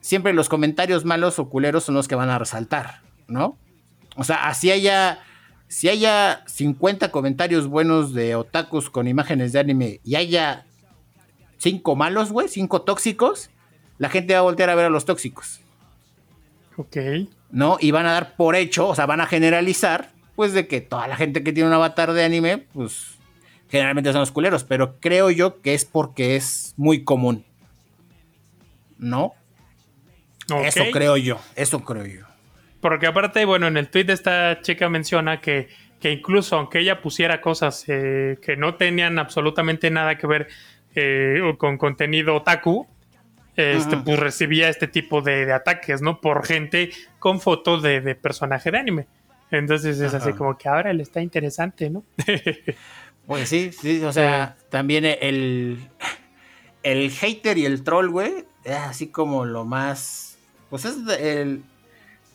siempre 0.00 0.32
los 0.34 0.48
comentarios 0.48 1.04
malos 1.04 1.38
o 1.38 1.48
culeros 1.48 1.84
son 1.84 1.94
los 1.94 2.08
que 2.08 2.14
van 2.14 2.28
a 2.28 2.38
resaltar, 2.38 3.00
¿no? 3.26 3.58
O 4.16 4.22
sea, 4.22 4.46
así 4.46 4.70
haya 4.70 5.18
si 5.68 5.88
haya 5.88 6.44
50 6.46 7.10
comentarios 7.10 7.66
buenos 7.66 8.14
de 8.14 8.36
otakus 8.36 8.90
con 8.90 9.08
imágenes 9.08 9.52
de 9.52 9.60
anime 9.60 10.00
y 10.04 10.14
haya 10.16 10.66
5 11.58 11.96
malos, 11.96 12.30
güey, 12.30 12.48
5 12.48 12.82
tóxicos, 12.82 13.50
la 13.98 14.08
gente 14.08 14.34
va 14.34 14.40
a 14.40 14.42
voltear 14.42 14.70
a 14.70 14.74
ver 14.74 14.86
a 14.86 14.90
los 14.90 15.04
tóxicos. 15.04 15.60
Ok. 16.76 16.96
¿No? 17.50 17.76
Y 17.80 17.90
van 17.90 18.06
a 18.06 18.12
dar 18.12 18.36
por 18.36 18.56
hecho, 18.56 18.88
o 18.88 18.94
sea, 18.94 19.06
van 19.06 19.20
a 19.20 19.26
generalizar, 19.26 20.10
pues 20.36 20.52
de 20.52 20.66
que 20.66 20.80
toda 20.80 21.06
la 21.06 21.16
gente 21.16 21.42
que 21.42 21.52
tiene 21.52 21.68
un 21.68 21.74
avatar 21.74 22.12
de 22.12 22.24
anime, 22.24 22.58
pues 22.58 23.14
generalmente 23.68 24.12
son 24.12 24.20
los 24.20 24.32
culeros, 24.32 24.64
pero 24.64 24.98
creo 25.00 25.30
yo 25.30 25.60
que 25.60 25.74
es 25.74 25.84
porque 25.84 26.36
es 26.36 26.74
muy 26.76 27.04
común. 27.04 27.44
¿No? 28.98 29.34
Eso 30.64 30.84
creo 30.92 31.16
yo, 31.16 31.40
eso 31.56 31.80
creo 31.84 32.06
yo. 32.06 32.33
Porque 32.84 33.06
aparte, 33.06 33.46
bueno, 33.46 33.66
en 33.66 33.78
el 33.78 33.88
tweet 33.88 34.04
de 34.04 34.12
esta 34.12 34.60
chica 34.60 34.90
menciona 34.90 35.40
que, 35.40 35.68
que 35.98 36.10
incluso 36.10 36.58
aunque 36.58 36.80
ella 36.80 37.00
pusiera 37.00 37.40
cosas 37.40 37.82
eh, 37.88 38.36
que 38.42 38.58
no 38.58 38.74
tenían 38.74 39.18
absolutamente 39.18 39.90
nada 39.90 40.18
que 40.18 40.26
ver 40.26 40.48
eh, 40.94 41.40
con 41.56 41.78
contenido 41.78 42.36
otaku, 42.36 42.86
este, 43.56 43.96
pues 43.96 44.18
recibía 44.18 44.68
este 44.68 44.86
tipo 44.86 45.22
de, 45.22 45.50
ataques, 45.50 46.02
¿no? 46.02 46.20
Por 46.20 46.44
gente 46.44 46.90
con 47.18 47.40
fotos 47.40 47.82
de, 47.82 48.14
personaje 48.16 48.70
de 48.70 48.78
anime. 48.78 49.06
Entonces 49.50 49.98
es 49.98 50.12
así 50.12 50.34
como 50.34 50.58
que 50.58 50.68
ahora 50.68 50.92
le 50.92 51.04
está 51.04 51.22
interesante, 51.22 51.88
¿no? 51.88 52.04
pues 53.26 53.48
sí, 53.48 53.72
sí, 53.72 54.04
o 54.04 54.12
sea, 54.12 54.58
también 54.68 55.06
el, 55.06 55.78
el 56.82 57.10
hater 57.12 57.56
y 57.56 57.64
el 57.64 57.82
troll, 57.82 58.10
güey, 58.10 58.44
es 58.62 58.76
así 58.76 59.06
como 59.06 59.46
lo 59.46 59.64
más, 59.64 60.36
pues 60.68 60.84
es 60.84 60.98
el, 61.18 61.62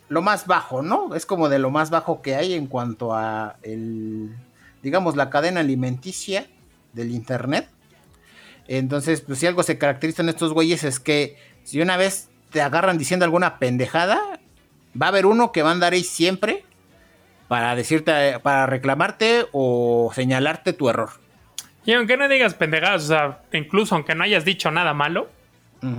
lo 0.10 0.22
más 0.22 0.48
bajo, 0.48 0.82
¿no? 0.82 1.16
Es 1.16 1.26
como 1.26 1.50
de 1.50 1.60
lo 1.60 1.72
más 1.72 1.90
bajo 1.92 2.22
que 2.22 2.36
hay 2.36 2.54
en 2.54 2.68
cuanto 2.68 3.14
a 3.14 3.56
el, 3.62 4.36
digamos, 4.84 5.16
la 5.16 5.30
cadena 5.30 5.62
alimenticia 5.62 6.48
del 6.94 7.12
internet. 7.12 7.70
Entonces, 8.68 9.22
pues 9.22 9.40
si 9.40 9.48
algo 9.48 9.64
se 9.64 9.78
caracteriza 9.78 10.22
en 10.22 10.30
estos 10.30 10.54
güeyes 10.54 10.84
es 10.84 11.00
que 11.00 11.38
si 11.64 11.82
una 11.82 11.98
vez 11.98 12.30
te 12.52 12.62
agarran 12.62 12.98
diciendo 12.98 13.26
alguna 13.26 13.60
pendejada, 13.60 14.20
va 15.00 15.08
a 15.08 15.10
haber 15.10 15.26
uno 15.26 15.52
que 15.52 15.64
va 15.64 15.70
a 15.70 15.74
andar 15.74 15.94
ahí 15.94 16.04
siempre 16.04 16.66
para 17.48 17.76
decirte, 17.76 18.40
para 18.40 18.66
reclamarte 18.66 19.46
o 19.52 20.12
señalarte 20.14 20.74
tu 20.74 20.90
error. 20.90 21.10
Y 21.86 21.94
aunque 21.94 22.18
no 22.18 22.28
digas 22.28 22.54
pendejadas, 22.54 23.06
o 23.06 23.08
sea, 23.08 23.42
incluso 23.54 23.96
aunque 23.96 24.14
no 24.14 24.24
hayas 24.24 24.46
dicho 24.46 24.70
nada 24.70 24.94
malo, 24.94 25.30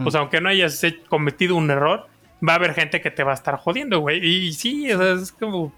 o 0.04 0.10
sea, 0.10 0.20
aunque 0.20 0.40
no 0.42 0.50
hayas 0.50 0.84
cometido 1.08 1.56
un 1.56 1.70
error, 1.70 2.06
va 2.46 2.54
a 2.54 2.56
haber 2.56 2.74
gente 2.74 3.00
que 3.00 3.10
te 3.10 3.24
va 3.24 3.32
a 3.32 3.34
estar 3.34 3.56
jodiendo, 3.56 4.00
güey. 4.00 4.24
Y 4.24 4.52
sí, 4.52 4.90
es 4.90 5.32
como... 5.32 5.72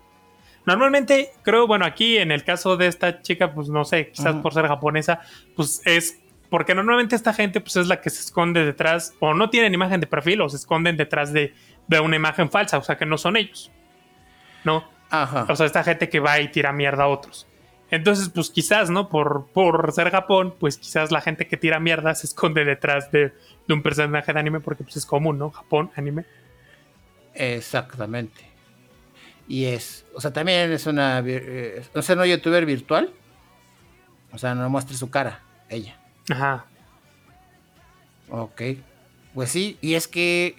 Normalmente, 0.64 1.32
creo, 1.42 1.66
bueno, 1.66 1.84
aquí 1.84 2.18
en 2.18 2.30
el 2.30 2.44
caso 2.44 2.76
de 2.76 2.86
esta 2.86 3.20
chica, 3.20 3.52
pues 3.52 3.68
no 3.68 3.84
sé, 3.84 4.10
quizás 4.10 4.36
por 4.36 4.54
ser 4.54 4.68
japonesa, 4.68 5.20
pues 5.56 5.82
es 5.84 6.20
porque 6.50 6.74
normalmente 6.74 7.16
esta 7.16 7.32
gente 7.32 7.62
pues 7.62 7.76
es 7.76 7.86
la 7.86 8.02
que 8.02 8.10
se 8.10 8.20
esconde 8.20 8.64
detrás 8.64 9.14
o 9.20 9.32
no 9.32 9.48
tienen 9.48 9.72
imagen 9.72 10.00
de 10.02 10.06
perfil 10.06 10.42
o 10.42 10.50
se 10.50 10.58
esconden 10.58 10.98
detrás 10.98 11.32
de, 11.32 11.54
de 11.88 11.98
una 11.98 12.14
imagen 12.14 12.50
falsa, 12.50 12.76
o 12.76 12.82
sea 12.82 12.98
que 12.98 13.06
no 13.06 13.16
son 13.16 13.38
ellos. 13.38 13.72
¿No? 14.62 14.84
Ajá. 15.08 15.46
O 15.48 15.56
sea, 15.56 15.66
esta 15.66 15.82
gente 15.82 16.08
que 16.10 16.20
va 16.20 16.38
y 16.40 16.48
tira 16.48 16.72
mierda 16.72 17.04
a 17.04 17.08
otros. 17.08 17.48
Entonces, 17.90 18.28
pues 18.28 18.50
quizás, 18.50 18.88
¿no? 18.90 19.08
Por, 19.08 19.46
por 19.52 19.92
ser 19.92 20.10
Japón, 20.10 20.54
pues 20.60 20.76
quizás 20.76 21.10
la 21.10 21.22
gente 21.22 21.46
que 21.46 21.56
tira 21.56 21.80
mierda 21.80 22.14
se 22.14 22.26
esconde 22.26 22.64
detrás 22.64 23.10
de, 23.10 23.32
de 23.66 23.74
un 23.74 23.82
personaje 23.82 24.32
de 24.32 24.38
anime 24.38 24.60
porque 24.60 24.84
pues 24.84 24.96
es 24.96 25.06
común, 25.06 25.38
¿no? 25.38 25.50
Japón, 25.50 25.90
anime. 25.96 26.24
Exactamente. 27.34 28.52
Y 29.48 29.66
es, 29.66 30.06
o 30.14 30.20
sea, 30.20 30.32
también 30.32 30.72
es 30.72 30.86
una, 30.86 31.22
eh, 31.26 31.82
no 31.94 32.02
sé, 32.02 32.16
no 32.16 32.24
youtuber 32.24 32.64
virtual. 32.64 33.12
O 34.32 34.38
sea, 34.38 34.54
no 34.54 34.68
muestre 34.70 34.96
su 34.96 35.10
cara, 35.10 35.42
ella. 35.68 35.98
Ajá. 36.30 36.64
Ok. 38.30 38.62
Pues 39.34 39.50
sí, 39.50 39.78
y 39.80 39.94
es 39.94 40.08
que 40.08 40.56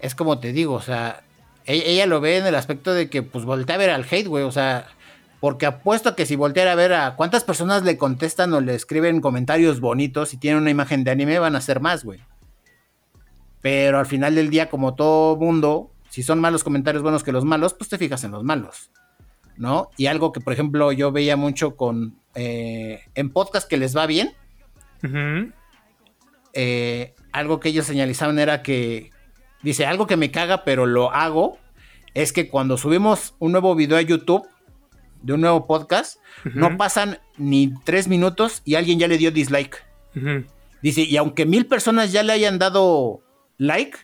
es 0.00 0.14
como 0.14 0.38
te 0.38 0.52
digo, 0.52 0.74
o 0.74 0.82
sea, 0.82 1.22
ella, 1.64 1.84
ella, 1.86 2.06
lo 2.06 2.20
ve 2.20 2.38
en 2.38 2.46
el 2.46 2.54
aspecto 2.54 2.92
de 2.92 3.08
que 3.08 3.22
pues 3.22 3.44
voltea 3.44 3.76
a 3.76 3.78
ver 3.78 3.90
al 3.90 4.06
hate, 4.08 4.26
güey, 4.26 4.44
o 4.44 4.52
sea, 4.52 4.86
porque 5.42 5.66
apuesto 5.66 6.14
que 6.14 6.26
si 6.26 6.36
volteara 6.36 6.72
a 6.72 6.76
ver 6.76 6.92
a 6.92 7.16
cuántas 7.16 7.42
personas 7.42 7.82
le 7.82 7.98
contestan 7.98 8.52
o 8.54 8.60
le 8.60 8.74
escriben 8.74 9.20
comentarios 9.20 9.80
bonitos 9.80 10.34
y 10.34 10.36
tienen 10.36 10.60
una 10.60 10.70
imagen 10.70 11.02
de 11.02 11.10
anime, 11.10 11.40
van 11.40 11.56
a 11.56 11.60
ser 11.60 11.80
más, 11.80 12.04
güey. 12.04 12.20
Pero 13.60 13.98
al 13.98 14.06
final 14.06 14.34
del 14.34 14.50
día, 14.50 14.70
como 14.70 14.94
todo 14.94 15.36
mundo, 15.36 15.91
si 16.12 16.22
son 16.22 16.42
malos 16.42 16.62
comentarios 16.62 17.02
buenos 17.02 17.24
que 17.24 17.32
los 17.32 17.46
malos, 17.46 17.72
pues 17.72 17.88
te 17.88 17.96
fijas 17.96 18.22
en 18.22 18.32
los 18.32 18.44
malos, 18.44 18.90
¿no? 19.56 19.88
Y 19.96 20.08
algo 20.08 20.30
que, 20.30 20.40
por 20.40 20.52
ejemplo, 20.52 20.92
yo 20.92 21.10
veía 21.10 21.38
mucho 21.38 21.74
con 21.74 22.18
eh, 22.34 23.00
en 23.14 23.30
podcast 23.30 23.66
que 23.66 23.78
les 23.78 23.96
va 23.96 24.04
bien, 24.04 24.34
eh, 26.52 27.14
algo 27.32 27.60
que 27.60 27.70
ellos 27.70 27.86
señalizaban 27.86 28.38
era 28.38 28.62
que, 28.62 29.10
dice, 29.62 29.86
algo 29.86 30.06
que 30.06 30.18
me 30.18 30.30
caga, 30.30 30.64
pero 30.64 30.84
lo 30.84 31.12
hago, 31.12 31.56
es 32.12 32.34
que 32.34 32.50
cuando 32.50 32.76
subimos 32.76 33.34
un 33.38 33.52
nuevo 33.52 33.74
video 33.74 33.96
a 33.96 34.02
YouTube, 34.02 34.46
de 35.22 35.32
un 35.32 35.40
nuevo 35.40 35.66
podcast, 35.66 36.18
no 36.44 36.76
pasan 36.76 37.20
ni 37.38 37.72
tres 37.84 38.06
minutos 38.06 38.60
y 38.66 38.74
alguien 38.74 38.98
ya 38.98 39.08
le 39.08 39.16
dio 39.16 39.30
dislike. 39.30 39.82
Dice, 40.82 41.04
y 41.04 41.16
aunque 41.16 41.46
mil 41.46 41.64
personas 41.64 42.12
ya 42.12 42.22
le 42.22 42.34
hayan 42.34 42.58
dado 42.58 43.22
like, 43.56 43.96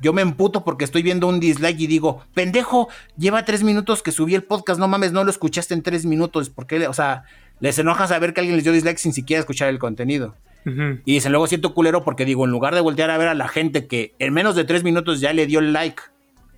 yo 0.00 0.12
me 0.12 0.22
emputo 0.22 0.64
porque 0.64 0.84
estoy 0.84 1.02
viendo 1.02 1.28
un 1.28 1.40
dislike 1.40 1.80
y 1.80 1.86
digo, 1.86 2.24
pendejo, 2.34 2.88
lleva 3.16 3.44
tres 3.44 3.62
minutos 3.62 4.02
que 4.02 4.12
subí 4.12 4.34
el 4.34 4.42
podcast, 4.42 4.78
no 4.78 4.88
mames, 4.88 5.12
no 5.12 5.24
lo 5.24 5.30
escuchaste 5.30 5.74
en 5.74 5.82
tres 5.82 6.04
minutos, 6.06 6.50
porque, 6.50 6.86
o 6.86 6.92
sea, 6.92 7.24
les 7.60 7.78
enoja 7.78 8.06
saber 8.06 8.34
que 8.34 8.40
alguien 8.40 8.56
les 8.56 8.64
dio 8.64 8.72
dislike 8.72 8.98
sin 8.98 9.12
siquiera 9.12 9.40
escuchar 9.40 9.68
el 9.68 9.78
contenido. 9.78 10.36
Y 10.66 11.12
dicen, 11.12 11.30
luego 11.30 11.46
siento 11.46 11.74
culero 11.74 12.04
porque 12.04 12.24
digo, 12.24 12.46
en 12.46 12.50
lugar 12.50 12.74
de 12.74 12.80
voltear 12.80 13.10
a 13.10 13.18
ver 13.18 13.28
a 13.28 13.34
la 13.34 13.48
gente 13.48 13.86
que 13.86 14.14
en 14.18 14.32
menos 14.32 14.56
de 14.56 14.64
tres 14.64 14.82
minutos 14.82 15.20
ya 15.20 15.34
le 15.34 15.46
dio 15.46 15.60
like 15.60 16.02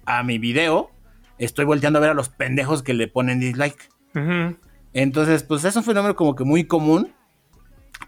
a 0.05 0.22
mi 0.22 0.39
video, 0.39 0.93
estoy 1.39 1.64
volteando 1.64 1.99
a 1.99 2.03
ver 2.03 2.11
a 2.11 2.14
los 2.14 2.28
pendejos 2.28 2.84
que 2.84 2.95
le 2.95 3.09
ponen 3.09 3.41
dislike. 3.41 3.89
Entonces, 4.93 5.43
pues 5.43 5.64
es 5.64 5.74
un 5.74 5.82
fenómeno 5.82 6.14
como 6.14 6.37
que 6.37 6.45
muy 6.45 6.64
común 6.64 7.16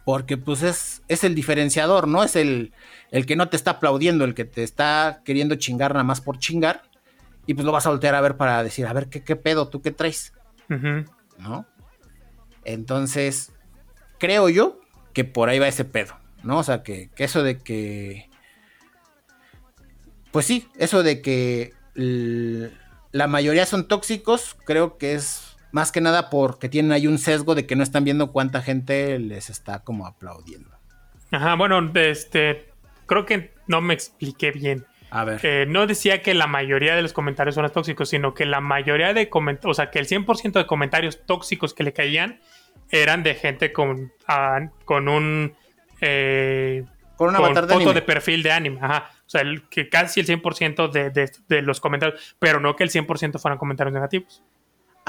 porque 0.05 0.37
pues 0.37 0.63
es, 0.63 1.03
es 1.09 1.25
el 1.25 1.35
diferenciador, 1.35 2.09
¿no? 2.09 2.23
Es 2.23 2.37
el, 2.37 2.73
el 3.11 3.27
que 3.27 3.37
no 3.37 3.49
te 3.49 3.57
está 3.57 3.73
aplaudiendo, 3.73 4.25
el 4.25 4.35
que 4.35 4.45
te 4.45 4.63
está 4.63 5.23
queriendo 5.25 5.57
chingar 5.57 5.93
nada 5.93 6.05
más 6.05 6.21
por 6.21 6.39
chingar. 6.39 6.83
Y 7.47 7.55
pues 7.55 7.65
lo 7.65 7.73
vas 7.73 7.87
a 7.87 7.91
voltear 7.91 8.15
a 8.15 8.21
ver 8.21 8.37
para 8.37 8.63
decir, 8.63 8.87
a 8.87 8.93
ver, 8.93 9.09
¿qué, 9.09 9.23
qué 9.23 9.37
pedo? 9.37 9.69
¿Tú 9.69 9.81
qué 9.81 9.91
traes? 9.91 10.33
¿No? 10.69 11.67
Entonces, 12.65 13.53
creo 14.19 14.49
yo 14.49 14.81
que 15.15 15.25
por 15.25 15.49
ahí 15.49 15.59
va 15.59 15.69
ese 15.69 15.85
pedo, 15.85 16.15
¿no? 16.43 16.59
O 16.59 16.63
sea, 16.63 16.83
que, 16.83 17.11
eso 17.17 17.43
de 17.43 17.59
que... 17.59 18.29
Pues 20.31 20.45
sí, 20.45 20.69
eso 20.77 21.03
de 21.03 21.23
que 21.23 21.73
la 21.95 23.27
mayoría 23.27 23.65
son 23.65 23.89
tóxicos, 23.89 24.57
creo 24.65 24.99
que 24.99 25.15
es 25.15 25.57
más 25.73 25.93
que 25.93 26.01
nada 26.01 26.31
porque 26.31 26.69
tienen 26.69 26.93
ahí 26.93 27.07
un 27.07 27.19
sesgo 27.19 27.55
de 27.55 27.67
que 27.67 27.77
no 27.77 27.83
están 27.83 28.05
viendo 28.05 28.33
cuánta 28.33 28.63
gente 28.63 29.19
les 29.19 29.51
está 29.51 29.81
como 29.81 30.07
aplaudiendo. 30.07 30.71
Ajá, 31.31 31.55
bueno, 31.57 31.91
este, 31.95 32.69
creo 33.07 33.27
que 33.27 33.53
no 33.67 33.81
me 33.81 33.95
expliqué 33.95 34.51
bien. 34.51 34.87
A 35.11 35.25
ver. 35.25 35.41
Eh, 35.43 35.67
no 35.67 35.87
decía 35.87 36.23
que 36.23 36.35
la 36.35 36.47
mayoría 36.47 36.95
de 36.95 37.03
los 37.03 37.13
comentarios 37.13 37.55
son 37.55 37.71
tóxicos, 37.71 38.11
sino 38.11 38.35
que 38.35 38.45
la 38.45 38.61
mayoría 38.61 39.15
de 39.15 39.29
comentarios, 39.29 39.71
o 39.71 39.75
sea, 39.75 39.91
que 39.91 39.99
el 39.99 40.07
100% 40.07 40.53
de 40.53 40.67
comentarios 40.67 41.25
tóxicos 41.25 41.75
que 41.75 41.83
le 41.83 41.93
caían 41.93 42.41
eran 42.91 43.23
de 43.23 43.35
gente 43.35 43.73
con, 43.73 44.13
ah, 44.27 44.71
con 44.85 45.09
un... 45.09 45.55
Eh, 46.01 46.85
con 47.17 47.31
una 47.31 47.39
foto 47.39 47.67
de, 47.67 47.95
de, 47.95 48.03
perfil 48.03 48.43
de 48.45 48.53
anime. 48.53 48.79
Ajá. 48.81 49.11
O 49.27 49.31
sea, 49.31 49.41
el, 49.41 49.69
que 49.69 49.89
casi 49.89 50.21
el 50.21 50.27
100% 50.27 50.91
de, 50.91 51.11
de, 51.11 51.31
de, 51.49 51.63
los 51.63 51.81
comentarios, 51.81 52.37
pero 52.39 52.61
no 52.61 52.77
que 52.77 52.85
el 52.85 52.91
100% 52.91 53.41
fueran 53.41 53.59
comentarios 53.59 53.93
negativos. 53.93 54.45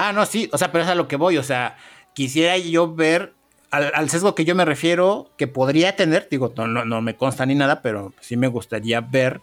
Ah, 0.02 0.14
no, 0.14 0.24
sí, 0.24 0.48
o 0.50 0.56
sea, 0.56 0.72
pero 0.72 0.84
es 0.84 0.90
a 0.90 0.94
lo 0.94 1.08
que 1.08 1.16
voy, 1.16 1.36
o 1.36 1.42
sea, 1.42 1.76
quisiera 2.14 2.56
yo 2.56 2.94
ver 2.94 3.34
al, 3.70 4.08
sesgo 4.08 4.34
que 4.34 4.46
yo 4.46 4.54
me 4.54 4.64
refiero, 4.64 5.30
que 5.36 5.46
podría 5.46 5.94
tener, 5.94 6.26
digo, 6.30 6.54
no, 6.56 6.66
no, 6.66 7.02
me 7.02 7.16
consta 7.16 7.44
ni 7.44 7.54
nada, 7.54 7.82
pero 7.82 8.14
sí 8.18 8.38
me 8.38 8.48
gustaría 8.48 9.02
ver, 9.02 9.42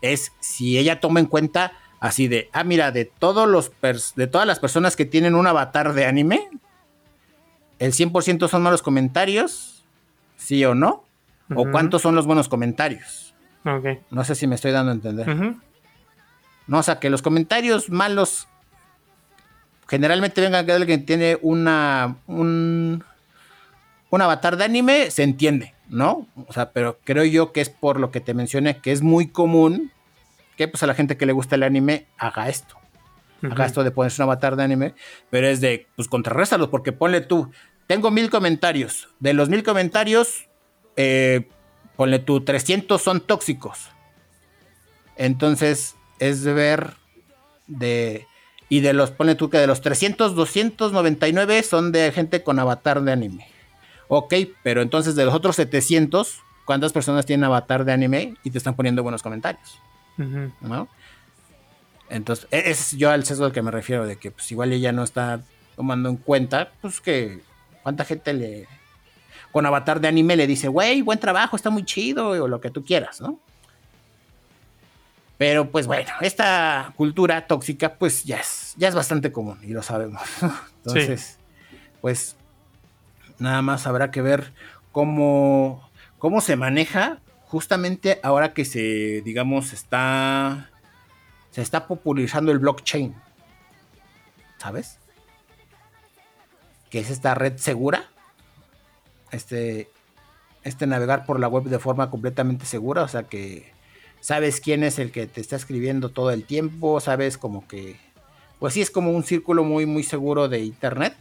es 0.00 0.32
si 0.40 0.78
ella 0.78 0.98
toma 0.98 1.20
en 1.20 1.26
cuenta 1.26 1.74
así 2.00 2.26
de, 2.26 2.48
ah, 2.54 2.64
mira, 2.64 2.90
de, 2.90 3.04
todos 3.04 3.46
los 3.46 3.70
de 4.16 4.26
todas 4.28 4.46
las 4.46 4.60
personas 4.60 4.96
que 4.96 5.04
tienen 5.04 5.34
un 5.34 5.46
avatar 5.46 5.92
de 5.92 6.06
anime, 6.06 6.48
el 7.78 7.92
100% 7.92 8.48
son 8.48 8.62
malos 8.62 8.80
comentarios, 8.80 9.84
sí 10.36 10.64
o 10.64 10.74
no, 10.74 11.04
o 11.54 11.70
cuántos 11.70 12.00
son 12.00 12.14
los 12.14 12.24
buenos 12.24 12.48
comentarios. 12.48 13.34
Okay. 13.62 14.00
No 14.10 14.24
sé 14.24 14.34
si 14.34 14.46
me 14.46 14.54
estoy 14.54 14.72
dando 14.72 14.90
a 14.90 14.94
entender. 14.94 15.54
No, 16.66 16.78
o 16.78 16.82
sea, 16.82 16.98
que 16.98 17.10
los 17.10 17.20
comentarios 17.20 17.90
malos 17.90 18.48
generalmente 19.88 20.40
vengan 20.40 20.66
de 20.66 20.72
alguien 20.72 21.00
que 21.00 21.06
tiene 21.06 21.38
una, 21.40 22.18
un, 22.26 23.02
un 24.10 24.22
avatar 24.22 24.56
de 24.56 24.64
anime, 24.64 25.10
se 25.10 25.22
entiende, 25.22 25.74
¿no? 25.88 26.28
O 26.46 26.52
sea, 26.52 26.72
pero 26.72 26.98
creo 27.04 27.24
yo 27.24 27.52
que 27.52 27.60
es 27.60 27.70
por 27.70 27.98
lo 27.98 28.10
que 28.10 28.20
te 28.20 28.34
mencioné, 28.34 28.78
que 28.78 28.92
es 28.92 29.02
muy 29.02 29.28
común 29.28 29.90
que 30.56 30.68
pues 30.68 30.82
a 30.82 30.86
la 30.86 30.94
gente 30.94 31.16
que 31.16 31.24
le 31.24 31.32
gusta 31.32 31.54
el 31.54 31.62
anime 31.62 32.06
haga 32.18 32.48
esto. 32.48 32.76
Haga 33.42 33.66
esto 33.66 33.84
de 33.84 33.92
ponerse 33.92 34.20
un 34.20 34.24
avatar 34.24 34.56
de 34.56 34.64
anime, 34.64 34.94
pero 35.30 35.46
es 35.46 35.60
de, 35.60 35.86
pues 35.94 36.08
contrarréstalo, 36.08 36.70
porque 36.70 36.90
ponle 36.90 37.20
tú, 37.20 37.52
tengo 37.86 38.10
mil 38.10 38.30
comentarios, 38.30 39.08
de 39.20 39.32
los 39.32 39.48
mil 39.48 39.62
comentarios, 39.62 40.48
eh, 40.96 41.48
ponle 41.96 42.18
tú, 42.18 42.40
300 42.40 43.00
son 43.00 43.20
tóxicos. 43.20 43.90
Entonces, 45.16 45.94
es 46.18 46.42
de 46.42 46.52
ver 46.52 46.94
de 47.68 48.26
y 48.68 48.80
de 48.80 48.92
los, 48.92 49.10
pone 49.10 49.34
tú 49.34 49.50
que 49.50 49.58
de 49.58 49.66
los 49.66 49.80
300, 49.80 50.34
299 50.34 51.62
son 51.62 51.92
de 51.92 52.12
gente 52.12 52.42
con 52.42 52.58
avatar 52.58 53.02
de 53.02 53.12
anime. 53.12 53.46
Ok, 54.08 54.34
pero 54.62 54.82
entonces 54.82 55.14
de 55.14 55.24
los 55.24 55.34
otros 55.34 55.56
700, 55.56 56.40
¿cuántas 56.64 56.92
personas 56.92 57.26
tienen 57.26 57.44
avatar 57.44 57.84
de 57.84 57.92
anime 57.92 58.34
y 58.44 58.50
te 58.50 58.58
están 58.58 58.74
poniendo 58.74 59.02
buenos 59.02 59.22
comentarios? 59.22 59.80
¿No? 60.60 60.88
Entonces, 62.10 62.48
e-, 62.50 62.70
es 62.70 62.92
yo 62.92 63.10
al 63.10 63.24
sesgo 63.24 63.44
al 63.44 63.52
que 63.52 63.62
me 63.62 63.70
refiero, 63.70 64.06
de 64.06 64.16
que 64.16 64.30
pues 64.30 64.50
igual 64.50 64.72
ella 64.72 64.92
no 64.92 65.02
está 65.02 65.42
tomando 65.76 66.08
en 66.08 66.16
cuenta, 66.16 66.72
pues 66.80 67.00
que 67.00 67.40
cuánta 67.82 68.04
gente 68.04 68.32
le 68.32 68.66
con 69.52 69.64
avatar 69.64 70.00
de 70.00 70.08
anime 70.08 70.36
le 70.36 70.46
dice, 70.46 70.68
güey, 70.68 71.00
buen 71.00 71.18
trabajo, 71.18 71.56
está 71.56 71.70
muy 71.70 71.84
chido, 71.84 72.30
o 72.30 72.48
lo 72.48 72.60
que 72.60 72.70
tú 72.70 72.84
quieras, 72.84 73.20
¿no? 73.20 73.40
Pero 75.38 75.70
pues 75.70 75.86
bueno, 75.86 76.10
esta 76.20 76.92
cultura 76.96 77.46
tóxica 77.46 77.94
pues 77.94 78.24
ya 78.24 78.38
es, 78.40 78.74
ya 78.76 78.88
es 78.88 78.94
bastante 78.96 79.30
común 79.30 79.58
y 79.62 79.68
lo 79.68 79.82
sabemos. 79.82 80.20
Entonces, 80.84 81.38
pues 82.00 82.34
nada 83.38 83.62
más 83.62 83.86
habrá 83.86 84.10
que 84.10 84.20
ver 84.20 84.52
cómo, 84.90 85.88
cómo 86.18 86.40
se 86.40 86.56
maneja 86.56 87.20
justamente 87.46 88.18
ahora 88.24 88.52
que 88.52 88.64
se, 88.64 89.22
digamos, 89.24 89.72
está, 89.72 90.70
se 91.52 91.62
está 91.62 91.86
popularizando 91.86 92.50
el 92.50 92.58
blockchain. 92.58 93.14
¿Sabes? 94.58 94.98
Que 96.90 96.98
es 96.98 97.10
esta 97.10 97.36
red 97.36 97.58
segura. 97.58 98.08
Este, 99.30 99.88
este 100.64 100.88
navegar 100.88 101.24
por 101.26 101.38
la 101.38 101.46
web 101.46 101.62
de 101.64 101.78
forma 101.78 102.10
completamente 102.10 102.66
segura, 102.66 103.04
o 103.04 103.08
sea 103.08 103.22
que 103.22 103.77
sabes 104.20 104.60
quién 104.60 104.84
es 104.84 104.98
el 104.98 105.10
que 105.10 105.26
te 105.26 105.40
está 105.40 105.56
escribiendo 105.56 106.10
todo 106.10 106.30
el 106.30 106.44
tiempo, 106.44 107.00
sabes 107.00 107.38
como 107.38 107.66
que, 107.66 107.98
pues 108.58 108.74
sí 108.74 108.80
es 108.80 108.90
como 108.90 109.12
un 109.12 109.24
círculo 109.24 109.64
muy, 109.64 109.86
muy 109.86 110.02
seguro 110.02 110.48
de 110.48 110.60
internet, 110.60 111.16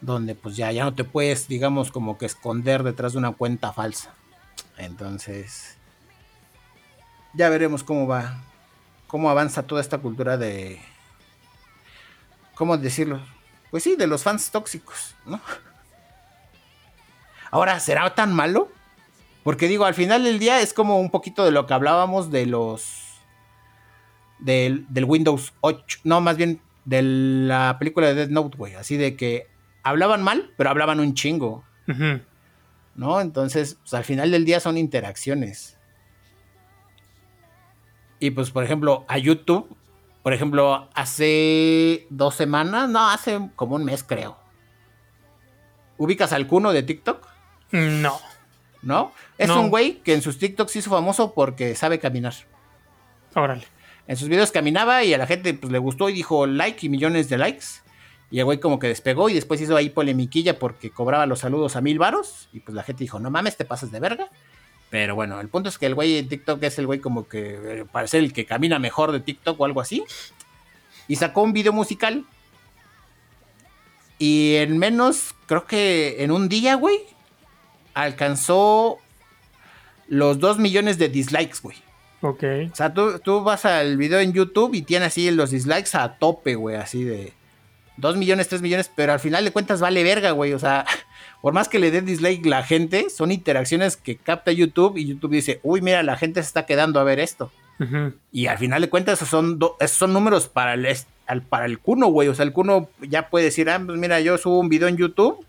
donde 0.00 0.34
pues 0.34 0.56
ya, 0.56 0.70
ya 0.72 0.84
no 0.84 0.94
te 0.94 1.04
puedes, 1.04 1.48
digamos, 1.48 1.90
como 1.90 2.18
que 2.18 2.26
esconder 2.26 2.82
detrás 2.82 3.12
de 3.12 3.18
una 3.18 3.32
cuenta 3.32 3.72
falsa. 3.72 4.12
Entonces, 4.76 5.76
ya 7.32 7.48
veremos 7.48 7.82
cómo 7.82 8.06
va, 8.06 8.42
cómo 9.06 9.30
avanza 9.30 9.62
toda 9.62 9.80
esta 9.80 9.98
cultura 9.98 10.36
de, 10.36 10.78
¿cómo 12.54 12.76
decirlo? 12.76 13.20
Pues 13.70 13.82
sí, 13.82 13.96
de 13.96 14.06
los 14.06 14.22
fans 14.22 14.50
tóxicos, 14.50 15.14
¿no? 15.24 15.40
Ahora, 17.50 17.80
¿será 17.80 18.14
tan 18.14 18.34
malo? 18.34 18.70
Porque 19.46 19.68
digo, 19.68 19.84
al 19.84 19.94
final 19.94 20.24
del 20.24 20.40
día 20.40 20.60
es 20.60 20.74
como 20.74 20.98
un 20.98 21.08
poquito 21.08 21.44
de 21.44 21.52
lo 21.52 21.66
que 21.66 21.74
hablábamos 21.74 22.32
de 22.32 22.46
los. 22.46 23.20
Del, 24.40 24.84
Windows 25.06 25.54
8. 25.60 26.00
No, 26.02 26.20
más 26.20 26.36
bien 26.36 26.60
de 26.84 27.00
la 27.02 27.76
película 27.78 28.08
de 28.08 28.14
Dead 28.16 28.28
Note, 28.28 28.58
güey. 28.58 28.74
Así 28.74 28.96
de 28.96 29.14
que 29.14 29.46
hablaban 29.84 30.24
mal, 30.24 30.52
pero 30.56 30.70
hablaban 30.70 30.98
un 30.98 31.14
chingo. 31.14 31.62
¿No? 32.96 33.20
Entonces, 33.20 33.76
pues 33.82 33.94
al 33.94 34.02
final 34.02 34.32
del 34.32 34.44
día 34.44 34.58
son 34.58 34.76
interacciones. 34.76 35.78
Y 38.18 38.32
pues, 38.32 38.50
por 38.50 38.64
ejemplo, 38.64 39.04
a 39.06 39.16
YouTube, 39.16 39.76
por 40.24 40.32
ejemplo, 40.32 40.88
hace 40.92 42.08
dos 42.10 42.34
semanas, 42.34 42.88
no, 42.88 43.10
hace 43.10 43.48
como 43.54 43.76
un 43.76 43.84
mes, 43.84 44.02
creo. 44.02 44.36
¿Ubicas 45.98 46.32
al 46.32 46.48
Cuno 46.48 46.72
de 46.72 46.82
TikTok? 46.82 47.24
No. 47.70 48.18
¿No? 48.86 49.12
Es 49.36 49.50
un 49.50 49.68
güey 49.68 49.98
que 49.98 50.14
en 50.14 50.22
sus 50.22 50.38
TikToks 50.38 50.76
hizo 50.76 50.90
famoso 50.90 51.34
porque 51.34 51.74
sabe 51.74 51.98
caminar. 51.98 52.34
Órale. 53.34 53.64
En 54.06 54.16
sus 54.16 54.28
videos 54.28 54.52
caminaba 54.52 55.02
y 55.02 55.12
a 55.12 55.18
la 55.18 55.26
gente 55.26 55.52
pues, 55.54 55.72
le 55.72 55.78
gustó 55.78 56.08
y 56.08 56.12
dijo 56.12 56.46
like 56.46 56.86
y 56.86 56.88
millones 56.88 57.28
de 57.28 57.36
likes. 57.36 57.66
Y 58.30 58.38
el 58.38 58.44
güey 58.44 58.58
como 58.58 58.78
que 58.78 58.86
despegó 58.86 59.28
y 59.28 59.34
después 59.34 59.60
hizo 59.60 59.76
ahí 59.76 59.90
polemiquilla 59.90 60.58
porque 60.58 60.90
cobraba 60.90 61.26
los 61.26 61.40
saludos 61.40 61.74
a 61.74 61.80
mil 61.80 61.98
varos. 61.98 62.48
Y 62.52 62.60
pues 62.60 62.74
la 62.74 62.84
gente 62.84 63.02
dijo, 63.02 63.18
no 63.18 63.30
mames, 63.30 63.56
te 63.56 63.64
pasas 63.64 63.90
de 63.90 63.98
verga. 63.98 64.28
Pero 64.88 65.16
bueno, 65.16 65.40
el 65.40 65.48
punto 65.48 65.68
es 65.68 65.78
que 65.78 65.86
el 65.86 65.96
güey 65.96 66.18
en 66.18 66.28
TikTok 66.28 66.62
es 66.62 66.78
el 66.78 66.86
güey 66.86 67.00
como 67.00 67.28
que 67.28 67.80
eh, 67.80 67.84
parece 67.90 68.18
el 68.18 68.32
que 68.32 68.46
camina 68.46 68.78
mejor 68.78 69.10
de 69.10 69.20
TikTok 69.20 69.60
o 69.60 69.64
algo 69.64 69.80
así. 69.80 70.04
Y 71.08 71.16
sacó 71.16 71.42
un 71.42 71.52
video 71.52 71.72
musical. 71.72 72.24
Y 74.18 74.54
en 74.56 74.78
menos, 74.78 75.34
creo 75.46 75.66
que 75.66 76.22
en 76.22 76.30
un 76.30 76.48
día, 76.48 76.76
güey, 76.76 77.00
alcanzó 77.96 78.98
los 80.06 80.38
2 80.38 80.58
millones 80.58 80.98
de 80.98 81.08
dislikes, 81.08 81.58
güey. 81.62 81.78
Ok. 82.20 82.44
O 82.70 82.76
sea, 82.76 82.92
tú, 82.92 83.42
vas 83.42 83.64
al 83.64 83.96
video 83.96 84.20
en 84.20 84.34
YouTube 84.34 84.74
y 84.74 84.82
tiene 84.82 85.06
así 85.06 85.30
los 85.30 85.50
dislikes 85.50 85.96
a 85.96 86.18
tope, 86.18 86.54
güey, 86.56 86.76
así 86.76 87.04
de 87.04 87.32
2 87.96 88.16
millones, 88.18 88.48
3 88.48 88.60
millones, 88.60 88.90
pero 88.94 89.14
al 89.14 89.20
final 89.20 89.44
de 89.44 89.50
cuentas 89.50 89.80
vale 89.80 90.04
verga, 90.04 90.32
güey. 90.32 90.52
O 90.52 90.58
sea, 90.58 90.84
por 91.40 91.54
más 91.54 91.68
que 91.68 91.78
le 91.78 91.90
dé 91.90 92.02
dislike 92.02 92.44
la 92.44 92.62
gente, 92.62 93.08
son 93.08 93.32
interacciones 93.32 93.96
que 93.96 94.16
capta 94.16 94.52
YouTube 94.52 94.98
y 94.98 95.06
YouTube 95.06 95.32
dice, 95.32 95.60
uy, 95.62 95.80
mira, 95.80 96.02
la 96.02 96.16
gente 96.16 96.42
se 96.42 96.48
está 96.48 96.66
quedando 96.66 97.00
a 97.00 97.04
ver 97.04 97.18
esto. 97.18 97.50
Y 98.32 98.46
al 98.46 98.56
final 98.56 98.80
de 98.80 98.88
cuentas, 98.88 99.18
esos 99.18 99.28
son, 99.28 99.58
esos 99.80 99.98
son 99.98 100.12
números 100.12 100.48
para 100.48 100.74
el, 100.74 101.42
para 101.48 101.66
el 101.66 101.78
Cuno, 101.78 102.08
güey. 102.08 102.28
O 102.28 102.34
sea, 102.34 102.44
el 102.44 102.52
Cuno 102.52 102.90
ya 103.00 103.28
puede 103.28 103.46
decir, 103.46 103.68
ah, 103.70 103.82
pues 103.84 103.98
mira, 103.98 104.20
yo 104.20 104.36
subo 104.38 104.58
un 104.58 104.68
video 104.68 104.88
en 104.88 104.96
YouTube 104.96 105.44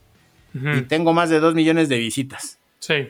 y 0.53 0.81
tengo 0.83 1.13
más 1.13 1.29
de 1.29 1.39
dos 1.39 1.53
millones 1.53 1.89
de 1.89 1.97
visitas. 1.97 2.59
Sí. 2.79 3.09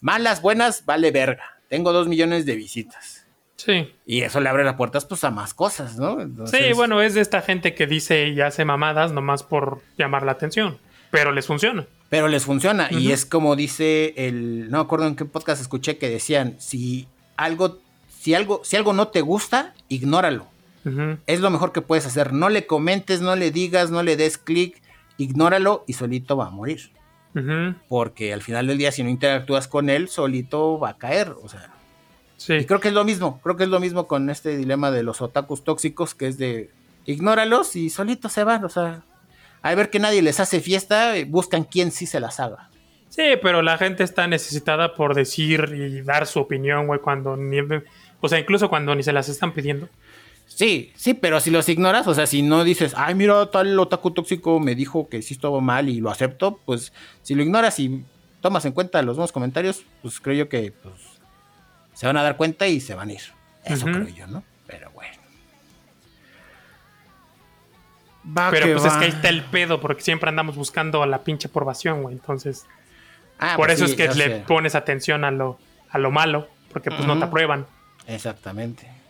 Malas, 0.00 0.42
buenas, 0.42 0.84
vale 0.84 1.10
verga. 1.10 1.58
Tengo 1.68 1.92
dos 1.92 2.08
millones 2.08 2.44
de 2.44 2.56
visitas. 2.56 3.26
Sí. 3.56 3.94
Y 4.04 4.22
eso 4.22 4.40
le 4.40 4.48
abre 4.48 4.64
las 4.64 4.74
puertas 4.74 5.04
pues 5.04 5.22
a 5.24 5.30
más 5.30 5.54
cosas, 5.54 5.96
¿no? 5.96 6.18
Sí, 6.46 6.72
bueno, 6.74 7.00
es 7.00 7.14
de 7.14 7.20
esta 7.20 7.42
gente 7.42 7.74
que 7.74 7.86
dice 7.86 8.28
y 8.28 8.40
hace 8.40 8.64
mamadas 8.64 9.12
nomás 9.12 9.42
por 9.42 9.80
llamar 9.96 10.24
la 10.24 10.32
atención. 10.32 10.78
Pero 11.12 11.30
les 11.30 11.46
funciona. 11.46 11.86
Pero 12.08 12.26
les 12.26 12.44
funciona. 12.44 12.88
Y 12.90 13.12
es 13.12 13.24
como 13.24 13.54
dice 13.54 14.14
el. 14.16 14.70
No 14.70 14.78
me 14.78 14.84
acuerdo 14.84 15.06
en 15.06 15.14
qué 15.14 15.24
podcast 15.24 15.62
escuché 15.62 15.96
que 15.96 16.10
decían: 16.10 16.56
si 16.58 17.06
algo, 17.36 17.78
si 18.18 18.34
algo, 18.34 18.62
si 18.64 18.76
algo 18.76 18.92
no 18.92 19.08
te 19.08 19.20
gusta, 19.20 19.74
ignóralo. 19.88 20.48
Es 21.26 21.38
lo 21.38 21.48
mejor 21.50 21.70
que 21.70 21.80
puedes 21.80 22.06
hacer. 22.06 22.32
No 22.32 22.48
le 22.48 22.66
comentes, 22.66 23.20
no 23.20 23.36
le 23.36 23.52
digas, 23.52 23.92
no 23.92 24.02
le 24.02 24.16
des 24.16 24.36
clic, 24.36 24.81
ignóralo 25.22 25.84
y 25.86 25.94
solito 25.94 26.36
va 26.36 26.46
a 26.46 26.50
morir. 26.50 26.90
Porque 27.88 28.32
al 28.32 28.42
final 28.42 28.66
del 28.66 28.76
día, 28.76 28.92
si 28.92 29.02
no 29.02 29.08
interactúas 29.08 29.66
con 29.66 29.88
él, 29.88 30.08
solito 30.08 30.78
va 30.78 30.90
a 30.90 30.98
caer. 30.98 31.34
O 31.42 31.48
sea. 31.48 31.70
Sí. 32.36 32.54
Y 32.54 32.64
creo 32.66 32.80
que 32.80 32.88
es 32.88 32.94
lo 32.94 33.04
mismo. 33.04 33.40
Creo 33.42 33.56
que 33.56 33.64
es 33.64 33.70
lo 33.70 33.80
mismo 33.80 34.06
con 34.06 34.28
este 34.28 34.56
dilema 34.56 34.90
de 34.90 35.02
los 35.02 35.22
otakus 35.22 35.64
tóxicos, 35.64 36.14
que 36.14 36.26
es 36.26 36.36
de 36.36 36.70
ignóralos 37.06 37.76
y 37.76 37.88
solito 37.88 38.28
se 38.28 38.44
van. 38.44 38.64
O 38.64 38.68
sea, 38.68 39.02
a 39.62 39.74
ver 39.74 39.90
que 39.90 39.98
nadie 39.98 40.22
les 40.22 40.40
hace 40.40 40.60
fiesta, 40.60 41.14
buscan 41.26 41.64
quién 41.64 41.90
sí 41.90 42.06
se 42.06 42.20
las 42.20 42.40
haga. 42.40 42.68
Sí, 43.08 43.22
pero 43.42 43.62
la 43.62 43.78
gente 43.78 44.04
está 44.04 44.26
necesitada 44.26 44.94
por 44.94 45.14
decir 45.14 45.72
y 45.74 46.00
dar 46.00 46.26
su 46.26 46.40
opinión, 46.40 46.86
güey, 46.86 47.00
cuando 47.00 47.36
ni. 47.36 47.58
O 48.20 48.28
sea, 48.28 48.38
incluso 48.38 48.68
cuando 48.68 48.94
ni 48.94 49.02
se 49.02 49.12
las 49.12 49.28
están 49.28 49.52
pidiendo. 49.52 49.88
Sí, 50.46 50.92
sí, 50.96 51.14
pero 51.14 51.40
si 51.40 51.50
los 51.50 51.68
ignoras, 51.68 52.06
o 52.06 52.14
sea, 52.14 52.26
si 52.26 52.42
no 52.42 52.62
dices, 52.62 52.94
ay, 52.96 53.14
mira, 53.14 53.50
tal 53.50 53.78
otaku 53.78 54.10
tóxico 54.10 54.60
me 54.60 54.74
dijo 54.74 55.08
que 55.08 55.22
sí 55.22 55.34
estuvo 55.34 55.60
mal 55.60 55.88
y 55.88 56.00
lo 56.00 56.10
acepto, 56.10 56.60
pues 56.64 56.92
si 57.22 57.34
lo 57.34 57.42
ignoras 57.42 57.78
y 57.78 58.04
tomas 58.40 58.64
en 58.66 58.72
cuenta 58.72 59.00
los 59.02 59.16
nuevos 59.16 59.32
comentarios, 59.32 59.84
pues 60.02 60.20
creo 60.20 60.36
yo 60.36 60.48
que 60.48 60.72
pues, 60.72 60.94
se 61.94 62.06
van 62.06 62.16
a 62.16 62.22
dar 62.22 62.36
cuenta 62.36 62.66
y 62.68 62.80
se 62.80 62.94
van 62.94 63.08
a 63.08 63.12
ir. 63.12 63.22
Eso 63.64 63.86
creo 63.86 64.08
yo, 64.08 64.26
¿no? 64.26 64.42
Pero 64.66 64.90
bueno. 64.90 65.22
Pero 68.50 68.78
pues 68.78 68.84
es 68.84 68.98
que 68.98 69.04
ahí 69.06 69.10
está 69.10 69.28
el 69.28 69.42
pedo, 69.44 69.80
porque 69.80 70.02
siempre 70.02 70.28
andamos 70.28 70.56
buscando 70.56 71.02
a 71.02 71.06
la 71.06 71.24
pinche 71.24 71.48
aprobación, 71.48 72.02
güey. 72.02 72.14
Entonces, 72.14 72.66
ah, 73.38 73.54
por 73.56 73.66
pues 73.66 73.80
eso 73.80 73.86
es 73.86 73.94
que 73.94 74.08
le 74.14 74.40
pones 74.40 74.74
atención 74.74 75.24
a 75.24 75.30
lo, 75.30 75.58
a 75.90 75.98
lo 75.98 76.10
malo, 76.10 76.48
porque 76.72 76.90
pues 76.90 77.06
no 77.06 77.18
te 77.18 77.24
aprueban. 77.24 77.66
Exactamente. 78.06 79.01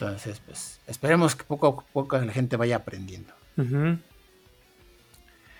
Entonces, 0.00 0.40
pues 0.46 0.78
esperemos 0.86 1.34
que 1.34 1.42
poco 1.42 1.66
a 1.66 1.92
poco 1.92 2.16
la 2.18 2.32
gente 2.32 2.56
vaya 2.56 2.76
aprendiendo. 2.76 3.32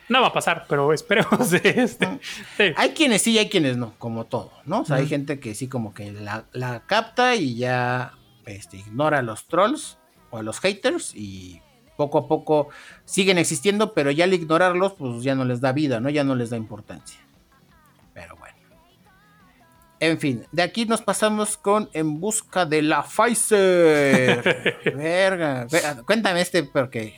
No 0.09 0.21
va 0.21 0.29
a 0.29 0.33
pasar, 0.33 0.67
pero 0.69 0.93
esperemos. 0.93 1.53
Este, 1.53 2.21
hay 2.77 2.91
quienes 2.91 3.23
sí 3.23 3.33
y 3.33 3.39
hay 3.39 3.49
quienes 3.49 3.77
no, 3.77 3.95
como 3.99 4.27
todo, 4.27 4.53
¿no? 4.65 4.83
O 4.83 4.85
sea, 4.85 4.97
hay 4.97 5.09
gente 5.09 5.41
que 5.41 5.57
sí 5.57 5.67
como 5.67 5.93
que 5.93 6.13
la, 6.13 6.83
capta 6.87 7.35
y 7.35 7.57
ya 7.57 8.13
este, 8.47 8.77
ignora 8.77 9.19
a 9.19 9.23
los 9.23 9.47
trolls 9.47 9.99
o 10.31 10.39
a 10.39 10.45
los 10.45 10.61
haters 10.61 11.17
y 11.17 11.61
poco 11.97 12.19
a 12.19 12.29
poco 12.29 12.69
siguen 13.07 13.39
existiendo, 13.39 13.93
pero 13.93 14.13
ya 14.13 14.23
al 14.23 14.35
ignorarlos, 14.35 14.93
pues 14.93 15.25
ya 15.25 15.35
no 15.35 15.45
les 15.45 15.61
da 15.61 15.73
vida, 15.73 15.99
¿no? 15.99 16.11
Ya 16.11 16.23
no 16.23 16.37
les 16.37 16.51
da 16.51 16.57
importancia. 16.57 17.19
En 20.01 20.19
fin, 20.19 20.45
de 20.53 20.63
aquí 20.63 20.87
nos 20.87 21.03
pasamos 21.03 21.57
con 21.57 21.89
En 21.93 22.21
busca 22.21 22.65
de 22.65 22.83
la 22.83 23.03
Pfizer. 23.03 24.81
Verga. 24.97 25.67
Cuéntame 26.07 26.41
este 26.41 26.63
porque 26.63 27.15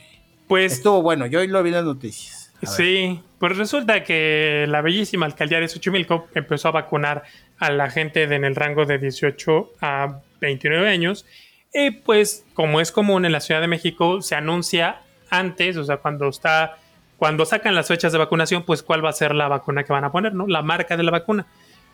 pues, 0.47 0.73
estuvo 0.73 1.01
bueno. 1.01 1.27
Yo 1.27 1.39
hoy 1.39 1.47
lo 1.47 1.61
vi 1.63 1.69
en 1.69 1.75
las 1.75 1.85
noticias. 1.85 2.51
Sí, 2.63 3.21
pues 3.39 3.57
resulta 3.57 4.03
que 4.03 4.65
la 4.67 4.81
bellísima 4.81 5.25
alcaldía 5.25 5.59
de 5.59 5.67
Xochimilco 5.67 6.27
empezó 6.35 6.67
a 6.67 6.71
vacunar 6.71 7.23
a 7.57 7.71
la 7.71 7.89
gente 7.89 8.23
en 8.23 8.43
el 8.45 8.55
rango 8.55 8.85
de 8.85 8.99
18 8.99 9.73
a 9.81 10.19
29 10.41 10.89
años. 10.89 11.25
Y 11.73 11.91
pues, 11.91 12.45
como 12.53 12.81
es 12.81 12.91
común 12.91 13.25
en 13.25 13.31
la 13.31 13.39
Ciudad 13.39 13.61
de 13.61 13.67
México, 13.67 14.21
se 14.21 14.35
anuncia 14.35 15.01
antes, 15.29 15.77
o 15.77 15.85
sea, 15.85 15.97
cuando 15.97 16.27
está, 16.27 16.77
cuando 17.17 17.45
sacan 17.45 17.73
las 17.73 17.87
fechas 17.87 18.11
de 18.11 18.17
vacunación, 18.17 18.63
pues 18.63 18.83
cuál 18.83 19.03
va 19.03 19.09
a 19.09 19.13
ser 19.13 19.33
la 19.33 19.47
vacuna 19.47 19.83
que 19.83 19.93
van 19.93 20.03
a 20.03 20.11
poner, 20.11 20.33
¿no? 20.33 20.47
La 20.47 20.61
marca 20.61 20.97
de 20.97 21.03
la 21.03 21.11
vacuna. 21.11 21.47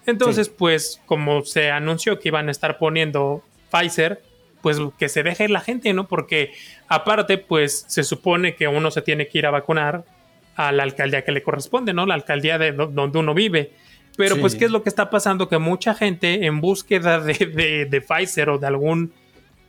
Entonces, 0.07 0.47
pues, 0.47 1.01
como 1.05 1.43
se 1.43 1.69
anunció 1.69 2.17
que 2.19 2.29
iban 2.29 2.47
a 2.47 2.51
estar 2.51 2.77
poniendo 2.77 3.43
Pfizer, 3.69 4.23
pues 4.61 4.79
que 4.97 5.09
se 5.09 5.21
deje 5.21 5.49
la 5.49 5.59
gente, 5.59 5.93
¿no? 5.93 6.07
Porque 6.07 6.53
aparte, 6.87 7.37
pues, 7.37 7.85
se 7.87 8.03
supone 8.03 8.55
que 8.55 8.69
uno 8.69 8.89
se 8.89 9.01
tiene 9.01 9.27
que 9.27 9.37
ir 9.37 9.45
a 9.45 9.51
vacunar 9.51 10.05
a 10.55 10.71
la 10.71 10.83
alcaldía 10.83 11.25
que 11.25 11.33
le 11.33 11.43
corresponde, 11.43 11.93
¿no? 11.93 12.05
La 12.05 12.13
alcaldía 12.13 12.57
de 12.57 12.71
donde 12.71 13.19
uno 13.19 13.33
vive. 13.33 13.73
Pero, 14.15 14.37
pues, 14.37 14.55
¿qué 14.55 14.65
es 14.65 14.71
lo 14.71 14.81
que 14.81 14.89
está 14.89 15.09
pasando? 15.09 15.49
Que 15.49 15.57
mucha 15.59 15.93
gente 15.93 16.45
en 16.45 16.61
búsqueda 16.61 17.19
de, 17.19 17.85
de, 17.89 18.01
Pfizer 18.01 18.49
o 18.49 18.57
de 18.57 18.65
algún. 18.65 19.13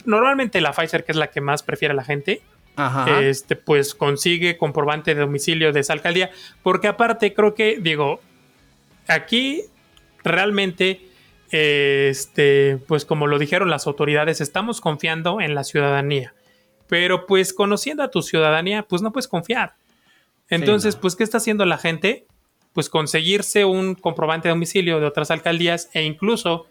Normalmente 0.04 0.60
la 0.60 0.72
Pfizer, 0.72 1.04
que 1.04 1.12
es 1.12 1.18
la 1.18 1.26
que 1.26 1.40
más 1.40 1.64
prefiere 1.64 1.94
la 1.94 2.04
gente, 2.04 2.42
este, 3.20 3.56
pues 3.56 3.94
consigue 3.94 4.56
comprobante 4.56 5.16
de 5.16 5.20
domicilio 5.20 5.72
de 5.72 5.80
esa 5.80 5.94
alcaldía. 5.94 6.30
Porque 6.62 6.86
aparte, 6.86 7.34
creo 7.34 7.54
que, 7.54 7.78
digo, 7.80 8.20
aquí 9.08 9.64
realmente, 10.28 11.00
este, 11.50 12.78
pues 12.86 13.04
como 13.04 13.26
lo 13.26 13.38
dijeron 13.38 13.70
las 13.70 13.86
autoridades, 13.86 14.40
estamos 14.40 14.80
confiando 14.80 15.40
en 15.40 15.54
la 15.54 15.64
ciudadanía. 15.64 16.34
Pero 16.86 17.26
pues 17.26 17.52
conociendo 17.52 18.02
a 18.02 18.10
tu 18.10 18.22
ciudadanía, 18.22 18.82
pues 18.82 19.02
no 19.02 19.12
puedes 19.12 19.28
confiar. 19.28 19.74
Entonces, 20.48 20.96
pues, 20.96 21.14
¿qué 21.14 21.24
está 21.24 21.38
haciendo 21.38 21.64
la 21.66 21.76
gente? 21.76 22.26
Pues 22.72 22.88
conseguirse 22.88 23.64
un 23.64 23.94
comprobante 23.94 24.48
de 24.48 24.54
domicilio 24.54 25.00
de 25.00 25.06
otras 25.06 25.30
alcaldías 25.30 25.90
e 25.92 26.02
incluso 26.04 26.66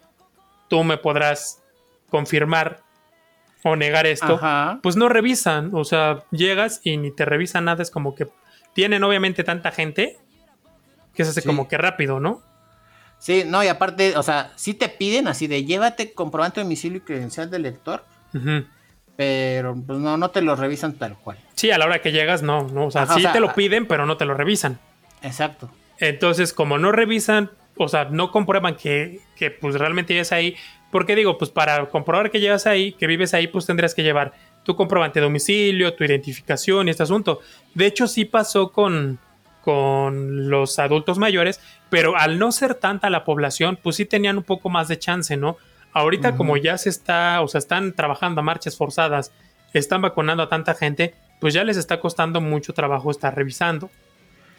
tú 0.68 0.82
me 0.84 0.96
podrás 0.96 1.62
confirmar 2.10 2.82
o 3.64 3.76
negar 3.76 4.06
esto, 4.06 4.40
pues 4.82 4.96
no 4.96 5.08
revisan, 5.08 5.70
o 5.74 5.84
sea, 5.84 6.24
llegas 6.30 6.80
y 6.84 6.96
ni 6.96 7.10
te 7.10 7.24
revisan 7.24 7.64
nada, 7.64 7.82
es 7.82 7.90
como 7.90 8.14
que 8.14 8.28
tienen 8.72 9.02
obviamente 9.02 9.42
tanta 9.44 9.72
gente 9.72 10.16
que 11.14 11.24
se 11.24 11.30
hace 11.30 11.42
como 11.42 11.66
que 11.66 11.76
rápido, 11.76 12.20
¿no? 12.20 12.42
Sí, 13.18 13.44
no, 13.46 13.64
y 13.64 13.68
aparte, 13.68 14.16
o 14.16 14.22
sea, 14.22 14.52
sí 14.56 14.74
te 14.74 14.88
piden 14.88 15.28
así 15.28 15.46
de 15.46 15.64
llévate 15.64 16.12
comprobante 16.12 16.60
de 16.60 16.64
domicilio 16.64 16.98
y 16.98 17.00
credencial 17.00 17.50
del 17.50 17.62
lector, 17.62 18.04
pero 19.16 19.74
pues 19.74 19.98
no, 19.98 20.16
no 20.16 20.30
te 20.30 20.40
lo 20.40 20.54
revisan 20.54 20.94
tal 20.94 21.16
cual. 21.18 21.38
Sí, 21.54 21.70
a 21.70 21.78
la 21.78 21.86
hora 21.86 22.00
que 22.00 22.12
llegas, 22.12 22.42
no, 22.42 22.68
no, 22.68 22.86
o 22.86 22.90
sea, 22.90 23.06
sí 23.06 23.24
te 23.32 23.40
lo 23.40 23.54
piden, 23.54 23.86
pero 23.86 24.06
no 24.06 24.16
te 24.16 24.24
lo 24.24 24.34
revisan. 24.34 24.78
Exacto. 25.22 25.70
Entonces, 25.98 26.52
como 26.52 26.78
no 26.78 26.92
revisan, 26.92 27.50
o 27.76 27.88
sea, 27.88 28.04
no 28.04 28.30
comprueban 28.30 28.76
que, 28.76 29.20
que 29.36 29.50
pues 29.50 29.74
realmente 29.74 30.14
llegas 30.14 30.30
ahí, 30.30 30.54
porque 30.90 31.16
digo, 31.16 31.36
pues 31.38 31.50
para 31.50 31.86
comprobar 31.86 32.30
que 32.30 32.40
llegas 32.40 32.66
ahí, 32.66 32.92
que 32.92 33.06
vives 33.06 33.34
ahí, 33.34 33.48
pues 33.48 33.66
tendrías 33.66 33.94
que 33.94 34.02
llevar 34.02 34.32
tu 34.62 34.76
comprobante 34.76 35.18
de 35.18 35.24
domicilio, 35.24 35.94
tu 35.94 36.04
identificación 36.04 36.88
y 36.88 36.90
este 36.90 37.02
asunto. 37.02 37.40
De 37.74 37.86
hecho, 37.86 38.06
sí 38.06 38.24
pasó 38.24 38.70
con, 38.70 39.18
con 39.68 40.48
los 40.48 40.78
adultos 40.78 41.18
mayores, 41.18 41.60
pero 41.90 42.16
al 42.16 42.38
no 42.38 42.52
ser 42.52 42.74
tanta 42.74 43.10
la 43.10 43.22
población, 43.26 43.78
pues 43.82 43.96
sí 43.96 44.06
tenían 44.06 44.38
un 44.38 44.42
poco 44.42 44.70
más 44.70 44.88
de 44.88 44.98
chance, 44.98 45.36
¿no? 45.36 45.58
Ahorita 45.92 46.36
como 46.36 46.56
ya 46.56 46.78
se 46.78 46.88
está, 46.88 47.42
o 47.42 47.48
sea, 47.48 47.58
están 47.58 47.92
trabajando 47.92 48.40
a 48.40 48.44
marchas 48.44 48.78
forzadas, 48.78 49.30
están 49.74 50.00
vacunando 50.00 50.42
a 50.42 50.48
tanta 50.48 50.72
gente, 50.72 51.12
pues 51.38 51.52
ya 51.52 51.64
les 51.64 51.76
está 51.76 52.00
costando 52.00 52.40
mucho 52.40 52.72
trabajo 52.72 53.10
estar 53.10 53.36
revisando. 53.36 53.90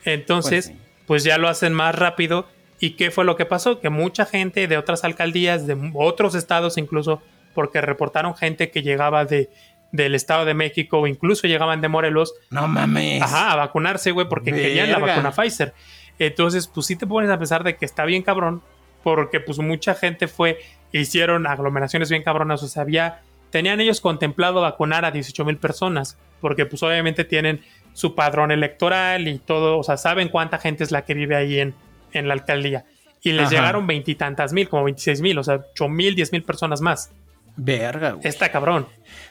Entonces, 0.06 0.68
pues, 0.68 0.80
pues 1.08 1.24
ya 1.24 1.40
lo 1.40 1.48
hacen 1.48 1.74
más 1.74 1.96
rápido. 1.96 2.48
¿Y 2.80 2.92
qué 2.92 3.10
fue 3.10 3.26
lo 3.26 3.36
que 3.36 3.48
pasó? 3.48 3.80
Que 3.80 3.90
mucha 3.90 4.28
gente 4.28 4.68
de 4.68 4.78
otras 4.78 5.04
alcaldías, 5.04 5.66
de 5.66 5.76
otros 5.96 6.36
estados 6.36 6.78
incluso, 6.78 7.24
porque 7.56 7.82
reportaron 7.82 8.36
gente 8.36 8.70
que 8.70 8.84
llegaba 8.84 9.26
de 9.26 9.50
del 9.92 10.16
Estado 10.16 10.46
de 10.46 10.54
México 10.54 11.00
o 11.00 11.08
incluso 11.08 11.48
llegaban 11.48 11.82
de 11.82 11.88
Morelos. 11.88 12.34
No 12.50 12.68
mames. 12.68 13.22
Ajá, 13.22 13.52
a 13.52 13.56
vacunarse, 13.56 14.12
güey, 14.12 14.28
porque 14.28 14.52
querían 14.52 14.92
la 14.92 15.00
vacuna 15.00 15.32
Pfizer. 15.32 15.74
Entonces, 16.20 16.68
pues 16.68 16.86
sí 16.86 16.96
te 16.96 17.08
pones 17.08 17.30
a 17.30 17.40
pesar 17.40 17.64
de 17.64 17.76
que 17.78 17.86
está 17.86 18.06
bien 18.06 18.22
cabrón, 18.22 18.62
porque 19.04 19.40
pues 19.40 19.58
mucha 19.60 19.96
gente 19.96 20.28
fue, 20.28 20.60
hicieron 20.92 21.48
aglomeraciones 21.48 22.10
bien 22.10 22.24
cabronas, 22.24 22.62
o 22.62 22.68
sea, 22.68 22.84
había, 22.84 23.22
tenían 23.52 23.80
ellos 23.80 24.02
contemplado 24.02 24.62
vacunar 24.62 25.06
a 25.06 25.12
18 25.12 25.46
mil 25.46 25.58
personas, 25.58 26.18
porque 26.42 26.66
pues 26.66 26.84
obviamente 26.84 27.24
tienen 27.24 27.62
su 27.94 28.16
padrón 28.16 28.52
electoral 28.52 29.28
y 29.28 29.40
todo, 29.40 29.78
o 29.78 29.84
sea, 29.84 29.96
saben 29.98 30.28
cuánta 30.28 30.58
gente 30.58 30.84
es 30.84 30.92
la 30.92 31.06
que 31.06 31.14
vive 31.14 31.36
ahí 31.36 31.60
en, 31.60 31.74
en 32.12 32.28
la 32.28 32.34
alcaldía. 32.34 32.86
Y 33.22 33.34
les 33.34 33.50
llegaron 33.50 33.86
veintitantas 33.86 34.54
mil, 34.54 34.70
como 34.70 34.86
26 34.86 35.22
mil, 35.22 35.38
o 35.38 35.44
sea, 35.44 35.62
8 35.72 35.90
mil, 35.90 36.16
10 36.16 36.32
mil 36.32 36.44
personas 36.44 36.80
más. 36.80 37.12
Verga, 37.60 38.12
güey. 38.12 38.28
Está 38.28 38.52
cabrón. 38.52 38.88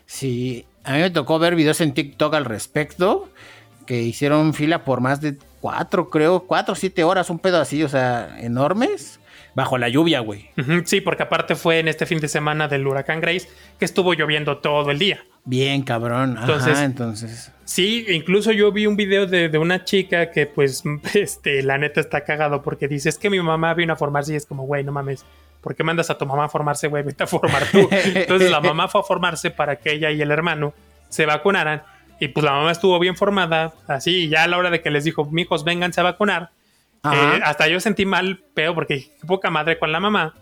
Sí, 0.07 0.67
a 0.85 0.93
mí 0.93 1.01
me 1.01 1.11
tocó 1.11 1.39
ver 1.39 1.55
videos 1.55 1.81
en 1.81 1.93
TikTok 1.93 2.35
al 2.35 2.45
respecto 2.45 3.29
que 3.87 4.03
hicieron 4.03 4.53
fila 4.53 4.85
por 4.85 5.01
más 5.01 5.23
de 5.23 5.39
cuatro, 5.61 6.11
creo, 6.11 6.41
cuatro 6.41 6.75
o 6.75 6.77
siete 6.77 7.05
horas, 7.05 7.31
un 7.31 7.39
pedo 7.39 7.59
así, 7.59 7.83
o 7.83 7.89
sea, 7.89 8.37
enormes. 8.41 9.19
bajo 9.55 9.79
la 9.79 9.89
lluvia, 9.89 10.21
güey. 10.21 10.51
sí, 10.85 11.01
porque 11.01 11.23
aparte 11.23 11.57
fue 11.57 11.79
en 11.79 11.89
este 11.89 12.05
fin 12.05 12.21
de 12.21 12.29
semana 12.29 12.69
del 12.69 12.87
huracán 12.87 13.21
Grace 13.21 13.49
que 13.79 13.87
estuvo 13.87 14.13
lloviendo 14.13 14.59
todo 14.59 14.91
el 14.91 14.99
día. 14.99 15.25
Bien, 15.45 15.81
cabrón. 15.81 16.37
Entonces, 16.39 16.79
entonces. 16.81 17.51
Sí, 17.65 18.05
incluso 18.09 18.53
yo 18.53 18.71
vi 18.71 18.87
un 18.87 18.97
video 18.97 19.27
de, 19.27 19.57
una 19.57 19.85
chica 19.85 20.31
que, 20.31 20.45
pues, 20.45 20.83
este, 21.15 21.63
la 21.63 21.79
neta 21.79 22.01
está 22.01 22.25
cagado 22.25 22.61
porque 22.63 22.87
dice: 22.87 23.09
Es 23.09 23.17
que 23.17 23.31
mi 23.31 23.41
mamá 23.41 23.73
vino 23.73 23.95
a 23.95 23.97
formarse 23.97 24.35
y 24.35 24.37
es 24.37 24.45
como, 24.45 24.65
güey, 24.65 24.85
no 24.85 24.93
mames. 24.93 25.25
¿Por 25.61 25.75
qué 25.75 25.85
mandas 25.85 26.11
a 26.11 26.19
tu 26.19 26.27
mamá 26.27 26.45
a 26.45 26.49
formarse, 26.49 26.89
güey? 26.89 27.03
Vete 27.03 27.25
a 27.25 27.27
formar 27.27 27.65
tú. 27.71 27.89
Entonces 27.91 28.51
la 28.51 28.61
mamá 28.61 28.89
fue 28.89 29.01
a 29.01 29.05
formarse 29.05 29.51
para 29.51 29.77
que 29.77 29.93
ella 29.93 30.11
y 30.11 30.23
el 30.23 30.31
hermano 30.31 30.73
se 31.09 31.27
vacunaran. 31.27 31.83
Y 32.21 32.29
pues 32.29 32.45
la 32.45 32.53
mamá 32.53 32.73
estuvo 32.73 32.99
bien 32.99 33.17
formada, 33.17 33.73
así, 33.87 34.25
y 34.25 34.29
ya 34.29 34.43
a 34.43 34.49
la 34.49 34.59
hora 34.59 34.71
de 34.71 34.83
que 34.83 34.91
les 34.91 35.05
dijo, 35.05 35.25
mijos, 35.27 35.65
vénganse 35.65 36.01
a 36.01 36.05
vacunar, 36.05 36.51
eh, 37.05 37.41
hasta 37.45 37.69
yo 37.69 37.81
sentí 37.81 38.07
mal, 38.07 38.41
peo, 38.55 38.75
porque 38.75 39.09
poca 39.27 39.51
madre 39.51 39.79
con 39.79 39.93
la 39.93 40.01
mamá. 40.01 40.35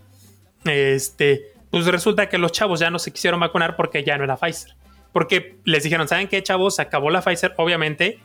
Este, 0.65 1.51
pues 1.69 1.85
resulta 1.85 2.29
que 2.29 2.37
los 2.37 2.51
chavos 2.51 2.79
ya 2.79 2.89
no 2.89 2.99
se 2.99 3.11
quisieron 3.11 3.39
vacunar 3.39 3.75
porque 3.75 4.03
ya 4.03 4.17
no 4.17 4.23
era 4.23 4.37
Pfizer. 4.37 4.73
Porque 5.13 5.57
les 5.63 5.83
dijeron, 5.83 6.07
¿saben 6.07 6.27
qué, 6.27 6.41
chavos? 6.43 6.75
Se 6.75 6.81
acabó 6.81 7.09
la 7.09 7.21
Pfizer. 7.21 7.53
Obviamente, 7.57 8.19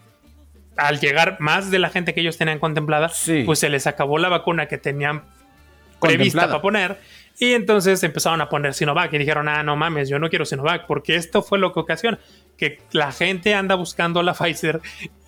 al 0.77 1.01
llegar 1.01 1.37
más 1.41 1.71
de 1.71 1.79
la 1.79 1.91
gente 1.91 2.15
que 2.15 2.21
ellos 2.21 2.39
tenían 2.39 2.59
contemplada, 2.59 3.11
pues 3.45 3.59
se 3.59 3.69
les 3.69 3.87
acabó 3.87 4.19
la 4.19 4.29
vacuna 4.29 4.67
que 4.67 4.79
tenían 4.79 5.25
prevista 6.03 6.47
para 6.47 6.61
poner. 6.61 6.99
Y 7.39 7.55
entonces 7.55 8.03
empezaron 8.03 8.41
a 8.41 8.49
poner 8.49 8.75
Sinovac 8.75 9.13
y 9.13 9.19
dijeron, 9.19 9.49
ah, 9.49 9.63
no 9.63 9.75
mames, 9.75 10.09
yo 10.09 10.19
no 10.19 10.29
quiero 10.29 10.45
Sinovac, 10.45 10.87
porque 10.87 11.17
esto 11.17 11.43
fue 11.43 11.59
lo 11.59 11.73
que 11.73 11.81
ocasiona 11.81 12.19
que 12.57 12.81
la 12.93 13.11
gente 13.11 13.55
anda 13.55 13.75
buscando 13.75 14.23
la 14.23 14.35
Pfizer 14.39 14.81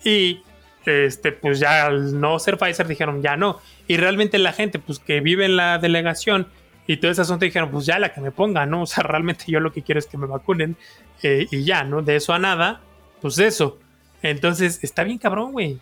y 0.03 0.41
este, 0.85 1.31
pues 1.31 1.59
ya 1.59 1.87
al 1.87 2.19
no 2.19 2.37
ser 2.39 2.57
Pfizer 2.57 2.87
dijeron 2.87 3.21
ya 3.21 3.35
no. 3.37 3.59
Y 3.87 3.97
realmente 3.97 4.37
la 4.37 4.53
gente, 4.53 4.79
pues 4.79 4.99
que 4.99 5.19
vive 5.19 5.45
en 5.45 5.57
la 5.57 5.79
delegación 5.79 6.47
y 6.87 6.97
todo 6.97 7.11
ese 7.11 7.21
asunto 7.21 7.45
dijeron, 7.45 7.71
pues 7.71 7.85
ya 7.85 7.97
la 7.99 8.13
que 8.13 8.21
me 8.21 8.31
ponga, 8.31 8.65
¿no? 8.65 8.81
O 8.83 8.85
sea, 8.85 9.03
realmente 9.03 9.45
yo 9.47 9.59
lo 9.59 9.73
que 9.73 9.81
quiero 9.81 9.99
es 9.99 10.05
que 10.05 10.17
me 10.17 10.27
vacunen 10.27 10.77
eh, 11.23 11.47
y 11.49 11.63
ya, 11.63 11.83
¿no? 11.83 12.01
De 12.01 12.15
eso 12.15 12.33
a 12.33 12.39
nada, 12.39 12.81
pues 13.21 13.39
eso. 13.39 13.79
Entonces, 14.21 14.79
está 14.83 15.03
bien 15.03 15.17
cabrón, 15.17 15.51
güey. 15.51 15.79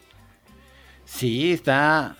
Sí, 1.06 1.54
está... 1.54 2.16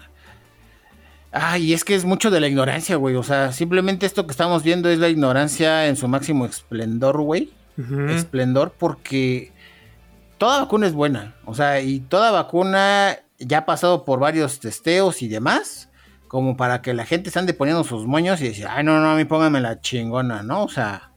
Ay, 1.34 1.74
es 1.74 1.84
que 1.84 1.96
es 1.96 2.06
mucho 2.06 2.30
de 2.30 2.40
la 2.40 2.48
ignorancia, 2.48 2.96
güey. 2.96 3.16
O 3.16 3.24
sea, 3.24 3.52
simplemente 3.52 4.06
esto 4.06 4.28
que 4.28 4.32
estamos 4.32 4.62
viendo 4.62 4.90
es 4.90 5.00
la 5.00 5.10
ignorancia 5.10 5.88
en 5.88 5.96
su 5.96 6.08
máximo 6.08 6.46
esplendor, 6.46 7.20
güey. 7.22 7.52
Esplendor, 8.10 8.76
porque 8.78 9.52
toda 10.38 10.62
vacuna 10.62 10.86
es 10.86 10.94
buena. 10.94 11.34
O 11.46 11.56
sea, 11.56 11.82
y 11.82 12.02
toda 12.02 12.30
vacuna 12.30 13.18
ya 13.40 13.60
ha 13.60 13.66
pasado 13.66 14.06
por 14.06 14.20
varios 14.20 14.60
testeos 14.60 15.24
y 15.24 15.28
demás. 15.28 15.90
Como 16.28 16.56
para 16.56 16.82
que 16.82 16.94
la 16.94 17.06
gente 17.06 17.32
se 17.32 17.40
ande 17.40 17.54
poniendo 17.54 17.84
sus 17.84 18.06
moños 18.06 18.42
y 18.42 18.50
decir, 18.50 18.68
ay, 18.70 18.84
no, 18.84 19.00
no, 19.00 19.12
a 19.12 19.16
mí 19.16 19.26
póngame 19.26 19.60
la 19.60 19.82
chingona, 19.82 20.44
¿no? 20.44 20.64
O 20.64 20.70
sea, 20.70 21.13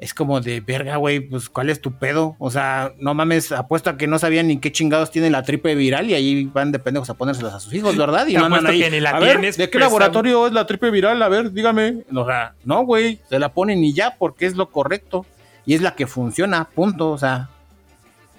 es 0.00 0.14
como 0.14 0.40
de 0.40 0.60
verga, 0.60 0.96
güey, 0.96 1.20
pues 1.20 1.50
¿cuál 1.50 1.68
es 1.68 1.80
tu 1.82 1.92
pedo? 1.92 2.34
O 2.38 2.50
sea, 2.50 2.94
no 2.98 3.12
mames, 3.12 3.52
apuesto 3.52 3.90
a 3.90 3.98
que 3.98 4.06
no 4.06 4.18
sabían 4.18 4.48
ni 4.48 4.58
qué 4.58 4.72
chingados 4.72 5.10
tiene 5.10 5.28
la 5.28 5.42
triple 5.42 5.74
viral 5.74 6.08
y 6.08 6.14
ahí 6.14 6.44
van 6.46 6.72
de 6.72 6.78
pendejos 6.78 7.10
a 7.10 7.14
ponérselas 7.14 7.52
a 7.52 7.60
sus 7.60 7.74
hijos, 7.74 7.96
¿verdad? 7.98 8.26
Y 8.26 8.36
ahí, 8.36 8.80
que 8.80 8.90
ni 8.90 8.98
la 8.98 9.10
a 9.10 9.20
ver, 9.20 9.54
¿de 9.54 9.68
qué 9.68 9.78
laboratorio 9.78 10.46
es 10.46 10.54
la 10.54 10.66
triple 10.66 10.90
viral? 10.90 11.22
A 11.22 11.28
ver, 11.28 11.52
dígame. 11.52 12.04
O 12.14 12.24
sea, 12.24 12.54
no, 12.64 12.84
güey, 12.84 13.20
se 13.28 13.38
la 13.38 13.52
ponen 13.52 13.84
y 13.84 13.92
ya 13.92 14.16
porque 14.18 14.46
es 14.46 14.56
lo 14.56 14.70
correcto 14.70 15.26
y 15.66 15.74
es 15.74 15.82
la 15.82 15.94
que 15.94 16.06
funciona, 16.06 16.64
punto, 16.64 17.10
o 17.10 17.18
sea, 17.18 17.50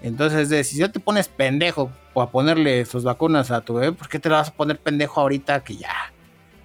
entonces, 0.02 0.50
de, 0.50 0.64
si 0.64 0.78
ya 0.78 0.92
te 0.92 1.00
pones 1.00 1.28
pendejo 1.28 1.92
o 2.14 2.22
a 2.24 2.32
ponerle 2.32 2.86
sus 2.86 3.04
vacunas 3.04 3.52
a 3.52 3.62
tu 3.62 3.76
bebé, 3.76 3.92
¿por 3.92 4.10
qué 4.10 4.18
te 4.18 4.30
la 4.30 4.38
vas 4.38 4.50
a 4.50 4.54
poner 4.54 4.80
pendejo 4.80 5.22
ahorita 5.22 5.64
que 5.64 5.78
ya? 5.78 6.12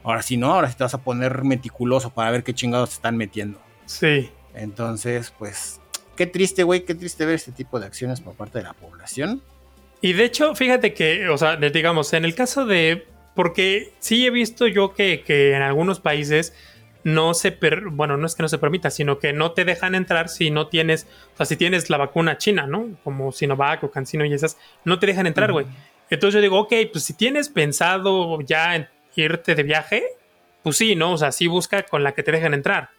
Ahora 0.03 0.23
sí 0.23 0.37
no, 0.37 0.55
ahora 0.55 0.71
sí 0.71 0.77
te 0.77 0.85
vas 0.85 0.95
a 0.95 1.03
poner 1.03 1.45
meticuloso 1.45 2.11
para 2.11 2.31
ver 2.31 2.43
qué 2.43 2.55
chingados 2.55 2.91
te 2.91 2.95
están 2.95 3.17
metiendo. 3.17 3.61
Sí. 3.85 4.31
Entonces, 4.57 5.33
pues, 5.39 5.81
qué 6.17 6.27
triste, 6.27 6.63
güey, 6.63 6.85
qué 6.85 6.95
triste 6.95 7.25
ver 7.27 7.37
este 7.37 7.53
tipo 7.53 7.79
de 7.79 7.87
acciones 7.87 8.21
por 8.21 8.35
parte 8.35 8.59
de 8.59 8.65
la 8.65 8.73
población. 8.73 9.43
Y 10.01 10.15
de 10.15 10.25
hecho, 10.25 10.55
fíjate 10.55 10.95
que, 10.95 11.29
o 11.29 11.39
sea, 11.39 11.57
digamos, 11.57 12.13
en 12.13 12.25
el 12.25 12.35
caso 12.35 12.67
de. 12.67 13.07
Porque 13.35 13.93
sí 13.99 14.27
he 14.27 14.31
visto 14.31 14.67
yo 14.67 14.95
que, 14.95 15.23
que 15.23 15.55
en 15.55 15.61
algunos 15.61 16.01
países 16.01 16.55
no 17.05 17.35
se, 17.35 17.57
bueno, 17.93 18.17
no 18.17 18.27
es 18.27 18.35
que 18.35 18.43
no 18.43 18.49
se 18.49 18.59
permita, 18.59 18.91
sino 18.91 19.19
que 19.21 19.33
no 19.33 19.53
te 19.53 19.65
dejan 19.65 19.95
entrar 19.95 20.29
si 20.29 20.51
no 20.51 20.67
tienes, 20.67 21.07
o 21.35 21.37
sea, 21.37 21.47
si 21.47 21.57
tienes 21.57 21.89
la 21.89 21.99
vacuna 21.99 22.37
china, 22.37 22.67
¿no? 22.67 22.99
Como 23.05 23.31
Sinovac 23.31 23.85
o 23.85 23.91
CanSino 23.93 24.25
y 24.25 24.33
esas, 24.33 24.57
no 24.85 24.99
te 24.99 25.07
dejan 25.07 25.29
entrar, 25.29 25.53
güey. 25.53 25.67
Entonces 26.11 26.35
yo 26.35 26.41
digo, 26.41 26.59
ok, 26.59 26.73
pues 26.91 27.05
si 27.05 27.13
tienes 27.13 27.49
pensado 27.49 28.41
ya 28.41 28.91
irte 29.15 29.55
de 29.55 29.63
viaje, 29.63 30.05
pues 30.65 30.79
sí, 30.79 30.97
¿no? 30.97 31.13
O 31.13 31.17
sea, 31.19 31.31
sí 31.31 31.47
busca 31.47 31.85
con 31.85 32.03
la 32.03 32.13
que 32.13 32.25
te 32.25 32.33
dejan 32.33 32.55
entrar. 32.55 32.91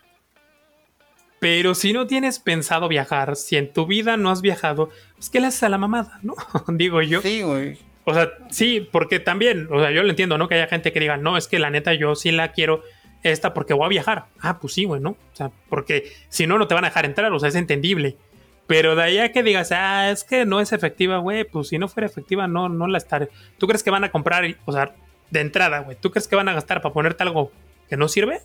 Pero 1.40 1.76
si 1.76 1.94
no 1.94 2.08
tienes 2.08 2.40
pensado 2.40 2.88
viajar, 2.88 3.36
si 3.36 3.58
en 3.58 3.72
tu 3.72 3.86
vida 3.86 4.18
no 4.18 4.32
has 4.32 4.42
viajado, 4.42 4.90
pues 5.16 5.30
¿qué 5.30 5.40
le 5.40 5.48
haces 5.48 5.64
a 5.64 5.70
la 5.70 5.78
mamada, 5.78 6.20
no? 6.24 6.36
Digo 6.68 7.02
yo. 7.02 7.22
Sí, 7.22 7.44
güey. 7.44 7.78
O 8.06 8.14
sea, 8.14 8.32
sí, 8.50 8.88
porque 8.92 9.20
también, 9.20 9.68
o 9.70 9.80
sea, 9.80 9.92
yo 9.92 10.02
lo 10.02 10.10
entiendo, 10.10 10.38
¿no? 10.38 10.48
Que 10.48 10.56
haya 10.56 10.68
gente 10.68 10.94
que 10.94 11.00
diga, 11.00 11.18
no, 11.18 11.38
es 11.38 11.48
que 11.48 11.60
la 11.60 11.70
neta 11.70 11.94
yo 11.94 12.16
sí 12.16 12.32
la 12.32 12.54
quiero 12.54 12.82
esta 13.22 13.54
porque 13.54 13.74
voy 13.74 13.86
a 13.86 13.90
viajar. 13.90 14.28
Ah, 14.40 14.60
pues 14.60 14.74
sí, 14.74 14.86
güey, 14.86 15.02
¿no? 15.02 15.12
O 15.12 15.36
sea, 15.36 15.52
porque 15.70 16.12
si 16.30 16.48
no, 16.48 16.58
no 16.58 16.68
te 16.68 16.74
van 16.74 16.86
a 16.86 16.88
dejar 16.88 17.06
entrar, 17.06 17.32
o 17.34 17.40
sea, 17.40 17.50
es 17.50 17.56
entendible. 17.56 18.18
Pero 18.66 18.96
de 18.96 19.04
ahí 19.04 19.18
a 19.20 19.32
que 19.32 19.44
digas, 19.44 19.72
ah, 19.72 20.10
es 20.10 20.24
que 20.24 20.46
no 20.46 20.60
es 20.60 20.72
efectiva, 20.72 21.18
güey, 21.18 21.44
pues 21.44 21.70
si 21.70 21.78
no 21.78 21.88
fuera 21.88 22.08
efectiva, 22.08 22.48
no, 22.48 22.70
no 22.70 22.88
la 22.88 22.98
estaré. 22.98 23.30
¿Tú 23.58 23.68
crees 23.68 23.84
que 23.84 23.92
van 23.92 24.04
a 24.04 24.12
comprar, 24.12 24.44
o 24.66 24.72
sea, 24.72 24.94
de 25.30 25.42
entrada, 25.42 25.80
güey? 25.80 25.98
¿Tú 26.00 26.12
crees 26.12 26.28
que 26.28 26.36
van 26.36 26.50
a 26.50 26.54
gastar 26.54 26.82
para 26.82 26.94
ponerte 26.94 27.24
algo 27.24 27.52
que 27.90 27.98
no 27.98 28.08
sirve? 28.08 28.42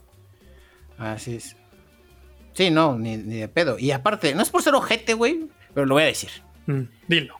Así 0.98 1.36
es. 1.36 1.56
Sí, 2.52 2.70
no, 2.70 2.98
ni, 2.98 3.16
de 3.16 3.48
pedo. 3.48 3.78
Y 3.78 3.92
aparte, 3.92 4.34
no 4.34 4.42
es 4.42 4.50
por 4.50 4.62
ser 4.62 4.74
ojete, 4.74 5.14
güey, 5.14 5.48
pero 5.74 5.86
lo 5.86 5.94
voy 5.94 6.04
a 6.04 6.06
decir. 6.06 6.30
Mm, 6.66 6.82
dilo. 7.08 7.36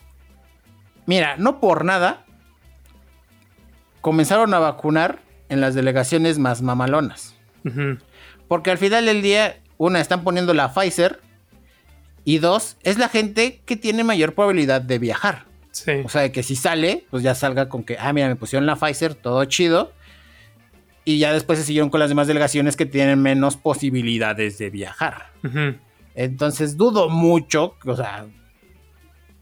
Mira, 1.05 1.37
no 1.37 1.59
por 1.59 1.85
nada 1.85 2.25
comenzaron 4.01 4.53
a 4.53 4.59
vacunar 4.59 5.19
en 5.49 5.61
las 5.61 5.75
delegaciones 5.75 6.39
más 6.39 6.61
mamalonas. 6.61 7.35
Porque 8.47 8.71
al 8.71 8.77
final 8.77 9.05
del 9.05 9.21
día, 9.21 9.59
una, 9.77 10.01
están 10.01 10.23
poniendo 10.23 10.53
la 10.53 10.73
Pfizer. 10.73 11.21
Y 12.25 12.37
dos, 12.37 12.77
es 12.83 12.97
la 12.97 13.09
gente 13.09 13.61
que 13.65 13.75
tiene 13.75 14.03
mayor 14.03 14.33
probabilidad 14.33 14.81
de 14.81 14.97
viajar. 14.99 15.45
O 16.05 16.09
sea, 16.09 16.31
que 16.31 16.43
si 16.43 16.55
sale, 16.55 17.05
pues 17.09 17.23
ya 17.23 17.35
salga 17.35 17.67
con 17.67 17.83
que, 17.83 17.97
ah, 17.99 18.13
mira, 18.13 18.27
me 18.27 18.35
pusieron 18.35 18.65
la 18.65 18.75
Pfizer, 18.75 19.15
todo 19.15 19.43
chido. 19.45 19.91
Y 21.05 21.17
ya 21.19 21.33
después 21.33 21.59
se 21.59 21.65
siguieron 21.65 21.89
con 21.89 21.99
las 21.99 22.09
demás 22.09 22.27
delegaciones 22.27 22.77
que 22.77 22.85
tienen 22.85 23.21
menos 23.21 23.57
posibilidades 23.57 24.57
de 24.57 24.69
viajar. 24.69 25.31
Entonces 26.15 26.77
dudo 26.77 27.09
mucho, 27.09 27.75
o 27.85 27.95
sea, 27.95 28.25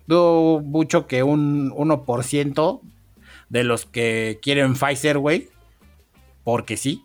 dudo 0.07 0.59
mucho 0.61 1.07
que 1.07 1.23
un 1.23 1.71
1% 1.71 2.81
de 3.49 3.63
los 3.63 3.85
que 3.85 4.39
quieren 4.41 4.73
Pfizer, 4.75 5.17
güey, 5.17 5.49
porque 6.43 6.77
sí, 6.77 7.03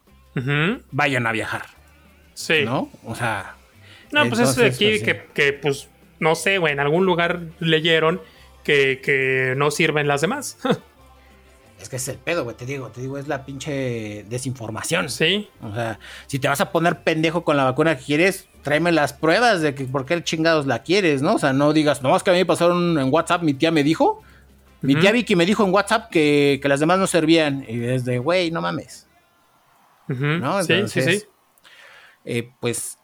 vayan 0.91 1.27
a 1.27 1.33
viajar. 1.33 1.67
Sí. 2.35 2.65
¿No? 2.65 2.91
O 3.05 3.15
sea. 3.15 3.57
No, 4.13 4.27
pues 4.29 4.41
eso 4.41 4.61
de 4.61 4.69
aquí 4.69 4.99
pues, 5.03 5.21
que, 5.35 5.53
pues, 5.53 5.89
no 6.21 6.35
sé, 6.35 6.59
güey, 6.59 6.73
en 6.73 6.81
algún 6.81 7.05
lugar 7.05 7.41
leyeron 7.59 8.21
que, 8.63 9.55
no 9.57 9.71
sirven 9.71 10.07
las 10.09 10.21
demás. 10.21 10.59
es 11.81 11.89
que 11.89 11.97
es 11.97 12.09
el 12.09 12.17
pedo, 12.17 12.45
güey, 12.45 12.57
te 12.57 12.67
digo, 12.67 12.89
te 12.89 13.01
digo, 13.01 13.19
es 13.19 13.29
la 13.29 13.45
pinche 13.45 14.25
desinformación. 14.29 15.09
Sí. 15.09 15.49
O 15.63 15.75
sea, 15.75 15.99
si 16.27 16.39
te 16.39 16.49
vas 16.49 16.61
a 16.61 16.73
poner 16.73 17.03
pendejo 17.03 17.45
con 17.45 17.57
la 17.57 17.65
vacuna 17.65 17.97
que 17.97 18.05
quieres, 18.05 18.49
tráeme 18.63 18.93
las 18.93 19.13
pruebas 19.13 19.61
de 19.61 19.75
que 19.75 19.85
por 19.85 20.07
qué 20.07 20.23
chingados 20.25 20.67
la 20.67 20.83
quieres, 20.83 21.23
¿no? 21.23 21.35
O 21.35 21.39
sea, 21.39 21.53
no 21.53 21.73
digas, 21.73 22.03
no, 22.03 22.17
es 22.17 22.23
que 22.23 22.31
a 22.31 22.33
mí 22.33 22.41
me 22.41 22.47
pasaron 22.47 22.99
en 22.99 23.13
WhatsApp, 23.13 23.43
mi 23.43 23.55
tía 23.55 23.71
me 23.71 23.83
dijo, 23.83 24.23
mi 24.81 24.95
tía 24.95 25.13
Vicky 25.13 25.37
me 25.37 25.47
dijo 25.47 25.65
en 25.65 25.73
WhatsApp 25.73 26.11
que, 26.11 26.59
que 26.63 26.69
las 26.69 26.81
demás 26.81 26.99
no 26.99 27.07
servían. 27.07 27.65
Y 27.67 27.77
desde, 27.77 28.19
güey, 28.19 28.51
no 28.51 28.61
mames. 28.61 29.07
¿no? 30.09 30.63
sí, 30.63 30.89
sí, 30.89 31.03
sí. 31.03 31.23
Eh, 32.25 32.51
pues, 32.61 32.99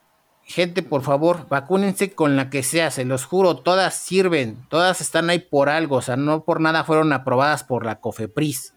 gente, 0.45 0.83
por 0.83 1.03
favor, 1.03 1.49
vacúnense 1.49 2.13
con 2.13 2.37
la 2.37 2.51
que 2.51 2.63
sea, 2.63 2.91
se 2.91 3.05
los 3.05 3.25
juro, 3.25 3.57
todas 3.57 3.95
sirven, 3.95 4.57
todas 4.69 5.01
están 5.01 5.31
ahí 5.31 5.39
por 5.39 5.69
algo, 5.69 5.97
o 5.97 6.03
sea, 6.03 6.17
no 6.17 6.45
por 6.45 6.61
nada 6.61 6.85
fueron 6.85 7.13
aprobadas 7.13 7.65
por 7.65 7.87
la 7.87 8.01
COFEPRIS. 8.01 8.75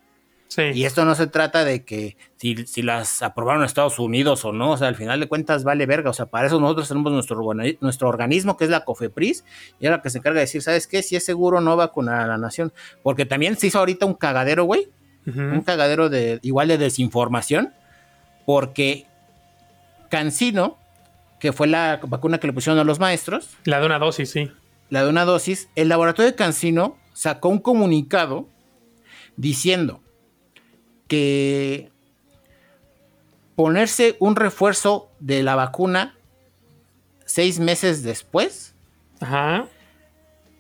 Sí. 0.48 0.62
Y 0.74 0.86
esto 0.86 1.04
no 1.06 1.16
se 1.16 1.28
trata 1.28 1.66
de 1.66 1.84
que 1.84 2.18
si, 2.38 2.68
si, 2.68 2.82
las 2.84 3.24
aprobaron 3.24 3.64
Estados 3.64 3.98
Unidos 4.00 4.46
o 4.46 4.54
no, 4.54 4.72
o 4.72 4.78
sea, 4.78 4.88
al 4.88 4.96
final 4.96 5.20
de 5.20 5.28
cuentas 5.28 5.64
vale 5.64 5.86
verga, 5.86 6.12
o 6.12 6.14
sea, 6.14 6.28
para 6.28 6.48
eso 6.48 6.60
nosotros 6.60 6.88
tenemos 6.88 7.12
nuestro, 7.12 7.42
nuestro 7.82 8.08
organismo 8.08 8.56
que 8.56 8.66
es 8.66 8.70
la 8.70 8.86
COFEPRIS 8.86 9.44
y 9.80 9.86
es 9.86 9.92
la 9.92 10.02
que 10.02 10.10
se 10.10 10.20
encarga 10.20 10.36
de 10.36 10.46
decir, 10.46 10.62
¿sabes 10.62 10.88
qué? 10.88 11.02
Si 11.02 11.16
es 11.16 11.26
seguro 11.26 11.62
no 11.62 11.76
vacunar 11.76 12.22
a 12.22 12.28
la 12.28 12.38
nación, 12.38 12.72
porque 13.02 13.26
también 13.26 13.58
se 13.58 13.68
hizo 13.68 13.80
ahorita 13.80 14.06
un 14.06 14.14
cagadero, 14.14 14.66
güey, 14.66 14.88
un 15.26 15.62
cagadero 15.62 16.10
de 16.10 16.40
igual 16.44 16.68
de 16.68 16.78
desinformación, 16.78 17.74
porque 18.46 19.08
Cancino, 20.10 20.78
que 21.46 21.54
fue 21.54 21.68
la 21.68 22.00
vacuna 22.08 22.40
que 22.40 22.48
le 22.48 22.54
pusieron 22.54 22.80
a 22.80 22.84
los 22.84 23.00
maestros. 23.00 23.52
La 23.66 23.80
de 23.80 23.86
una 23.86 24.00
dosis, 24.00 24.32
sí. 24.32 24.52
La 24.90 25.04
de 25.04 25.12
una 25.12 25.26
dosis. 25.26 25.70
El 25.76 25.90
laboratorio 25.90 26.32
de 26.32 26.36
Cancino 26.36 26.98
sacó 27.14 27.50
un 27.50 27.60
comunicado 27.60 28.50
diciendo 29.38 30.02
que 31.08 31.92
ponerse 33.56 34.16
un 34.18 34.36
refuerzo 34.36 35.12
de 35.20 35.44
la 35.44 35.54
vacuna 35.54 36.16
seis 37.26 37.60
meses 37.60 38.02
después 38.02 38.74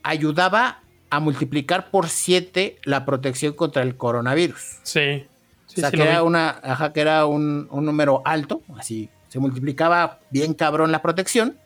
ayudaba 0.03 0.83
a 1.09 1.19
multiplicar 1.19 1.89
por 1.89 2.09
siete 2.09 2.77
la 2.83 3.05
protección 3.05 3.53
contra 3.53 3.81
el 3.81 3.97
coronavirus. 3.97 4.81
Sí. 4.83 5.25
o 5.67 5.71
sea, 5.71 5.89
que, 5.89 6.03
era 6.03 6.21
una, 6.21 6.61
que 6.93 7.01
era 7.01 7.25
un, 7.25 7.69
número 7.71 8.21
alto, 8.23 8.61
así 8.77 9.09
se 9.35 9.39
multiplicaba 9.41 10.19
bien 10.29 10.53
cabrón 10.53 10.93
la 10.93 11.01
protección, 11.01 11.57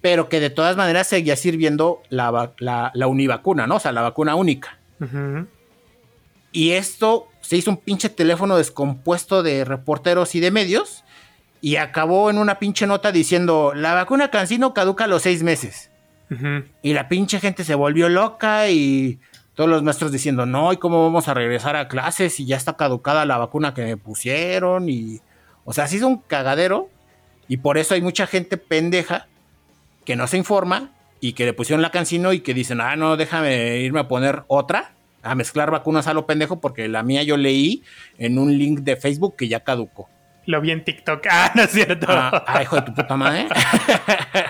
pero 0.00 0.30
que 0.30 0.40
de 0.40 0.48
todas 0.48 0.74
maneras 0.74 1.06
seguía 1.06 1.36
sirviendo 1.36 2.00
la, 2.08 2.54
la, 2.56 3.06
univacuna, 3.06 3.66
¿no? 3.66 3.76
O 3.76 3.78
sea, 3.78 3.92
la 3.92 4.00
vacuna 4.00 4.36
única. 4.36 4.78
Y 6.50 6.70
esto 6.70 7.28
se 7.42 7.58
hizo 7.58 7.70
un 7.70 7.76
pinche 7.76 8.08
teléfono 8.08 8.56
descompuesto 8.56 9.42
de 9.42 9.66
reporteros 9.66 10.34
y 10.34 10.40
de 10.40 10.50
medios 10.50 11.04
y 11.60 11.76
acabó 11.76 12.30
en 12.30 12.38
una 12.38 12.58
pinche 12.58 12.86
nota 12.86 13.12
diciendo, 13.12 13.74
la 13.74 13.92
vacuna 13.92 14.30
Cancino 14.30 14.72
caduca 14.72 15.04
a 15.04 15.08
los 15.08 15.20
seis 15.20 15.42
meses. 15.42 15.90
Y 16.80 16.94
la 16.94 17.08
pinche 17.08 17.38
gente 17.38 17.64
se 17.64 17.74
volvió 17.74 18.08
loca 18.08 18.70
y 18.70 19.20
todos 19.52 19.68
los 19.68 19.82
maestros 19.82 20.10
diciendo, 20.10 20.46
no, 20.46 20.72
¿y 20.72 20.78
cómo 20.78 21.02
vamos 21.02 21.28
a 21.28 21.34
regresar 21.34 21.76
a 21.76 21.86
clases 21.86 22.36
si 22.36 22.46
ya 22.46 22.56
está 22.56 22.78
caducada 22.78 23.26
la 23.26 23.36
vacuna 23.36 23.74
que 23.74 23.84
me 23.84 23.98
pusieron? 23.98 24.88
Y, 24.88 25.20
o 25.64 25.72
sea, 25.72 25.86
se 25.86 25.96
hizo 25.96 26.08
un 26.08 26.18
cagadero 26.18 26.88
y 27.48 27.58
por 27.58 27.78
eso 27.78 27.94
hay 27.94 28.02
mucha 28.02 28.26
gente 28.26 28.56
pendeja 28.56 29.26
que 30.04 30.16
no 30.16 30.26
se 30.26 30.36
informa 30.36 30.92
y 31.20 31.32
que 31.32 31.44
le 31.44 31.52
pusieron 31.52 31.82
la 31.82 31.90
Cancino 31.90 32.32
y 32.32 32.40
que 32.40 32.54
dicen, 32.54 32.80
ah, 32.80 32.96
no, 32.96 33.16
déjame 33.16 33.78
irme 33.78 34.00
a 34.00 34.08
poner 34.08 34.42
otra, 34.46 34.92
a 35.22 35.34
mezclar 35.34 35.70
vacunas 35.70 36.06
a 36.06 36.14
lo 36.14 36.26
pendejo 36.26 36.60
porque 36.60 36.88
la 36.88 37.02
mía 37.02 37.22
yo 37.22 37.36
leí 37.36 37.82
en 38.18 38.38
un 38.38 38.56
link 38.58 38.80
de 38.80 38.96
Facebook 38.96 39.36
que 39.36 39.48
ya 39.48 39.60
caducó. 39.60 40.08
Lo 40.46 40.60
vi 40.60 40.70
en 40.70 40.84
TikTok. 40.84 41.26
Ah, 41.30 41.52
no 41.54 41.62
es 41.62 41.70
cierto. 41.70 42.06
Ah, 42.08 42.44
ah 42.46 42.62
hijo 42.62 42.76
de 42.76 42.82
tu 42.82 42.94
puta 42.94 43.16
madre. 43.16 43.48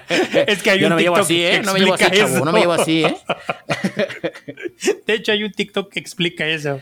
es 0.47 0.63
que 0.63 0.71
hay 0.71 0.81
Yo 0.81 0.87
un 0.87 0.91
no 0.91 0.97
me 0.97 1.03
TikTok 1.03 1.15
llevo 1.15 1.17
así, 1.17 1.45
¿eh? 1.45 1.63
No 1.65 1.73
me 1.73 1.81
llevo 1.81 1.95
así, 1.95 2.05
chavo. 2.11 2.45
No 2.45 2.53
me 2.53 2.61
llevo 2.61 2.73
así, 2.73 3.05
¿eh? 3.05 3.17
De 5.07 5.15
hecho, 5.15 5.33
hay 5.33 5.45
un 5.45 5.53
TikTok 5.53 5.93
que 5.93 6.01
explica 6.01 6.47
eso. 6.47 6.81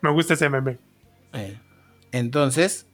Me 0.00 0.10
gusta 0.10 0.34
ese 0.34 0.48
meme. 0.48 0.78
Eh, 1.34 1.58
entonces, 2.12 2.86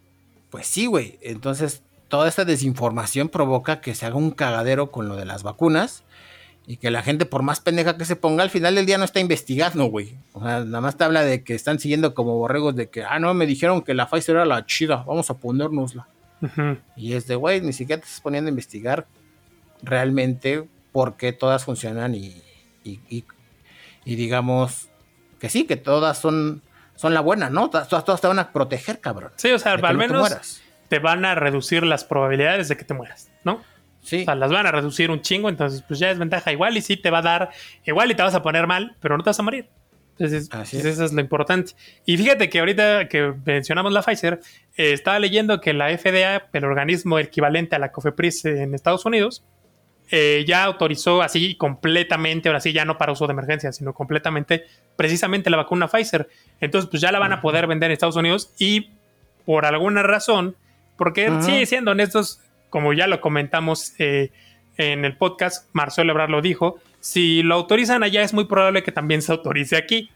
pues 0.55 0.69
sí, 0.69 0.87
güey. 0.87 1.19
Entonces, 1.21 1.83
toda 2.07 2.29
esta 2.29 2.45
desinformación 2.45 3.29
provoca 3.29 3.81
que 3.81 3.93
se 3.97 4.07
haga 4.07 4.15
un 4.15 4.31
cagadero 4.31 4.93
con 4.93 5.09
lo 5.09 5.17
de 5.17 5.25
las 5.25 5.43
vacunas 5.43 6.05
y 6.65 6.77
que 6.77 6.93
la 6.93 7.03
gente, 7.03 7.27
por 7.27 7.43
más 7.43 7.59
pendeja 7.59 7.99
que 7.99 8.05
se 8.05 8.15
ponga, 8.15 8.45
al 8.45 8.51
final 8.51 8.77
del 8.77 8.87
día 8.87 8.97
no 8.97 9.03
está 9.03 9.19
investigando, 9.19 9.87
güey. 9.87 10.15
O 10.33 10.41
sea, 10.41 10.61
nada 10.61 10.81
más 10.81 10.97
te 10.97 11.03
habla 11.03 11.25
de 11.25 11.43
que 11.43 11.57
están 11.57 11.81
siguiendo 11.81 12.15
como 12.15 12.39
borregos 12.39 12.77
de 12.77 12.89
que, 12.89 13.03
ah, 13.03 13.19
no, 13.19 13.35
me 13.35 13.47
dijeron 13.47 13.83
que 13.83 13.95
la 13.95 14.09
Pfizer 14.09 14.37
era 14.37 14.45
la 14.45 14.65
chida, 14.65 15.03
vamos 15.05 15.29
a 15.29 15.35
ponérnosla. 15.35 16.07
Y 16.95 17.15
es 17.15 17.27
de, 17.27 17.35
güey, 17.35 17.61
ni 17.61 17.73
siquiera 17.73 18.01
te 18.01 18.07
estás 18.07 18.21
poniendo 18.21 18.47
a 18.47 18.53
investigar 18.53 19.09
realmente 19.83 20.69
por 20.93 21.17
qué 21.17 21.33
todas 21.33 21.65
funcionan 21.65 22.15
y, 22.15 22.41
y, 22.85 23.25
digamos 24.05 24.87
que 25.41 25.49
sí, 25.49 25.65
que 25.65 25.75
todas 25.75 26.17
son, 26.17 26.63
son 27.05 27.13
la 27.13 27.21
buena, 27.21 27.51
¿no? 27.51 27.69
Todas, 27.69 27.87
todas 27.87 28.19
te 28.19 28.27
van 28.29 28.39
a 28.39 28.51
proteger, 28.51 28.99
cabrón. 28.99 29.31
Sí, 29.37 29.53
o 29.53 29.59
sea, 29.59 29.73
al 29.75 29.99
menos 29.99 30.63
te 30.89 31.01
van 31.01 31.27
a 31.27 31.35
reducir 31.35 31.83
las 31.83 32.03
probabilidades 32.03 32.69
de 32.69 32.79
que 32.79 32.85
te 32.87 32.95
mueras, 32.95 33.31
¿no? 33.45 33.57
O 33.57 34.07
sea, 34.07 34.35
las 34.35 34.51
van 34.51 34.65
a 34.67 34.73
reducir 34.73 35.11
un 35.11 35.21
chingo, 35.21 35.51
entonces 35.51 35.85
pues 35.87 36.01
ya 36.01 36.11
es 36.11 36.19
ventaja. 36.19 36.51
Igual 36.51 36.79
y 36.79 36.81
sí 36.81 36.97
te 36.97 37.11
va 37.11 37.19
a 37.19 37.23
dar, 37.23 37.51
igual 37.85 38.11
y 38.11 38.15
te 38.15 38.23
vas 38.23 38.35
a 38.35 38.43
poner 38.43 38.67
mal, 38.67 38.97
pero 39.01 39.19
no 39.19 39.23
te 39.23 39.29
vas 39.29 39.39
a 39.39 39.43
morir. 39.43 39.69
Entonces, 40.13 40.49
pues, 40.49 40.73
eso 40.73 41.05
es 41.05 41.13
lo 41.13 41.21
importante. 41.21 41.73
Y 42.07 42.17
fíjate 42.17 42.49
que 42.49 42.61
ahorita 42.61 43.07
que 43.07 43.35
mencionamos 43.45 43.93
la 43.93 44.01
Pfizer, 44.01 44.41
eh, 44.75 44.95
estaba 44.95 45.19
leyendo 45.19 45.61
que 45.61 45.75
la 45.75 45.91
FDA, 45.91 46.49
el 46.55 46.65
organismo 46.65 47.19
equivalente 47.19 47.77
a 47.77 47.79
la 47.79 47.93
COFEPRIS 47.93 48.47
en 48.47 48.75
Estados 48.75 49.05
Unidos, 49.05 49.45
eh, 50.11 50.45
ya 50.47 50.65
autorizó 50.65 51.23
así 51.23 51.55
completamente, 51.55 52.49
ahora 52.49 52.61
sí, 52.61 52.73
ya 52.73 52.85
no 52.85 52.99
para 52.99 53.13
uso 53.13 53.27
de 53.27 53.33
emergencia, 53.33 53.73
sino 53.73 53.95
completamente, 53.95 54.65
precisamente 54.97 55.51
la 55.51 55.57
vacuna 55.57 55.89
Pfizer. 55.89 56.29
Entonces, 56.61 56.91
pues 56.91 57.01
ya 57.01 57.11
la 57.11 57.19
van 57.19 57.33
a 57.33 57.41
poder 57.41 57.67
vender 57.67 57.91
en 57.91 57.95
Estados 57.95 58.17
Unidos 58.17 58.53
y 58.59 58.91
por 59.45 59.67
alguna 59.67 60.03
razón, 60.03 60.57
porque 60.97 61.31
sigue 61.41 61.67
siendo 61.67 61.93
honestos, 61.93 62.41
como 62.71 62.93
ya 62.93 63.07
lo 63.07 63.21
comentamos 63.21 63.95
eh, 63.99 64.31
en 64.77 65.05
el 65.05 65.17
podcast, 65.17 65.69
Marcelo 65.73 66.13
Ebrard 66.13 66.31
lo 66.31 66.43
dijo, 66.43 66.81
si 67.01 67.43
lo 67.43 67.55
autorizan 67.55 68.03
allá 68.03 68.23
es 68.23 68.33
muy 68.33 68.45
probable 68.45 68.83
que 68.83 68.93
también 68.93 69.23
se 69.23 69.33
autorice 69.33 69.77
aquí. 69.77 70.11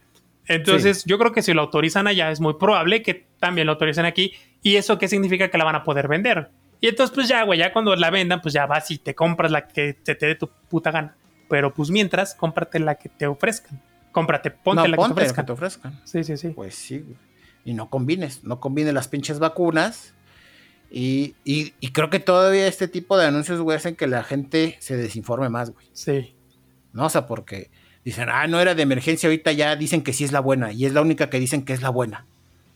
Entonces, 0.46 1.04
yo 1.04 1.18
creo 1.18 1.32
que 1.32 1.42
si 1.42 1.52
lo 1.52 1.60
autorizan 1.60 2.06
allá 2.06 2.30
es 2.30 2.40
muy 2.40 2.54
probable 2.54 3.02
que 3.02 3.26
también 3.38 3.66
lo 3.66 3.74
autoricen 3.74 4.06
aquí. 4.06 4.32
¿Y 4.62 4.76
eso 4.76 4.98
qué 4.98 5.06
significa? 5.06 5.50
Que 5.50 5.58
la 5.58 5.64
van 5.64 5.74
a 5.74 5.84
poder 5.84 6.08
vender. 6.08 6.48
Y 6.80 6.88
entonces, 6.88 7.14
pues 7.14 7.28
ya, 7.28 7.42
güey, 7.44 7.58
ya 7.58 7.72
cuando 7.72 7.94
la 7.96 8.10
vendan, 8.10 8.40
pues 8.40 8.54
ya 8.54 8.66
vas 8.66 8.90
y 8.90 8.98
te 8.98 9.14
compras 9.14 9.50
la 9.50 9.66
que 9.66 9.94
te, 9.94 10.14
te 10.14 10.26
dé 10.26 10.34
tu 10.34 10.48
puta 10.68 10.90
gana. 10.90 11.16
Pero 11.48 11.72
pues 11.74 11.90
mientras, 11.90 12.34
cómprate 12.34 12.78
la 12.78 12.96
que 12.96 13.08
te 13.08 13.26
ofrezcan. 13.26 13.80
Cómprate, 14.12 14.50
ponte 14.50 14.88
la 14.88 14.96
que 14.96 15.02
te 15.02 15.12
ofrezcan. 15.12 15.46
te 15.46 15.52
ofrezcan. 15.52 16.00
Sí, 16.04 16.24
sí, 16.24 16.36
sí. 16.36 16.48
Pues 16.50 16.74
sí, 16.74 17.04
Y 17.64 17.74
no 17.74 17.90
combines, 17.90 18.44
no 18.44 18.60
combines 18.60 18.94
las 18.94 19.08
pinches 19.08 19.38
vacunas 19.38 20.14
y, 20.90 21.34
creo 21.92 22.10
que 22.10 22.18
todavía 22.18 22.66
este 22.66 22.88
tipo 22.88 23.18
de 23.18 23.26
anuncios, 23.26 23.60
güey, 23.60 23.76
hacen 23.76 23.96
que 23.96 24.06
la 24.06 24.24
gente 24.24 24.76
se 24.80 24.96
desinforme 24.96 25.48
más, 25.48 25.70
güey. 25.70 25.86
Sí. 25.92 26.34
¿No? 26.92 27.06
O 27.06 27.10
sea, 27.10 27.26
porque 27.26 27.70
dicen, 28.04 28.28
ah, 28.30 28.46
no 28.46 28.60
era 28.60 28.74
de 28.74 28.82
emergencia, 28.82 29.28
ahorita 29.28 29.52
ya 29.52 29.76
dicen 29.76 30.02
que 30.02 30.12
sí 30.12 30.24
es 30.24 30.32
la 30.32 30.40
buena. 30.40 30.72
Y 30.72 30.86
es 30.86 30.94
la 30.94 31.02
única 31.02 31.28
que 31.28 31.38
dicen 31.38 31.64
que 31.64 31.74
es 31.74 31.82
la 31.82 31.90
buena. 31.90 32.26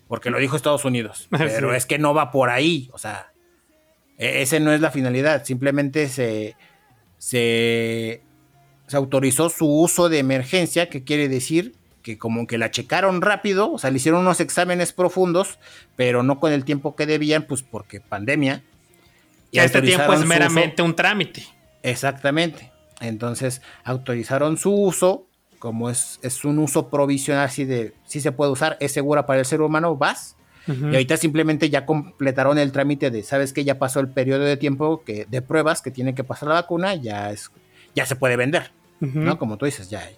Porque 0.09 0.31
lo 0.31 0.39
dijo 0.39 0.57
Estados 0.57 0.85
Unidos. 0.85 1.29
Pero 1.31 1.75
es 1.75 1.87
que 1.87 1.99
no 1.99 2.13
va 2.13 2.31
por 2.31 2.51
ahí. 2.51 2.91
O 2.93 2.99
sea, 2.99 3.32
ese 4.19 4.61
no 4.61 4.73
es 4.73 4.81
la 4.81 4.91
finalidad. 4.91 5.45
Simplemente 5.45 6.09
se, 6.09 6.57
se, 7.19 8.23
se 8.87 8.97
autorizó 8.97 9.49
su 9.49 9.67
uso 9.67 10.09
de 10.09 10.19
emergencia, 10.19 10.89
que 10.89 11.05
quiere 11.05 11.29
decir 11.29 11.75
que 12.03 12.19
como 12.19 12.47
que 12.47 12.59
la 12.59 12.71
checaron 12.71 13.23
rápido, 13.23 13.73
o 13.73 13.79
sea, 13.79 13.91
le 13.91 13.97
hicieron 13.97 14.21
unos 14.21 14.41
exámenes 14.41 14.93
profundos, 14.93 15.59
pero 15.97 16.23
no 16.23 16.41
con 16.41 16.53
el 16.53 16.65
tiempo 16.65 16.97
que 16.97 17.07
debían, 17.07 17.45
pues 17.45 17.63
porque 17.63 18.01
pandemia. 18.01 18.63
Y 19.51 19.59
este 19.59 19.83
tiempo 19.83 20.13
es 20.13 20.25
meramente 20.25 20.83
un 20.83 20.97
trámite. 20.97 21.45
Exactamente. 21.83 22.71
Entonces, 23.01 23.63
autorizaron 23.85 24.57
su 24.57 24.73
uso, 24.73 25.27
como 25.59 25.91
es, 25.91 26.19
es 26.23 26.45
un 26.45 26.59
uso 26.59 26.89
provisional, 26.89 27.45
así 27.45 27.65
de, 27.65 27.95
si 28.05 28.21
se 28.21 28.33
puede 28.33 28.51
usar, 28.51 28.77
es 28.81 28.93
segura 28.93 29.27
para 29.27 29.41
el 29.41 29.47
ser 29.47 29.61
humano, 29.61 29.97
vas. 29.97 30.37
Y 30.67 30.85
ahorita 30.85 31.17
simplemente 31.17 31.71
ya 31.71 31.85
completaron 31.87 32.59
el 32.59 32.71
trámite 32.73 33.11
de, 33.11 33.23
¿sabes 33.23 33.53
que 33.53 33.65
Ya 33.65 33.79
pasó 33.79 34.01
el 34.01 34.09
periodo 34.09 34.45
de 34.45 34.57
tiempo 34.57 35.03
que, 35.05 35.27
de 35.29 35.43
pruebas 35.43 35.83
que 35.83 35.91
tiene 35.91 36.15
que 36.15 36.25
pasar 36.25 36.49
la 36.49 36.55
vacuna, 36.55 36.95
ya 36.95 37.31
es, 37.31 37.51
ya 37.95 38.07
se 38.07 38.17
puede 38.17 38.37
vender, 38.37 38.71
¿no? 39.01 39.39
Como 39.39 39.57
tú 39.57 39.67
dices, 39.67 39.91
ya, 39.91 40.09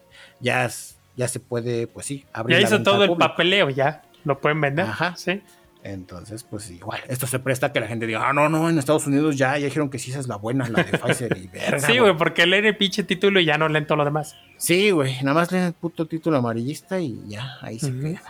ya 0.41 0.67
es, 0.67 0.99
ya 1.17 1.29
se 1.29 1.41
puede, 1.41 1.87
pues 1.87 2.07
sí, 2.07 2.25
abrir. 2.33 2.59
Ya 2.59 2.65
hizo 2.65 2.83
todo 2.83 3.05
el 3.05 3.17
papeleo, 3.17 3.71
ya 3.71 4.03
lo 4.25 4.41
pueden 4.41 4.61
vender. 4.61 4.87
Ajá. 4.87 5.15
Sí. 5.17 5.43
Entonces, 5.85 6.45
pues 6.45 6.71
igual, 6.71 7.01
esto 7.09 7.27
se 7.27 7.39
presta 7.39 7.67
a 7.67 7.73
que 7.73 7.79
la 7.79 7.87
gente 7.87 8.07
diga, 8.07 8.27
ah, 8.27 8.33
no, 8.33 8.49
no, 8.49 8.71
en 8.71 8.79
Estados 8.79 9.07
Unidos 9.07 9.37
ya, 9.37 9.59
ya 9.59 9.67
dijeron 9.67 9.91
que 9.91 9.99
sí, 9.99 10.11
esa 10.11 10.21
es 10.21 10.29
la 10.29 10.37
buena, 10.37 10.67
la 10.67 10.83
de 10.83 10.99
Pfizer 10.99 11.37
y 11.37 11.47
verga. 11.47 11.79
Sí, 11.79 11.99
güey, 11.99 12.17
porque 12.17 12.47
leen 12.47 12.65
el 12.65 12.75
pinche 12.75 13.03
título 13.03 13.39
y 13.39 13.45
ya 13.45 13.59
no 13.59 13.69
leen 13.69 13.87
todo 13.87 13.99
lo 13.99 14.05
demás. 14.07 14.35
Sí, 14.57 14.91
güey, 14.93 15.17
nada 15.23 15.35
más 15.35 15.53
leen 15.53 15.65
el 15.65 15.73
puto 15.75 16.07
título 16.07 16.39
amarillista 16.39 16.99
y 17.01 17.21
ya, 17.27 17.59
ahí 17.61 17.79
se 17.79 17.93
queda. 17.93 18.23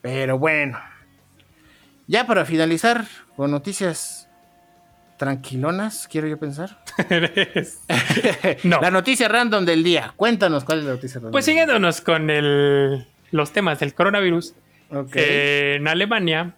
Pero 0.00 0.38
bueno, 0.38 0.78
ya 2.06 2.26
para 2.26 2.44
finalizar 2.44 3.04
con 3.36 3.50
noticias 3.50 4.28
tranquilonas, 5.16 6.08
quiero 6.08 6.28
yo 6.28 6.38
pensar. 6.38 6.78
no. 8.64 8.80
La 8.80 8.90
noticia 8.90 9.28
random 9.28 9.64
del 9.64 9.82
día. 9.82 10.12
Cuéntanos 10.16 10.64
cuál 10.64 10.80
es 10.80 10.84
la 10.84 10.92
noticia 10.92 11.16
random. 11.16 11.32
Pues 11.32 11.44
siguiéndonos 11.44 12.00
con 12.00 12.30
el, 12.30 13.06
los 13.30 13.52
temas 13.52 13.80
del 13.80 13.94
coronavirus. 13.94 14.54
Eh, 15.14 15.76
en 15.78 15.88
Alemania, 15.88 16.54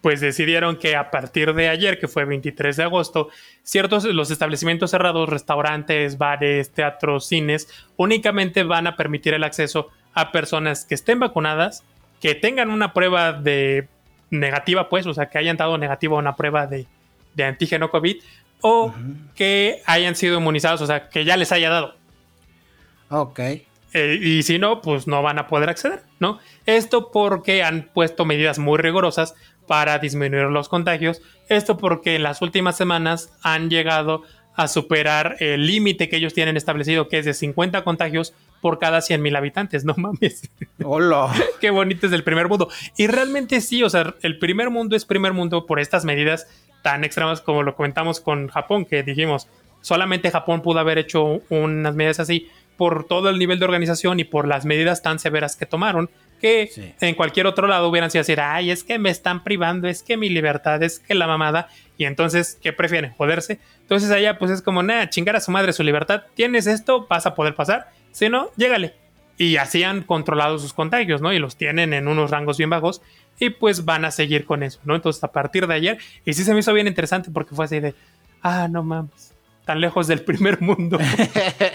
pues 0.00 0.20
decidieron 0.20 0.76
que 0.76 0.94
a 0.94 1.10
partir 1.10 1.54
de 1.54 1.68
ayer, 1.68 1.98
que 1.98 2.06
fue 2.06 2.24
23 2.24 2.76
de 2.76 2.82
agosto, 2.84 3.28
ciertos 3.62 4.04
los 4.04 4.30
establecimientos 4.30 4.92
cerrados, 4.92 5.28
restaurantes, 5.28 6.18
bares, 6.18 6.70
teatros, 6.72 7.26
cines, 7.26 7.68
únicamente 7.96 8.62
van 8.62 8.86
a 8.86 8.96
permitir 8.96 9.34
el 9.34 9.42
acceso 9.42 9.88
a 10.14 10.30
personas 10.30 10.84
que 10.84 10.94
estén 10.94 11.18
vacunadas, 11.18 11.82
que 12.20 12.34
tengan 12.34 12.70
una 12.70 12.92
prueba 12.92 13.32
de 13.32 13.88
negativa, 14.30 14.88
pues, 14.88 15.06
o 15.06 15.14
sea, 15.14 15.26
que 15.30 15.38
hayan 15.38 15.56
dado 15.56 15.78
negativo 15.78 16.16
a 16.16 16.18
una 16.20 16.36
prueba 16.36 16.66
de 16.66 16.86
de 17.38 17.44
antígeno 17.44 17.90
COVID 17.90 18.16
o 18.60 18.92
que 19.34 19.80
hayan 19.86 20.16
sido 20.16 20.38
inmunizados, 20.38 20.82
o 20.82 20.86
sea, 20.86 21.08
que 21.08 21.24
ya 21.24 21.36
les 21.36 21.52
haya 21.52 21.70
dado. 21.70 21.94
Ok. 23.08 23.38
Eh, 23.94 24.18
y 24.20 24.42
si 24.42 24.58
no, 24.58 24.82
pues 24.82 25.06
no 25.06 25.22
van 25.22 25.38
a 25.38 25.46
poder 25.46 25.70
acceder, 25.70 26.02
¿no? 26.18 26.40
Esto 26.66 27.10
porque 27.10 27.62
han 27.62 27.88
puesto 27.94 28.26
medidas 28.26 28.58
muy 28.58 28.76
rigurosas 28.76 29.34
para 29.66 29.98
disminuir 29.98 30.44
los 30.46 30.68
contagios. 30.68 31.22
Esto 31.48 31.78
porque 31.78 32.16
en 32.16 32.24
las 32.24 32.42
últimas 32.42 32.76
semanas 32.76 33.32
han 33.42 33.70
llegado 33.70 34.24
a 34.58 34.66
superar 34.66 35.36
el 35.38 35.68
límite 35.68 36.08
que 36.08 36.16
ellos 36.16 36.34
tienen 36.34 36.56
establecido, 36.56 37.06
que 37.08 37.20
es 37.20 37.24
de 37.24 37.32
50 37.32 37.84
contagios 37.84 38.34
por 38.60 38.80
cada 38.80 39.00
100 39.00 39.22
mil 39.22 39.36
habitantes. 39.36 39.84
No 39.84 39.94
mames. 39.96 40.50
Hola. 40.82 41.32
Qué 41.60 41.70
bonito 41.70 42.08
es 42.08 42.12
el 42.12 42.24
primer 42.24 42.48
mundo. 42.48 42.68
Y 42.96 43.06
realmente 43.06 43.60
sí, 43.60 43.84
o 43.84 43.88
sea, 43.88 44.16
el 44.20 44.40
primer 44.40 44.70
mundo 44.70 44.96
es 44.96 45.04
primer 45.04 45.32
mundo 45.32 45.64
por 45.64 45.78
estas 45.78 46.04
medidas 46.04 46.48
tan 46.82 47.04
extremas 47.04 47.40
como 47.40 47.62
lo 47.62 47.76
comentamos 47.76 48.18
con 48.18 48.48
Japón, 48.48 48.84
que 48.84 49.04
dijimos, 49.04 49.46
solamente 49.80 50.32
Japón 50.32 50.60
pudo 50.60 50.80
haber 50.80 50.98
hecho 50.98 51.40
unas 51.50 51.94
medidas 51.94 52.18
así 52.18 52.48
por 52.76 53.04
todo 53.04 53.30
el 53.30 53.38
nivel 53.38 53.60
de 53.60 53.64
organización 53.64 54.18
y 54.18 54.24
por 54.24 54.48
las 54.48 54.64
medidas 54.64 55.02
tan 55.02 55.20
severas 55.20 55.54
que 55.54 55.66
tomaron, 55.66 56.10
que 56.38 56.94
en 57.00 57.14
cualquier 57.14 57.46
otro 57.46 57.66
lado 57.66 57.88
hubieran 57.88 58.10
sido 58.10 58.20
decir, 58.20 58.40
ay, 58.40 58.70
es 58.70 58.84
que 58.84 58.98
me 58.98 59.10
están 59.10 59.44
privando, 59.44 59.88
es 59.88 60.02
que 60.02 60.16
mi 60.16 60.28
libertad, 60.28 60.82
es 60.82 60.98
que 60.98 61.14
la 61.14 61.26
mamada, 61.26 61.68
y 61.96 62.04
entonces, 62.04 62.58
¿qué 62.62 62.72
prefieren? 62.72 63.12
¿Joderse? 63.12 63.58
Entonces 63.80 64.10
allá 64.10 64.38
pues 64.38 64.50
es 64.50 64.62
como, 64.62 64.82
nada, 64.82 65.10
chingar 65.10 65.36
a 65.36 65.40
su 65.40 65.50
madre 65.50 65.72
su 65.72 65.82
libertad, 65.82 66.22
tienes 66.34 66.66
esto, 66.66 67.06
vas 67.08 67.26
a 67.26 67.34
poder 67.34 67.54
pasar, 67.54 67.90
si 68.12 68.28
no, 68.28 68.50
llégale. 68.56 68.94
Y 69.36 69.56
así 69.56 69.84
han 69.84 70.02
controlado 70.02 70.58
sus 70.58 70.72
contagios, 70.72 71.20
¿no? 71.20 71.32
Y 71.32 71.38
los 71.38 71.56
tienen 71.56 71.92
en 71.92 72.08
unos 72.08 72.30
rangos 72.30 72.58
bien 72.58 72.70
bajos 72.70 73.02
y 73.38 73.50
pues 73.50 73.84
van 73.84 74.04
a 74.04 74.10
seguir 74.10 74.44
con 74.44 74.62
eso, 74.62 74.80
¿no? 74.84 74.94
Entonces 74.94 75.22
a 75.22 75.32
partir 75.32 75.66
de 75.66 75.74
ayer, 75.74 75.98
y 76.24 76.32
sí 76.32 76.42
se 76.42 76.52
me 76.52 76.60
hizo 76.60 76.72
bien 76.72 76.88
interesante 76.88 77.30
porque 77.30 77.54
fue 77.54 77.64
así 77.64 77.80
de, 77.80 77.94
ah, 78.42 78.68
no 78.68 78.82
mames, 78.82 79.34
tan 79.64 79.80
lejos 79.80 80.06
del 80.06 80.22
primer 80.22 80.60
mundo 80.60 80.98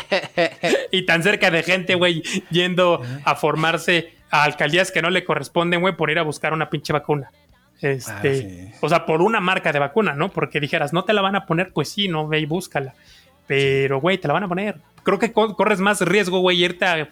y 0.91 1.05
tan 1.05 1.21
cerca 1.21 1.51
de 1.51 1.63
gente, 1.63 1.95
güey, 1.95 2.23
yendo 2.49 3.01
a 3.23 3.35
formarse 3.35 4.13
a 4.33 4.45
alcaldías 4.45 4.91
que 4.91 5.03
no 5.03 5.11
le 5.11 5.23
corresponden, 5.23 5.79
güey, 5.79 5.95
por 5.95 6.09
ir 6.09 6.17
a 6.17 6.23
buscar 6.23 6.53
una 6.53 6.67
pinche 6.67 6.91
vacuna. 6.91 7.29
Este, 7.79 8.71
ah, 8.73 8.77
o 8.81 8.89
sea, 8.89 9.05
por 9.05 9.21
una 9.21 9.39
marca 9.39 9.71
de 9.71 9.77
vacuna, 9.77 10.15
¿no? 10.15 10.31
Porque 10.31 10.59
dijeras, 10.59 10.91
no 10.91 11.03
te 11.03 11.13
la 11.13 11.21
van 11.21 11.35
a 11.35 11.45
poner, 11.45 11.71
pues 11.71 11.89
sí, 11.89 12.07
no, 12.07 12.27
ve 12.27 12.39
y 12.39 12.47
búscala. 12.47 12.95
Pero, 13.45 14.01
güey, 14.01 14.17
te 14.17 14.27
la 14.27 14.33
van 14.33 14.45
a 14.45 14.47
poner. 14.47 14.81
Creo 15.03 15.19
que 15.19 15.31
corres 15.31 15.79
más 15.79 16.01
riesgo, 16.01 16.39
güey, 16.39 16.63
irte 16.63 16.83
a 16.83 17.09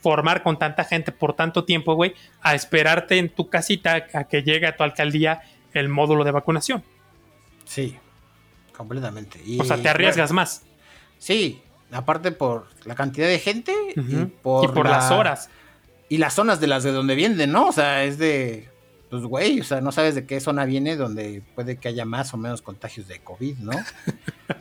formar 0.00 0.44
con 0.44 0.60
tanta 0.60 0.84
gente 0.84 1.10
por 1.10 1.32
tanto 1.32 1.64
tiempo, 1.64 1.94
güey, 1.94 2.14
a 2.40 2.54
esperarte 2.54 3.18
en 3.18 3.30
tu 3.30 3.48
casita 3.50 4.06
a 4.14 4.24
que 4.24 4.44
llegue 4.44 4.68
a 4.68 4.76
tu 4.76 4.84
alcaldía 4.84 5.42
el 5.74 5.88
módulo 5.88 6.22
de 6.22 6.30
vacunación. 6.30 6.84
Sí, 7.64 7.98
completamente. 8.76 9.40
o 9.58 9.64
sea, 9.64 9.76
te 9.76 9.88
arriesgas 9.88 10.30
más. 10.30 10.62
Sí, 11.18 11.62
aparte 11.90 12.30
por 12.30 12.68
la 12.84 12.94
cantidad 12.94 13.26
de 13.26 13.40
gente 13.40 13.74
y 13.96 14.24
por, 14.40 14.88
las 14.88 15.10
horas 15.10 15.50
y 16.10 16.18
las 16.18 16.34
zonas 16.34 16.60
de 16.60 16.66
las 16.66 16.82
de 16.82 16.90
donde 16.90 17.14
vienen, 17.14 17.52
¿no? 17.52 17.68
O 17.68 17.72
sea, 17.72 18.02
es 18.02 18.18
de, 18.18 18.68
pues, 19.10 19.22
güey, 19.22 19.60
o 19.60 19.64
sea, 19.64 19.80
no 19.80 19.92
sabes 19.92 20.16
de 20.16 20.26
qué 20.26 20.40
zona 20.40 20.64
viene 20.64 20.96
donde 20.96 21.40
puede 21.54 21.76
que 21.76 21.86
haya 21.86 22.04
más 22.04 22.34
o 22.34 22.36
menos 22.36 22.62
contagios 22.62 23.06
de 23.06 23.20
COVID, 23.20 23.58
¿no? 23.58 23.72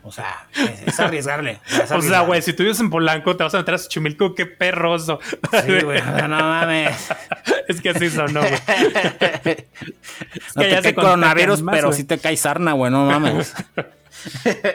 O 0.04 0.12
sea, 0.12 0.48
es, 0.86 1.00
arriesgarle. 1.00 1.60
O 1.92 2.02
sea, 2.02 2.22
güey, 2.22 2.42
si 2.44 2.54
tú 2.54 2.64
vives 2.64 2.80
en 2.80 2.90
Polanco, 2.92 3.36
te 3.36 3.44
vas 3.44 3.54
a 3.54 3.58
meter 3.58 3.76
a 3.76 3.78
Chumilco, 3.78 4.34
qué 4.34 4.46
perroso. 4.46 5.20
Sí, 5.52 5.82
güey, 5.84 6.02
no, 6.02 6.28
mames. 6.28 7.10
es 7.68 7.82
que 7.82 7.90
así 7.90 8.10
sonó, 8.10 8.40
güey. 8.40 8.54
es 9.46 10.56
no 10.56 10.62
te 10.62 10.82
cae 10.82 10.96
coronavirus, 10.96 11.64
pero 11.72 11.92
si 11.92 12.04
te 12.04 12.18
cae 12.20 12.38
sarna, 12.38 12.74
güey, 12.74 12.92
no 12.92 13.06
mames. 13.06 13.54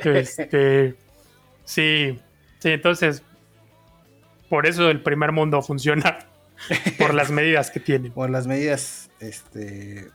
este, 0.04 0.94
sí, 1.64 2.18
sí, 2.58 2.68
entonces, 2.68 3.22
por 4.48 4.66
eso 4.66 4.90
el 4.90 5.00
primer 5.00 5.32
mundo 5.32 5.62
funciona 5.62 6.18
por 6.98 7.14
las 7.14 7.30
medidas 7.30 7.70
que 7.70 7.80
tienen. 7.80 8.12
Por 8.12 8.30
las 8.30 8.46
medidas, 8.46 9.10
este, 9.20 10.10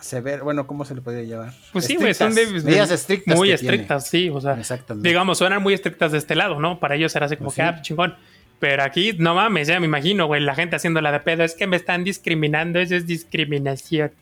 sever, 0.00 0.42
bueno, 0.42 0.66
¿cómo 0.66 0.84
se 0.84 0.94
le 0.94 1.00
podría 1.00 1.22
llamar? 1.22 1.54
Pues 1.72 1.86
sí, 1.86 1.96
güey, 1.96 2.14
son 2.14 2.34
medidas 2.34 2.90
estrictas. 2.90 3.36
Muy 3.36 3.50
estrictas, 3.50 4.08
sí, 4.08 4.28
o 4.28 4.40
sea, 4.40 4.58
digamos, 4.96 5.38
suenan 5.38 5.62
muy 5.62 5.74
estrictas 5.74 6.12
de 6.12 6.18
este 6.18 6.34
lado, 6.34 6.60
¿no? 6.60 6.80
Para 6.80 6.96
ellos 6.96 7.14
era 7.16 7.26
así 7.26 7.36
como 7.36 7.48
pues 7.48 7.56
que, 7.56 7.62
ah, 7.62 7.80
chingón. 7.82 8.16
Pero 8.58 8.84
aquí, 8.84 9.14
no 9.18 9.34
mames, 9.34 9.68
ya 9.68 9.80
me 9.80 9.86
imagino, 9.86 10.26
güey, 10.26 10.40
la 10.40 10.54
gente 10.54 10.76
haciendo 10.76 11.00
la 11.00 11.10
de 11.10 11.20
pedo, 11.20 11.42
es 11.42 11.54
que 11.54 11.66
me 11.66 11.76
están 11.76 12.04
discriminando, 12.04 12.78
eso 12.78 12.94
es 12.94 13.06
discriminación. 13.06 14.12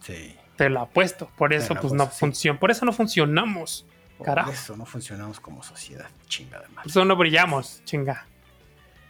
Sí. 0.00 0.36
Te 0.56 0.68
lo 0.68 0.80
apuesto, 0.80 1.30
por 1.38 1.54
eso 1.54 1.74
pues 1.74 1.94
no 1.94 2.06
funciona, 2.06 2.60
por 2.60 2.70
eso 2.70 2.84
no 2.84 2.92
funcionamos. 2.92 3.86
Por 4.18 4.38
eso 4.52 4.76
no 4.76 4.84
funcionamos 4.84 5.40
como 5.40 5.62
sociedad, 5.62 6.10
chinga 6.28 6.60
de 6.60 6.66
Por 6.66 6.86
eso 6.86 7.04
no 7.06 7.16
brillamos, 7.16 7.80
chinga. 7.86 8.26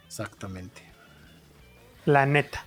Exactamente. 0.07 0.90
La 2.11 2.27
neta. 2.27 2.67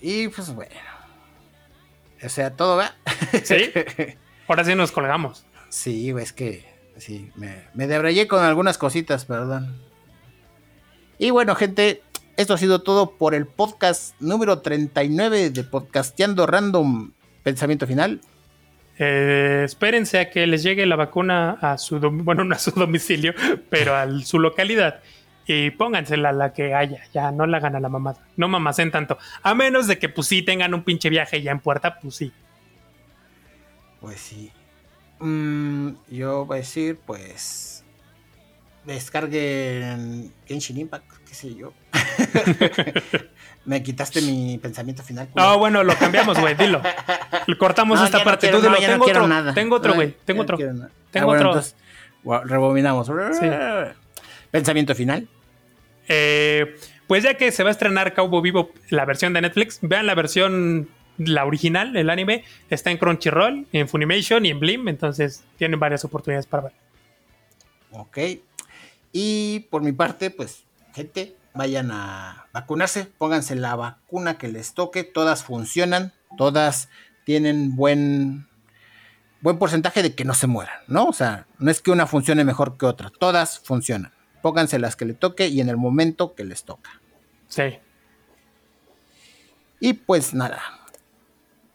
Y 0.00 0.28
pues 0.28 0.52
bueno. 0.52 0.74
O 2.22 2.28
sea, 2.28 2.56
todo 2.56 2.76
va. 2.76 2.94
Sí. 3.44 3.70
Ahora 4.48 4.64
sí 4.64 4.74
nos 4.74 4.90
colgamos. 4.90 5.46
Sí, 5.68 6.10
es 6.18 6.32
que 6.32 6.64
sí, 6.96 7.30
me, 7.36 7.64
me 7.74 7.86
debrayé 7.86 8.26
con 8.26 8.42
algunas 8.42 8.78
cositas, 8.78 9.24
perdón. 9.26 9.80
Y 11.18 11.30
bueno, 11.30 11.54
gente, 11.54 12.02
esto 12.36 12.54
ha 12.54 12.58
sido 12.58 12.82
todo 12.82 13.12
por 13.12 13.34
el 13.34 13.46
podcast 13.46 14.20
número 14.20 14.60
39 14.60 15.50
de 15.50 15.64
Podcasteando 15.64 16.46
Random 16.46 17.12
Pensamiento 17.44 17.86
Final. 17.86 18.20
Eh, 18.98 19.62
espérense 19.64 20.18
a 20.18 20.30
que 20.30 20.46
les 20.48 20.64
llegue 20.64 20.84
la 20.86 20.96
vacuna 20.96 21.58
a 21.60 21.78
su, 21.78 22.00
bueno, 22.00 22.42
no 22.42 22.56
a 22.56 22.58
su 22.58 22.72
domicilio, 22.72 23.34
pero 23.70 23.94
a 23.94 24.08
su 24.22 24.40
localidad 24.40 25.00
y 25.48 25.70
póngansela 25.70 26.30
la 26.32 26.52
que 26.52 26.74
haya, 26.74 27.02
ya 27.12 27.32
no 27.32 27.46
la 27.46 27.56
hagan 27.56 27.74
a 27.74 27.80
la 27.80 27.88
mamada, 27.88 28.20
no 28.36 28.48
mamasen 28.48 28.90
tanto, 28.90 29.16
a 29.42 29.54
menos 29.54 29.86
de 29.86 29.98
que 29.98 30.10
pues 30.10 30.26
sí 30.26 30.42
tengan 30.42 30.74
un 30.74 30.82
pinche 30.82 31.08
viaje 31.08 31.40
ya 31.40 31.52
en 31.52 31.60
puerta, 31.60 31.98
pues 31.98 32.16
sí. 32.16 32.32
Pues 34.00 34.20
sí. 34.20 34.52
Mm, 35.20 35.92
yo 36.10 36.44
voy 36.44 36.58
a 36.58 36.60
decir, 36.60 36.98
pues 37.04 37.82
descarguen 38.84 40.32
Genshin 40.46 40.78
Impact, 40.78 41.10
qué 41.26 41.34
sé 41.34 41.54
yo. 41.54 41.72
Me 43.64 43.82
quitaste 43.82 44.22
mi 44.22 44.58
pensamiento 44.58 45.02
final. 45.02 45.28
No, 45.34 45.58
bueno, 45.58 45.82
lo 45.82 45.94
cambiamos, 45.96 46.38
güey, 46.38 46.54
dilo. 46.54 46.80
Cortamos 47.58 48.00
esta 48.02 48.22
parte, 48.22 48.48
tú 48.48 48.60
dilo. 48.60 48.76
tengo, 48.76 49.04
otro, 49.04 49.54
tengo 49.54 49.76
otro, 49.76 49.94
güey, 49.94 50.14
tengo 50.24 50.42
otro, 50.42 50.58
tengo 51.10 51.30
otro. 51.30 51.48
Entonces, 51.48 51.74
rebobinamos. 52.44 53.10
Pensamiento 54.50 54.94
final. 54.94 55.28
Eh, 56.08 56.76
pues 57.06 57.24
ya 57.24 57.34
que 57.34 57.52
se 57.52 57.62
va 57.62 57.70
a 57.70 57.72
estrenar 57.72 58.14
Cowboy 58.14 58.42
Vivo, 58.42 58.70
la 58.90 59.04
versión 59.04 59.32
de 59.32 59.40
Netflix, 59.40 59.78
vean 59.82 60.06
la 60.06 60.14
versión, 60.14 60.88
la 61.16 61.44
original, 61.44 61.96
el 61.96 62.10
anime, 62.10 62.44
está 62.70 62.90
en 62.90 62.98
Crunchyroll, 62.98 63.66
en 63.72 63.88
Funimation 63.88 64.44
y 64.44 64.50
en 64.50 64.60
Blim, 64.60 64.88
entonces 64.88 65.44
tienen 65.56 65.80
varias 65.80 66.04
oportunidades 66.04 66.46
para 66.46 66.64
ver. 66.64 66.72
Ok. 67.92 68.18
Y 69.12 69.60
por 69.70 69.82
mi 69.82 69.92
parte, 69.92 70.30
pues, 70.30 70.64
gente, 70.94 71.34
vayan 71.54 71.90
a 71.90 72.46
vacunarse, 72.52 73.06
pónganse 73.06 73.54
la 73.54 73.74
vacuna 73.74 74.38
que 74.38 74.48
les 74.48 74.74
toque, 74.74 75.02
todas 75.04 75.44
funcionan, 75.44 76.12
todas 76.36 76.88
tienen 77.24 77.74
buen 77.74 78.48
buen 79.40 79.58
porcentaje 79.58 80.02
de 80.02 80.14
que 80.14 80.24
no 80.24 80.34
se 80.34 80.46
mueran, 80.46 80.76
¿no? 80.88 81.06
O 81.06 81.12
sea, 81.12 81.46
no 81.58 81.70
es 81.70 81.80
que 81.80 81.90
una 81.90 82.06
funcione 82.06 82.44
mejor 82.44 82.76
que 82.76 82.86
otra, 82.86 83.10
todas 83.10 83.60
funcionan. 83.60 84.12
Pónganse 84.42 84.78
las 84.78 84.96
que 84.96 85.04
le 85.04 85.14
toque 85.14 85.48
y 85.48 85.60
en 85.60 85.68
el 85.68 85.76
momento 85.76 86.34
que 86.34 86.44
les 86.44 86.64
toca. 86.64 87.00
Sí. 87.48 87.78
Y 89.80 89.92
pues 89.94 90.34
nada. 90.34 90.60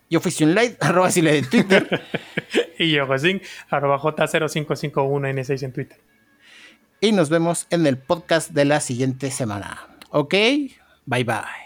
Yo 0.09 0.19
fui 0.19 0.31
Light, 0.45 0.77
arroba 0.83 1.09
le 1.09 1.33
de 1.33 1.41
Twitter. 1.41 2.01
y 2.79 2.91
yo, 2.91 3.07
Josín, 3.07 3.41
arroba 3.69 3.99
J0551N6 3.99 5.63
en 5.63 5.73
Twitter. 5.73 5.99
Y 7.01 7.11
nos 7.11 7.29
vemos 7.29 7.67
en 7.69 7.85
el 7.85 7.97
podcast 7.97 8.51
de 8.51 8.65
la 8.65 8.79
siguiente 8.79 9.31
semana. 9.31 9.87
¿Ok? 10.11 10.33
Bye 11.05 11.23
bye. 11.23 11.62